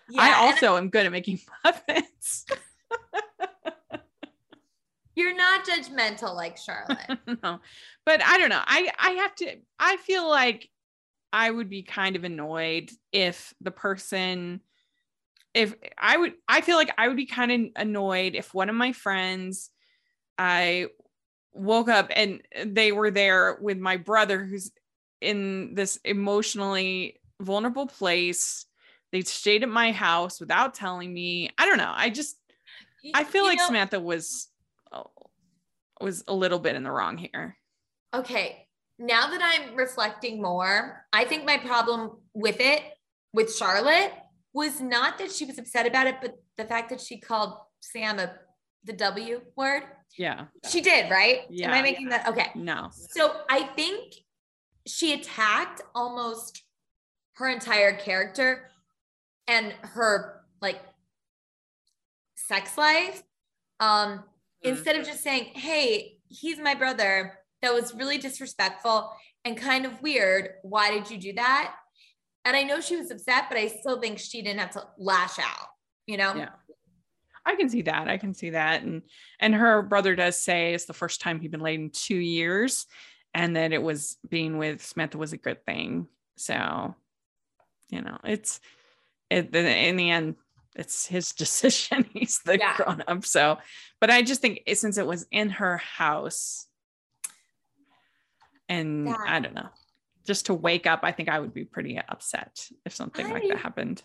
Yeah, 0.08 0.22
I 0.22 0.34
also 0.46 0.76
am 0.76 0.90
good 0.90 1.06
at 1.06 1.12
making 1.12 1.40
muffins. 1.64 2.46
You're 5.16 5.36
not 5.36 5.66
judgmental 5.66 6.34
like 6.34 6.56
Charlotte. 6.56 7.18
no. 7.42 7.60
But 8.04 8.24
I 8.24 8.38
don't 8.38 8.48
know. 8.48 8.62
I 8.64 8.90
I 8.98 9.10
have 9.10 9.34
to 9.36 9.56
I 9.78 9.96
feel 9.98 10.28
like 10.28 10.68
I 11.32 11.50
would 11.50 11.68
be 11.68 11.82
kind 11.82 12.16
of 12.16 12.24
annoyed 12.24 12.90
if 13.12 13.54
the 13.60 13.70
person 13.70 14.60
if 15.52 15.74
I 15.96 16.16
would 16.16 16.34
I 16.48 16.60
feel 16.60 16.76
like 16.76 16.92
I 16.98 17.08
would 17.08 17.16
be 17.16 17.26
kind 17.26 17.52
of 17.52 17.82
annoyed 17.82 18.34
if 18.34 18.54
one 18.54 18.68
of 18.68 18.74
my 18.74 18.92
friends 18.92 19.70
I 20.36 20.88
woke 21.52 21.88
up 21.88 22.10
and 22.14 22.42
they 22.66 22.90
were 22.90 23.10
there 23.10 23.56
with 23.60 23.78
my 23.78 23.96
brother 23.96 24.44
who's 24.44 24.72
in 25.20 25.74
this 25.74 25.98
emotionally 26.04 27.20
vulnerable 27.40 27.86
place. 27.86 28.66
They 29.12 29.22
stayed 29.22 29.62
at 29.62 29.68
my 29.68 29.92
house 29.92 30.40
without 30.40 30.74
telling 30.74 31.12
me. 31.12 31.50
I 31.56 31.66
don't 31.66 31.78
know. 31.78 31.92
I 31.94 32.10
just 32.10 32.36
I 33.14 33.22
feel 33.24 33.42
you 33.42 33.50
like 33.50 33.58
know, 33.58 33.66
Samantha 33.66 34.00
was 34.00 34.48
was 36.01 36.24
a 36.28 36.34
little 36.34 36.59
bit 36.59 36.76
in 36.76 36.82
the 36.82 36.90
wrong 36.90 37.16
here. 37.16 37.57
Okay. 38.14 38.66
Now 38.99 39.30
that 39.30 39.40
I'm 39.42 39.74
reflecting 39.76 40.40
more, 40.40 41.05
I 41.12 41.24
think 41.24 41.45
my 41.45 41.59
problem 41.59 42.18
with 42.32 42.61
it, 42.61 42.82
with 43.32 43.55
Charlotte, 43.55 44.12
was 44.53 44.80
not 44.80 45.18
that 45.18 45.32
she 45.32 45.45
was 45.45 45.59
upset 45.59 45.86
about 45.86 46.07
it, 46.07 46.16
but 46.22 46.36
the 46.57 46.64
fact 46.64 46.90
that 46.90 47.01
she 47.01 47.18
called 47.18 47.55
Sam 47.80 48.18
a 48.18 48.34
the 48.84 48.92
W 48.92 49.40
word. 49.57 49.82
Yeah. 50.18 50.45
She 50.68 50.80
did, 50.80 51.11
right? 51.11 51.40
Yeah. 51.49 51.68
Am 51.68 51.74
I 51.74 51.82
making 51.82 52.11
that? 52.11 52.28
Okay. 52.28 52.51
No. 52.55 52.90
So 52.92 53.40
I 53.49 53.64
think 53.74 54.14
she 54.86 55.14
attacked 55.14 55.80
almost 55.95 56.62
her 57.36 57.49
entire 57.49 57.97
character 57.97 58.70
and 59.49 59.74
her 59.82 60.42
like 60.61 60.80
sex 62.36 62.76
life 62.78 63.22
um. 63.80 64.24
Mm-hmm. 64.64 64.76
instead 64.76 64.96
of 64.96 65.06
just 65.06 65.22
saying, 65.22 65.50
Hey, 65.54 66.18
he's 66.28 66.58
my 66.58 66.74
brother. 66.74 67.38
That 67.62 67.74
was 67.74 67.94
really 67.94 68.18
disrespectful 68.18 69.10
and 69.44 69.56
kind 69.56 69.86
of 69.86 70.02
weird. 70.02 70.50
Why 70.62 70.90
did 70.90 71.10
you 71.10 71.18
do 71.18 71.32
that? 71.34 71.74
And 72.44 72.56
I 72.56 72.62
know 72.62 72.80
she 72.80 72.96
was 72.96 73.10
upset, 73.10 73.44
but 73.48 73.56
I 73.56 73.68
still 73.68 74.00
think 74.00 74.18
she 74.18 74.42
didn't 74.42 74.60
have 74.60 74.72
to 74.72 74.86
lash 74.98 75.38
out, 75.38 75.68
you 76.06 76.18
know? 76.18 76.34
Yeah. 76.34 76.50
I 77.46 77.56
can 77.56 77.68
see 77.68 77.82
that. 77.82 78.08
I 78.08 78.16
can 78.18 78.34
see 78.34 78.50
that. 78.50 78.82
And 78.82 79.02
and 79.38 79.54
her 79.54 79.82
brother 79.82 80.14
does 80.14 80.42
say 80.42 80.74
it's 80.74 80.86
the 80.86 80.94
first 80.94 81.20
time 81.20 81.40
he'd 81.40 81.50
been 81.50 81.60
late 81.60 81.80
in 81.80 81.90
two 81.90 82.16
years 82.16 82.86
and 83.34 83.56
that 83.56 83.72
it 83.72 83.82
was 83.82 84.16
being 84.28 84.56
with 84.58 84.84
Smith 84.84 85.14
was 85.14 85.32
a 85.32 85.38
good 85.38 85.64
thing. 85.66 86.06
So, 86.36 86.94
you 87.90 88.00
know, 88.00 88.18
it's 88.24 88.60
it 89.30 89.54
in 89.54 89.96
the 89.96 90.10
end, 90.10 90.36
it's 90.74 91.06
his 91.06 91.32
decision. 91.32 92.06
He's 92.12 92.40
the 92.44 92.58
yeah. 92.58 92.76
grown 92.76 93.02
up. 93.06 93.24
So, 93.24 93.58
but 94.00 94.10
I 94.10 94.22
just 94.22 94.40
think 94.40 94.62
since 94.74 94.98
it 94.98 95.06
was 95.06 95.26
in 95.30 95.50
her 95.50 95.78
house, 95.78 96.66
and 98.68 99.06
yeah. 99.06 99.16
I 99.26 99.40
don't 99.40 99.54
know, 99.54 99.68
just 100.26 100.46
to 100.46 100.54
wake 100.54 100.86
up, 100.86 101.00
I 101.02 101.12
think 101.12 101.28
I 101.28 101.38
would 101.38 101.54
be 101.54 101.64
pretty 101.64 102.00
upset 102.08 102.68
if 102.84 102.94
something 102.94 103.26
I, 103.26 103.32
like 103.32 103.48
that 103.48 103.58
happened. 103.58 104.02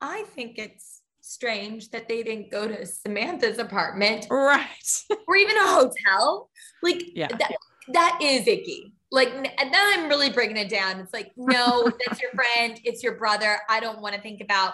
I 0.00 0.24
think 0.34 0.58
it's 0.58 1.00
strange 1.20 1.90
that 1.90 2.08
they 2.08 2.22
didn't 2.22 2.50
go 2.50 2.68
to 2.68 2.84
Samantha's 2.84 3.58
apartment, 3.58 4.26
right? 4.30 5.02
or 5.26 5.36
even 5.36 5.56
a 5.56 5.66
hotel. 5.66 6.50
Like, 6.82 7.02
yeah, 7.14 7.28
that, 7.28 7.52
that 7.92 8.18
is 8.20 8.46
icky. 8.46 8.92
Like, 9.10 9.28
and 9.28 9.48
then 9.72 9.74
I'm 9.74 10.08
really 10.08 10.30
breaking 10.30 10.56
it 10.56 10.70
down. 10.70 10.98
It's 10.98 11.12
like, 11.12 11.32
no, 11.36 11.90
that's 12.06 12.20
your 12.20 12.30
friend, 12.32 12.80
it's 12.84 13.02
your 13.02 13.16
brother. 13.16 13.58
I 13.68 13.78
don't 13.78 14.00
want 14.00 14.14
to 14.14 14.20
think 14.20 14.40
about 14.40 14.72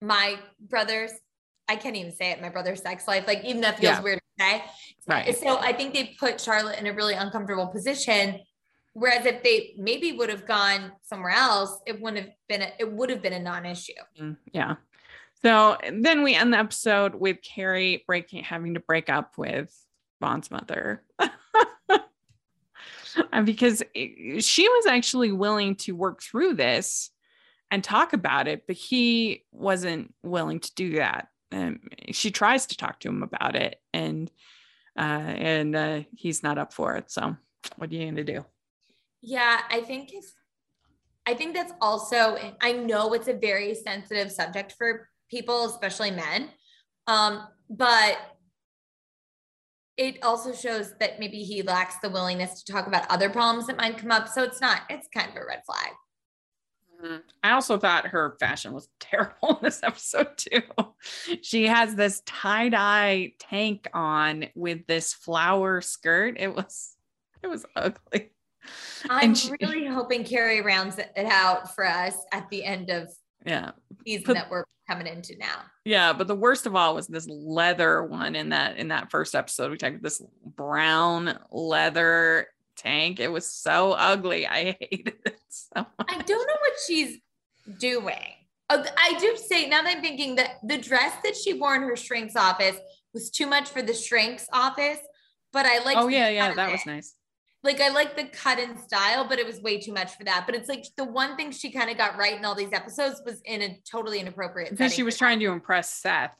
my 0.00 0.38
brother's 0.60 1.12
I 1.68 1.76
can't 1.76 1.96
even 1.96 2.12
say 2.12 2.30
it, 2.30 2.40
my 2.40 2.50
brother's 2.50 2.82
sex 2.82 3.08
life. 3.08 3.26
Like, 3.26 3.44
even 3.44 3.62
that 3.62 3.78
feels 3.78 3.96
yeah. 3.96 4.02
weird 4.02 4.18
to 4.18 4.44
say. 4.44 4.64
Right. 5.06 5.36
So 5.36 5.58
I 5.58 5.72
think 5.72 5.94
they 5.94 6.14
put 6.18 6.40
Charlotte 6.40 6.78
in 6.78 6.86
a 6.86 6.92
really 6.92 7.14
uncomfortable 7.14 7.68
position. 7.68 8.40
Whereas 8.92 9.26
if 9.26 9.42
they 9.42 9.74
maybe 9.76 10.12
would 10.12 10.28
have 10.28 10.46
gone 10.46 10.92
somewhere 11.02 11.32
else, 11.32 11.78
it 11.86 12.00
wouldn't 12.00 12.24
have 12.24 12.32
been 12.48 12.62
a, 12.62 12.72
it 12.78 12.92
would 12.92 13.10
have 13.10 13.22
been 13.22 13.32
a 13.32 13.40
non-issue. 13.40 13.92
Mm, 14.20 14.36
yeah. 14.52 14.76
So 15.42 15.76
then 15.92 16.22
we 16.22 16.34
end 16.34 16.52
the 16.52 16.58
episode 16.58 17.14
with 17.14 17.42
Carrie 17.42 18.04
breaking 18.06 18.44
having 18.44 18.74
to 18.74 18.80
break 18.80 19.08
up 19.08 19.36
with 19.36 19.74
Vaughn's 20.20 20.50
mother. 20.50 21.02
because 23.44 23.82
she 24.40 24.68
was 24.68 24.86
actually 24.86 25.32
willing 25.32 25.76
to 25.76 25.92
work 25.92 26.22
through 26.22 26.54
this 26.54 27.10
and 27.74 27.82
talk 27.82 28.12
about 28.12 28.46
it, 28.46 28.68
but 28.68 28.76
he 28.76 29.44
wasn't 29.50 30.14
willing 30.22 30.60
to 30.60 30.72
do 30.76 30.94
that. 30.94 31.26
Um, 31.50 31.80
she 32.12 32.30
tries 32.30 32.66
to 32.66 32.76
talk 32.76 33.00
to 33.00 33.08
him 33.08 33.24
about 33.24 33.56
it, 33.56 33.80
and 33.92 34.30
uh, 34.96 35.00
and 35.00 35.74
uh, 35.74 36.00
he's 36.14 36.44
not 36.44 36.56
up 36.56 36.72
for 36.72 36.94
it. 36.94 37.10
So, 37.10 37.36
what 37.74 37.90
are 37.90 37.92
you 37.92 38.04
going 38.04 38.14
to 38.14 38.24
do? 38.24 38.44
Yeah, 39.22 39.58
I 39.68 39.80
think 39.80 40.12
if 40.12 40.24
I 41.26 41.34
think 41.34 41.54
that's 41.54 41.72
also 41.80 42.38
I 42.62 42.74
know 42.74 43.12
it's 43.12 43.26
a 43.26 43.34
very 43.34 43.74
sensitive 43.74 44.30
subject 44.30 44.74
for 44.78 45.08
people, 45.28 45.64
especially 45.64 46.12
men, 46.12 46.50
um, 47.08 47.44
but 47.68 48.18
it 49.96 50.22
also 50.22 50.52
shows 50.52 50.92
that 51.00 51.18
maybe 51.18 51.42
he 51.42 51.62
lacks 51.62 51.96
the 51.98 52.10
willingness 52.10 52.62
to 52.62 52.72
talk 52.72 52.86
about 52.86 53.10
other 53.10 53.30
problems 53.30 53.66
that 53.66 53.76
might 53.76 53.98
come 53.98 54.12
up. 54.12 54.28
So 54.28 54.44
it's 54.44 54.60
not. 54.60 54.82
It's 54.88 55.08
kind 55.12 55.28
of 55.28 55.34
a 55.34 55.44
red 55.44 55.62
flag. 55.66 55.90
Mm-hmm. 57.04 57.16
I 57.42 57.50
also 57.52 57.78
thought 57.78 58.06
her 58.06 58.36
fashion 58.40 58.72
was 58.72 58.88
terrible 59.00 59.50
in 59.50 59.58
this 59.62 59.82
episode 59.82 60.36
too. 60.36 60.62
She 61.42 61.66
has 61.66 61.94
this 61.94 62.22
tie-dye 62.24 63.32
tank 63.38 63.88
on 63.92 64.46
with 64.54 64.86
this 64.86 65.12
flower 65.12 65.80
skirt. 65.80 66.36
It 66.38 66.54
was 66.54 66.96
it 67.42 67.48
was 67.48 67.66
ugly. 67.76 68.30
I'm 69.10 69.34
she, 69.34 69.52
really 69.60 69.84
hoping 69.86 70.24
Carrie 70.24 70.62
rounds 70.62 70.98
it 70.98 71.12
out 71.18 71.74
for 71.74 71.86
us 71.86 72.14
at 72.32 72.48
the 72.48 72.64
end 72.64 72.88
of 72.88 73.08
Yeah. 73.44 73.72
season 74.06 74.24
But- 74.26 74.34
that 74.34 74.50
we're 74.50 74.64
coming 74.88 75.06
into 75.06 75.36
now. 75.38 75.62
Yeah, 75.86 76.12
but 76.14 76.26
the 76.28 76.34
worst 76.34 76.66
of 76.66 76.74
all 76.74 76.94
was 76.94 77.06
this 77.06 77.26
leather 77.28 78.02
one 78.04 78.34
in 78.34 78.48
that 78.50 78.78
in 78.78 78.88
that 78.88 79.10
first 79.10 79.34
episode. 79.34 79.70
We 79.70 79.76
talked 79.76 79.92
about 79.96 80.02
this 80.02 80.22
brown 80.44 81.38
leather 81.50 82.46
tank. 82.76 83.20
It 83.20 83.32
was 83.32 83.50
so 83.50 83.92
ugly. 83.92 84.46
I 84.46 84.76
hated 84.80 85.14
it 85.24 85.40
so 85.48 85.74
much. 85.76 86.08
I 86.08 86.18
don't 86.18 86.46
know 86.46 86.56
what 86.60 86.72
she's 86.86 87.18
doing. 87.78 88.34
Oh, 88.70 88.84
I 88.96 89.18
do 89.18 89.36
say 89.36 89.68
now 89.68 89.82
that 89.82 89.96
I'm 89.96 90.02
thinking 90.02 90.36
that 90.36 90.56
the 90.62 90.78
dress 90.78 91.12
that 91.22 91.36
she 91.36 91.52
wore 91.52 91.74
in 91.74 91.82
her 91.82 91.96
shrink's 91.96 92.36
office 92.36 92.76
was 93.12 93.30
too 93.30 93.46
much 93.46 93.68
for 93.68 93.82
the 93.82 93.92
shrink's 93.92 94.48
office, 94.52 94.98
but 95.52 95.66
I 95.66 95.84
like. 95.84 95.96
Oh 95.96 96.08
yeah, 96.08 96.28
yeah, 96.28 96.54
that 96.54 96.72
was 96.72 96.86
nice. 96.86 97.14
like 97.62 97.80
I 97.80 97.90
like 97.90 98.16
the 98.16 98.24
cut 98.24 98.58
and 98.58 98.78
style, 98.78 99.26
but 99.28 99.38
it 99.38 99.46
was 99.46 99.60
way 99.60 99.80
too 99.80 99.92
much 99.92 100.16
for 100.16 100.24
that. 100.24 100.44
But 100.46 100.54
it's 100.54 100.68
like 100.68 100.86
the 100.96 101.04
one 101.04 101.36
thing 101.36 101.50
she 101.50 101.70
kind 101.70 101.90
of 101.90 101.98
got 101.98 102.16
right 102.16 102.36
in 102.36 102.44
all 102.44 102.54
these 102.54 102.72
episodes 102.72 103.20
was 103.24 103.40
in 103.44 103.60
a 103.60 103.78
totally 103.90 104.18
inappropriate. 104.18 104.70
Because 104.70 104.94
she 104.94 105.02
was 105.02 105.18
trying 105.18 105.40
to 105.40 105.52
impress 105.52 105.90
Seth, 105.90 106.34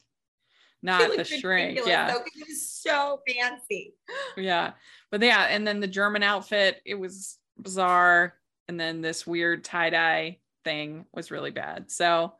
not 0.82 1.16
the 1.16 1.24
shrink. 1.24 1.80
Yeah. 1.84 2.10
though, 2.10 2.20
it 2.20 2.48
was 2.48 2.68
so 2.68 3.20
fancy. 3.26 3.94
Yeah. 4.36 4.72
But 5.14 5.22
yeah, 5.22 5.44
and 5.44 5.64
then 5.64 5.78
the 5.78 5.86
German 5.86 6.24
outfit, 6.24 6.80
it 6.84 6.96
was 6.96 7.38
bizarre. 7.56 8.34
And 8.66 8.80
then 8.80 9.00
this 9.00 9.24
weird 9.24 9.62
tie-dye 9.62 10.38
thing 10.64 11.04
was 11.12 11.30
really 11.30 11.52
bad. 11.52 11.88
So 11.92 12.32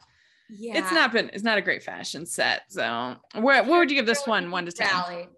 Yeah, 0.51 0.79
it's 0.79 0.91
not 0.91 1.13
been 1.13 1.31
it's 1.33 1.45
not 1.45 1.57
a 1.57 1.63
great 1.63 1.85
fashion 1.85 2.27
set. 2.27 2.63
So 2.69 3.15
what 3.35 3.67
what 3.67 3.79
would 3.79 3.91
you 3.93 3.97
give 3.97 4.07
this 4.07 4.27
one? 4.27 4.51
One 4.51 4.67
to 4.67 4.73
ten. 4.73 4.89
Rally. 4.89 5.29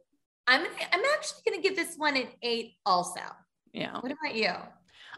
I'm 0.46 0.62
gonna, 0.62 0.74
I'm 0.92 1.02
actually 1.14 1.42
gonna 1.46 1.62
give 1.62 1.76
this 1.76 1.94
one 1.98 2.16
an 2.16 2.28
eight. 2.40 2.76
Also, 2.86 3.20
Yeah. 3.74 4.00
what 4.00 4.12
about 4.12 4.34
you? 4.34 4.52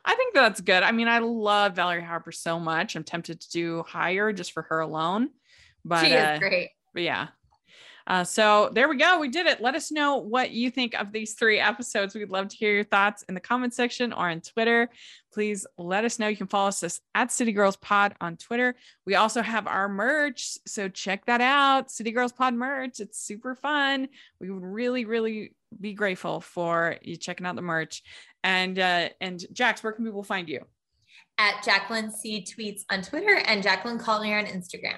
I 0.05 0.15
think 0.17 0.35
that's 0.35 0.61
good. 0.61 0.83
I 0.83 0.91
mean, 0.91 1.07
I 1.07 1.21
love 1.21 1.77
Valerie 1.77 2.03
Harper 2.03 2.33
so 2.33 2.59
much. 2.59 2.97
I'm 2.97 3.05
tempted 3.05 3.43
to 3.43 3.51
do 3.51 3.85
higher 3.87 4.33
just 4.33 4.51
for 4.51 4.63
her 4.63 4.81
alone. 4.81 5.29
But 5.85 6.05
she 6.05 6.17
uh, 6.17 6.41
great. 6.41 6.71
but 6.95 7.05
yeah. 7.05 7.29
Uh, 8.09 8.25
so 8.25 8.71
there 8.73 8.89
we 8.89 8.97
go. 8.97 9.21
We 9.21 9.29
did 9.29 9.47
it. 9.47 9.61
Let 9.61 9.75
us 9.75 9.93
know 9.93 10.17
what 10.17 10.51
you 10.51 10.71
think 10.71 10.95
of 10.95 11.13
these 11.13 11.35
three 11.35 11.61
episodes. 11.61 12.15
We'd 12.15 12.31
love 12.31 12.49
to 12.49 12.57
hear 12.57 12.73
your 12.73 12.85
thoughts 12.85 13.23
in 13.29 13.35
the 13.35 13.41
comment 13.41 13.75
section 13.75 14.15
or 14.15 14.31
on 14.31 14.41
Twitter. 14.41 14.89
Please 15.31 15.67
let 15.77 16.07
us 16.07 16.19
know. 16.19 16.27
You 16.27 16.37
can 16.37 16.47
follow 16.47 16.69
us 16.69 17.01
at 17.15 17.31
City 17.31 17.53
Girls 17.53 17.77
Pod 17.77 18.15
on 18.19 18.39
Twitter. 18.39 18.77
We 19.05 19.17
also 19.17 19.43
have 19.43 19.67
our 19.67 19.91
merch. 19.91 20.57
So 20.67 20.89
check 20.89 21.27
that 21.27 21.43
out. 21.43 21.91
City 21.91 22.11
Girls 22.11 22.33
Pod 22.33 22.55
merch. 22.55 22.99
It's 22.99 23.21
super 23.21 23.55
fun. 23.55 24.09
We 24.41 24.51
would 24.51 24.65
really, 24.65 25.05
really 25.05 25.55
be 25.79 25.93
grateful 25.93 26.41
for 26.41 26.97
you 27.03 27.17
checking 27.17 27.47
out 27.47 27.57
the 27.57 27.63
merch. 27.63 28.03
And 28.43 28.79
uh, 28.79 29.11
and 29.21 29.45
Jacks, 29.53 29.83
where 29.83 29.93
can 29.93 30.07
people 30.07 30.23
find 30.23 30.49
you? 30.49 30.65
At 31.37 31.63
Jacklyn 31.63 32.11
C 32.11 32.43
tweets 32.43 32.85
on 32.91 33.03
Twitter 33.03 33.37
and 33.45 33.63
Jacklyn 33.63 33.99
Collier 33.99 34.39
on 34.39 34.47
Instagram. 34.47 34.97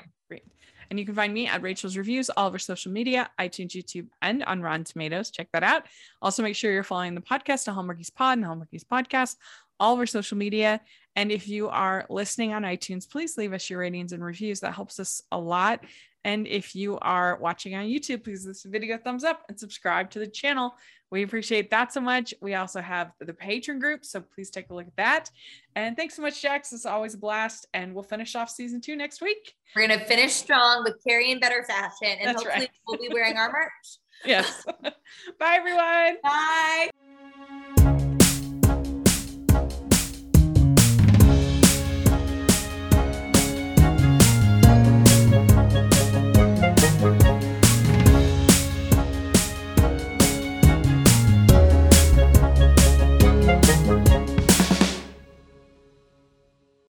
And 0.90 0.98
you 0.98 1.06
can 1.06 1.14
find 1.14 1.32
me 1.32 1.46
at 1.46 1.62
Rachel's 1.62 1.96
Reviews, 1.96 2.30
all 2.30 2.48
of 2.48 2.52
our 2.52 2.58
social 2.58 2.90
media, 2.90 3.30
iTunes, 3.38 3.70
YouTube, 3.70 4.08
and 4.20 4.42
on 4.42 4.60
Rotten 4.60 4.84
Tomatoes. 4.84 5.30
Check 5.30 5.48
that 5.52 5.62
out. 5.62 5.86
Also, 6.20 6.42
make 6.42 6.56
sure 6.56 6.72
you're 6.72 6.82
following 6.82 7.14
the 7.14 7.20
podcast, 7.20 7.64
the 7.64 7.72
Hallmarkies 7.72 8.12
Pod 8.12 8.38
and 8.38 8.46
Hallmarkies 8.46 8.84
Podcast, 8.84 9.36
all 9.78 9.94
of 9.94 10.00
our 10.00 10.06
social 10.06 10.36
media. 10.36 10.80
And 11.14 11.30
if 11.30 11.48
you 11.48 11.68
are 11.68 12.06
listening 12.10 12.52
on 12.52 12.62
iTunes, 12.62 13.08
please 13.08 13.38
leave 13.38 13.52
us 13.52 13.70
your 13.70 13.78
ratings 13.78 14.12
and 14.12 14.24
reviews. 14.24 14.60
That 14.60 14.74
helps 14.74 14.98
us 14.98 15.22
a 15.30 15.38
lot. 15.38 15.84
And 16.24 16.46
if 16.46 16.74
you 16.74 16.98
are 17.00 17.36
watching 17.40 17.74
on 17.74 17.86
YouTube, 17.86 18.24
please 18.24 18.44
give 18.44 18.50
this 18.54 18.64
video 18.64 18.96
a 18.96 18.98
thumbs 18.98 19.24
up 19.24 19.42
and 19.48 19.58
subscribe 19.58 20.10
to 20.10 20.18
the 20.18 20.26
channel. 20.26 20.74
We 21.10 21.24
appreciate 21.24 21.70
that 21.70 21.92
so 21.92 22.00
much. 22.00 22.32
We 22.40 22.54
also 22.54 22.80
have 22.80 23.12
the 23.18 23.32
Patreon 23.32 23.80
group, 23.80 24.04
so 24.04 24.20
please 24.20 24.48
take 24.50 24.70
a 24.70 24.74
look 24.74 24.86
at 24.86 24.96
that. 24.96 25.30
And 25.74 25.96
thanks 25.96 26.14
so 26.14 26.22
much, 26.22 26.40
Jacks. 26.40 26.72
It's 26.72 26.86
always 26.86 27.14
a 27.14 27.18
blast. 27.18 27.66
And 27.74 27.94
we'll 27.94 28.04
finish 28.04 28.36
off 28.36 28.48
season 28.48 28.80
two 28.80 28.94
next 28.94 29.20
week. 29.20 29.54
We're 29.74 29.88
gonna 29.88 30.04
finish 30.04 30.32
strong 30.32 30.84
with 30.84 31.02
Carrie 31.06 31.32
in 31.32 31.40
better 31.40 31.64
fashion, 31.64 32.16
and 32.20 32.28
That's 32.28 32.42
hopefully 32.42 32.66
right. 32.66 32.70
we'll 32.86 32.98
be 32.98 33.08
wearing 33.12 33.36
our 33.36 33.50
merch. 33.50 33.70
Yes. 34.26 34.66
Bye, 35.38 35.56
everyone. 35.56 36.18
Bye. 36.22 36.90